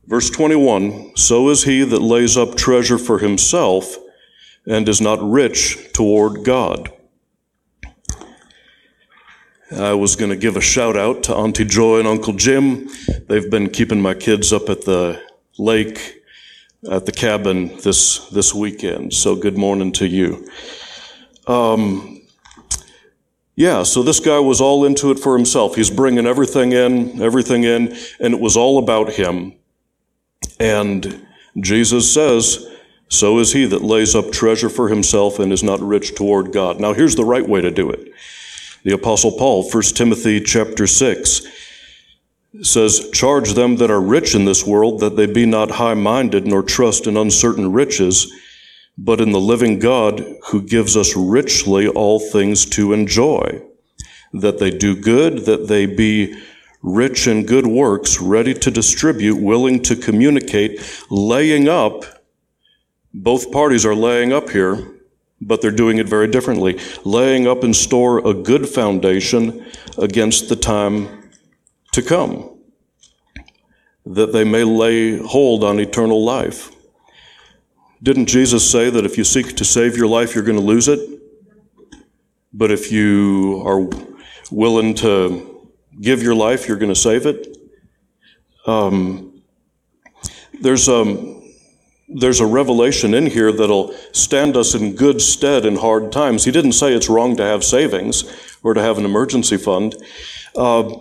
Verse 0.05 0.29
21 0.29 1.17
So 1.17 1.49
is 1.49 1.63
he 1.63 1.83
that 1.83 2.03
lays 2.03 2.37
up 2.37 2.55
treasure 2.55 2.99
for 2.99 3.17
himself 3.17 3.97
and 4.67 4.89
is 4.89 5.01
not 5.01 5.19
rich 5.21 5.77
toward 5.93 6.43
God. 6.43 6.91
I 9.71 9.93
was 9.93 10.15
going 10.15 10.31
to 10.31 10.37
give 10.37 10.55
a 10.57 10.61
shout 10.61 10.95
out 10.95 11.23
to 11.23 11.35
Auntie 11.35 11.65
Joy 11.65 11.99
and 11.99 12.07
Uncle 12.07 12.33
Jim. 12.33 12.89
They've 13.27 13.49
been 13.49 13.69
keeping 13.69 14.01
my 14.01 14.13
kids 14.13 14.53
up 14.53 14.69
at 14.69 14.85
the 14.85 15.21
lake 15.57 16.21
at 16.91 17.05
the 17.05 17.11
cabin 17.11 17.77
this 17.77 18.27
this 18.29 18.53
weekend. 18.53 19.13
So 19.13 19.35
good 19.35 19.57
morning 19.57 19.91
to 19.93 20.07
you. 20.07 20.47
Um, 21.47 22.13
Yeah, 23.59 23.81
so 23.83 24.03
this 24.03 24.19
guy 24.19 24.39
was 24.39 24.61
all 24.61 24.85
into 24.85 25.09
it 25.09 25.17
for 25.17 25.35
himself. 25.35 25.75
He's 25.75 25.89
bringing 25.89 26.27
everything 26.27 26.73
in, 26.73 27.19
everything 27.23 27.63
in, 27.63 27.97
and 28.19 28.33
it 28.35 28.39
was 28.39 28.55
all 28.55 28.77
about 28.77 29.13
him. 29.13 29.53
And 30.59 31.25
Jesus 31.59 32.13
says, 32.13 32.67
So 33.09 33.39
is 33.39 33.53
he 33.53 33.65
that 33.65 33.81
lays 33.81 34.15
up 34.15 34.31
treasure 34.31 34.69
for 34.69 34.89
himself 34.89 35.39
and 35.39 35.51
is 35.51 35.63
not 35.63 35.79
rich 35.79 36.15
toward 36.15 36.51
God. 36.51 36.79
Now, 36.79 36.93
here's 36.93 37.15
the 37.15 37.25
right 37.25 37.47
way 37.47 37.61
to 37.61 37.71
do 37.71 37.89
it. 37.89 38.11
The 38.83 38.93
Apostle 38.93 39.31
Paul, 39.31 39.69
1 39.69 39.83
Timothy 39.95 40.39
chapter 40.41 40.87
6, 40.87 41.41
says, 42.61 43.09
Charge 43.11 43.53
them 43.53 43.77
that 43.77 43.91
are 43.91 44.01
rich 44.01 44.35
in 44.35 44.45
this 44.45 44.65
world 44.65 44.99
that 44.99 45.15
they 45.15 45.25
be 45.25 45.45
not 45.45 45.71
high 45.71 45.93
minded, 45.93 46.45
nor 46.45 46.63
trust 46.63 47.07
in 47.07 47.17
uncertain 47.17 47.71
riches 47.71 48.31
but 48.97 49.21
in 49.21 49.31
the 49.31 49.39
living 49.39 49.79
God 49.79 50.25
who 50.47 50.61
gives 50.61 50.97
us 50.97 51.15
richly 51.15 51.87
all 51.87 52.19
things 52.19 52.65
to 52.71 52.93
enjoy, 52.93 53.61
that 54.33 54.57
they 54.57 54.71
do 54.71 54.95
good, 54.95 55.45
that 55.45 55.67
they 55.67 55.85
be 55.85 56.35
rich 56.81 57.27
in 57.27 57.45
good 57.45 57.67
works, 57.67 58.19
ready 58.19 58.53
to 58.55 58.71
distribute, 58.71 59.35
willing 59.35 59.81
to 59.83 59.95
communicate, 59.95 60.81
laying 61.09 61.67
up. 61.69 62.05
Both 63.19 63.51
parties 63.51 63.83
are 63.83 63.95
laying 63.95 64.31
up 64.31 64.51
here, 64.51 64.93
but 65.41 65.59
they're 65.59 65.71
doing 65.71 65.97
it 65.97 66.07
very 66.07 66.27
differently. 66.27 66.79
Laying 67.03 67.47
up 67.47 67.63
in 67.63 67.73
store 67.73 68.25
a 68.27 68.33
good 68.33 68.69
foundation 68.69 69.65
against 69.97 70.49
the 70.49 70.55
time 70.55 71.31
to 71.93 72.03
come, 72.03 72.59
that 74.05 74.33
they 74.33 74.43
may 74.43 74.63
lay 74.63 75.17
hold 75.17 75.63
on 75.63 75.79
eternal 75.79 76.23
life. 76.23 76.71
Didn't 78.03 78.27
Jesus 78.27 78.69
say 78.69 78.91
that 78.91 79.03
if 79.03 79.17
you 79.17 79.23
seek 79.23 79.55
to 79.55 79.65
save 79.65 79.97
your 79.97 80.07
life, 80.07 80.35
you're 80.35 80.43
going 80.43 80.59
to 80.59 80.63
lose 80.63 80.87
it? 80.87 80.99
But 82.53 82.71
if 82.71 82.91
you 82.91 83.63
are 83.65 83.89
willing 84.51 84.93
to 84.95 85.71
give 85.99 86.21
your 86.21 86.35
life, 86.35 86.67
you're 86.67 86.77
going 86.77 86.93
to 86.93 86.95
save 86.95 87.25
it? 87.25 87.57
Um, 88.67 89.41
there's, 90.61 90.87
a, 90.87 91.01
um, 91.01 91.36
there's 92.07 92.39
a 92.39 92.45
revelation 92.45 93.13
in 93.13 93.27
here 93.27 93.51
that'll 93.51 93.93
stand 94.13 94.55
us 94.55 94.73
in 94.73 94.95
good 94.95 95.21
stead 95.21 95.65
in 95.65 95.75
hard 95.75 96.11
times. 96.11 96.45
He 96.45 96.51
didn't 96.51 96.71
say 96.71 96.93
it's 96.93 97.09
wrong 97.09 97.35
to 97.37 97.43
have 97.43 97.63
savings 97.63 98.23
or 98.63 98.73
to 98.73 98.81
have 98.81 98.97
an 98.97 99.05
emergency 99.05 99.57
fund. 99.57 99.95
Uh, 100.55 100.99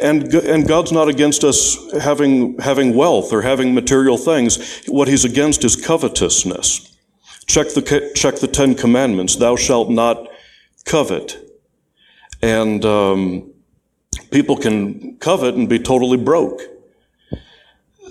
and, 0.00 0.32
and 0.34 0.66
God's 0.66 0.92
not 0.92 1.08
against 1.08 1.44
us 1.44 1.76
having, 2.00 2.58
having 2.58 2.94
wealth 2.94 3.32
or 3.32 3.42
having 3.42 3.74
material 3.74 4.16
things. 4.16 4.84
What 4.86 5.08
He's 5.08 5.24
against 5.24 5.64
is 5.64 5.74
covetousness. 5.76 6.96
Check 7.46 7.68
the, 7.70 8.12
check 8.14 8.36
the 8.36 8.48
Ten 8.48 8.74
Commandments. 8.74 9.36
Thou 9.36 9.56
shalt 9.56 9.90
not 9.90 10.28
covet. 10.84 11.36
And 12.42 12.84
um, 12.84 13.52
people 14.30 14.56
can 14.56 15.16
covet 15.18 15.54
and 15.54 15.68
be 15.68 15.78
totally 15.78 16.16
broke. 16.16 16.60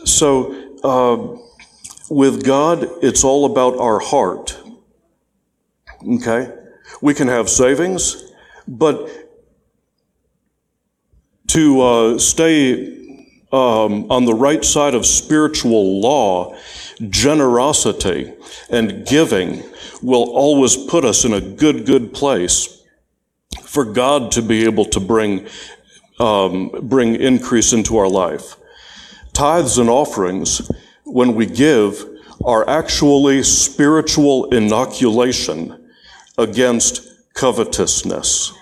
So, 0.04 0.54
uh, 0.84 1.47
with 2.10 2.46
God, 2.46 2.88
it's 3.02 3.24
all 3.24 3.46
about 3.46 3.78
our 3.78 4.00
heart. 4.00 4.60
Okay? 6.08 6.54
We 7.02 7.14
can 7.14 7.28
have 7.28 7.50
savings, 7.50 8.32
but 8.68 9.10
to 11.48 11.82
uh, 11.82 12.20
stay 12.20 12.98
um, 13.52 14.12
on 14.12 14.26
the 14.26 14.34
right 14.34 14.64
side 14.64 14.94
of 14.94 15.06
spiritual 15.06 16.02
law, 16.02 16.58
generosity 17.10 18.34
and 18.70 19.06
giving 19.06 19.64
will 20.02 20.30
always 20.32 20.76
put 20.76 21.06
us 21.06 21.26
in 21.26 21.34
a 21.34 21.42
good, 21.42 21.86
good 21.86 22.14
place 22.14 22.84
for 23.64 23.86
God 23.86 24.32
to 24.32 24.42
be 24.42 24.66
able 24.66 24.86
to 24.86 25.00
bring, 25.00 25.48
um, 26.20 26.70
bring 26.84 27.16
increase 27.16 27.74
into 27.74 27.98
our 27.98 28.10
life. 28.10 28.56
Tithes 29.34 29.78
and 29.78 29.90
offerings, 29.90 30.70
when 31.08 31.36
we 31.36 31.46
give, 31.46 32.04
are 32.44 32.68
actually 32.70 33.44
spiritual 33.44 34.46
inoculation 34.54 35.92
against 36.38 37.34
covetousness. 37.34 38.54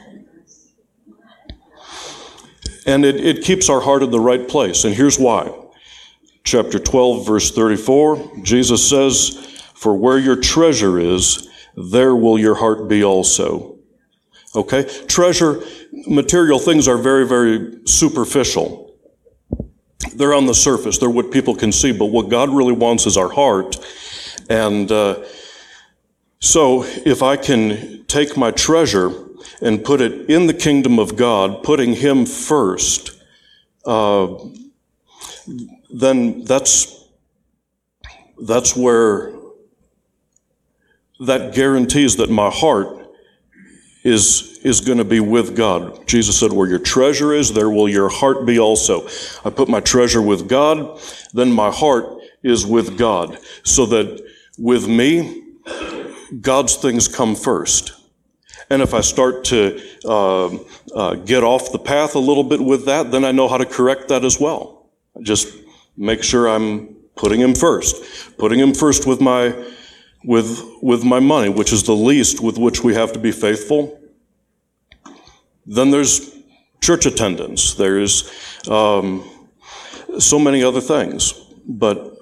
And 2.85 3.03
it, 3.03 3.15
it 3.15 3.43
keeps 3.43 3.69
our 3.69 3.81
heart 3.81 4.03
in 4.03 4.11
the 4.11 4.19
right 4.19 4.47
place. 4.47 4.83
And 4.83 4.93
here's 4.93 5.19
why. 5.19 5.51
Chapter 6.43 6.77
12, 6.77 7.25
verse 7.25 7.51
34, 7.51 8.43
Jesus 8.43 8.87
says, 8.87 9.59
For 9.73 9.97
where 9.97 10.19
your 10.19 10.39
treasure 10.39 10.99
is, 10.99 11.49
there 11.75 12.15
will 12.15 12.37
your 12.37 12.55
heart 12.55 12.87
be 12.87 13.03
also. 13.03 13.79
Okay? 14.55 14.83
Treasure, 15.07 15.63
material 16.07 16.59
things 16.59 16.87
are 16.87 16.97
very, 16.97 17.27
very 17.27 17.79
superficial. 17.85 18.84
They're 20.15 20.33
on 20.33 20.45
the 20.45 20.53
surface. 20.53 20.97
They're 20.97 21.09
what 21.09 21.31
people 21.31 21.55
can 21.55 21.71
see. 21.71 21.91
But 21.91 22.07
what 22.07 22.29
God 22.29 22.49
really 22.49 22.73
wants 22.73 23.05
is 23.05 23.17
our 23.17 23.29
heart. 23.29 23.77
And 24.49 24.91
uh, 24.91 25.23
so 26.39 26.83
if 26.83 27.23
I 27.23 27.37
can 27.37 28.05
take 28.05 28.37
my 28.37 28.51
treasure 28.51 29.11
and 29.61 29.83
put 29.83 30.01
it 30.01 30.29
in 30.29 30.47
the 30.47 30.53
kingdom 30.53 30.99
of 30.99 31.15
God, 31.15 31.63
putting 31.63 31.93
Him 31.93 32.25
first, 32.25 33.11
uh, 33.85 34.35
then 35.89 36.43
that's, 36.43 37.05
that's 38.41 38.75
where 38.75 39.33
that 41.19 41.53
guarantees 41.55 42.17
that 42.17 42.29
my 42.29 42.49
heart 42.49 43.05
is, 44.06 44.60
is 44.64 44.82
going 44.82 44.99
to 44.99 45.03
be 45.03 45.20
with 45.20 45.56
God. 45.56 46.08
Jesus 46.08 46.39
said, 46.39 46.53
Where 46.53 46.70
your 46.70 46.80
treasure 46.80 47.34
is, 47.34 47.51
there 47.51 47.72
will 47.72 47.89
your 47.89 48.08
heart 48.08 48.45
be 48.45 48.60
also. 48.60 49.08
I 49.43 49.49
put 49.49 49.68
my 49.68 49.80
treasure 49.80 50.22
with 50.22 50.47
God, 50.47 51.01
then 51.34 51.51
my 51.51 51.72
heart 51.72 52.22
is 52.43 52.66
with 52.66 52.97
God. 52.97 53.39
So 53.64 53.88
that 53.88 54.24
with 54.60 54.88
me, 54.88 55.43
God's 56.39 56.76
things 56.76 57.08
come 57.08 57.36
first. 57.36 57.93
And 58.70 58.82
if 58.82 58.93
I 58.93 59.01
start 59.01 59.43
to 59.45 59.82
uh, 60.06 60.56
uh, 60.93 61.16
get 61.16 61.43
off 61.43 61.72
the 61.72 61.80
path 61.80 62.14
a 62.14 62.20
little 62.20 62.43
bit 62.43 62.62
with 62.62 62.86
that, 62.86 63.12
then 63.12 63.26
I 63.26 63.32
know 63.32 63.47
how 63.47 63.58
to 63.58 63.66
correct 63.66 64.10
that 64.10 64.24
as 64.24 64.39
well. 64.39 64.88
Just 65.22 65.47
make 65.97 66.24
sure 66.24 66.47
I'm 66.47 66.93
putting 67.16 67.39
him 67.39 67.56
first, 67.56 68.38
putting 68.38 68.60
him 68.60 68.74
first 68.74 69.08
with 69.08 69.20
my 69.20 69.53
with 70.26 70.61
with 70.82 71.03
my 71.03 71.19
money, 71.19 71.49
which 71.49 71.71
is 71.71 71.84
the 71.84 71.95
least 71.95 72.41
with 72.41 72.57
which 72.57 72.84
we 72.84 72.93
have 72.93 73.13
to 73.13 73.19
be 73.19 73.32
faithful. 73.32 73.99
Then 75.65 75.91
there's 75.91 76.36
church 76.82 77.05
attendance. 77.05 77.73
There's 77.76 78.32
um, 78.67 79.23
so 80.19 80.39
many 80.39 80.63
other 80.63 80.82
things, 80.82 81.34
but 81.67 82.15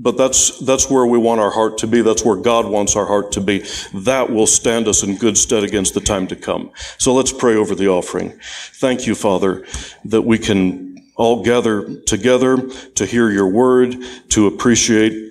but 0.00 0.16
that's, 0.16 0.58
that's 0.60 0.88
where 0.88 1.04
we 1.04 1.18
want 1.18 1.42
our 1.42 1.50
heart 1.50 1.76
to 1.78 1.86
be. 1.86 2.00
That's 2.00 2.24
where 2.24 2.36
God 2.36 2.64
wants 2.64 2.96
our 2.96 3.04
heart 3.04 3.32
to 3.32 3.40
be. 3.42 3.66
That 3.92 4.30
will 4.30 4.46
stand 4.46 4.88
us 4.88 5.02
in 5.02 5.16
good 5.16 5.36
stead 5.36 5.62
against 5.62 5.92
the 5.92 6.00
time 6.00 6.26
to 6.28 6.36
come. 6.36 6.70
So 6.96 7.12
let's 7.12 7.34
pray 7.34 7.54
over 7.54 7.74
the 7.74 7.88
offering. 7.88 8.32
Thank 8.72 9.06
you, 9.06 9.14
Father, 9.14 9.66
that 10.06 10.22
we 10.22 10.38
can 10.38 10.96
all 11.16 11.44
gather 11.44 12.00
together 12.04 12.66
to 12.94 13.04
hear 13.04 13.30
your 13.30 13.48
word, 13.48 13.94
to 14.30 14.46
appreciate, 14.46 15.29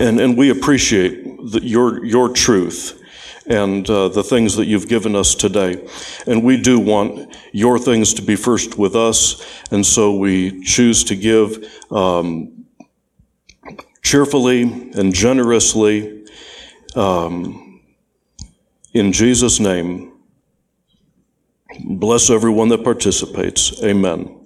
and, 0.00 0.20
and 0.20 0.36
we 0.36 0.50
appreciate 0.50 1.24
the, 1.52 1.60
your, 1.62 2.04
your 2.04 2.28
truth 2.28 3.02
and 3.46 3.88
uh, 3.88 4.08
the 4.08 4.22
things 4.22 4.56
that 4.56 4.66
you've 4.66 4.88
given 4.88 5.16
us 5.16 5.34
today. 5.34 5.86
And 6.26 6.44
we 6.44 6.60
do 6.60 6.78
want 6.78 7.36
your 7.52 7.78
things 7.78 8.14
to 8.14 8.22
be 8.22 8.36
first 8.36 8.78
with 8.78 8.94
us, 8.94 9.44
and 9.70 9.84
so 9.84 10.16
we 10.16 10.62
choose 10.62 11.02
to 11.04 11.16
give 11.16 11.64
um, 11.90 12.66
cheerfully 14.02 14.62
and 14.62 15.14
generously. 15.14 16.26
Um, 16.94 17.82
in 18.92 19.12
Jesus' 19.12 19.60
name, 19.60 20.12
bless 21.84 22.30
everyone 22.30 22.68
that 22.68 22.84
participates. 22.84 23.82
Amen. 23.82 24.37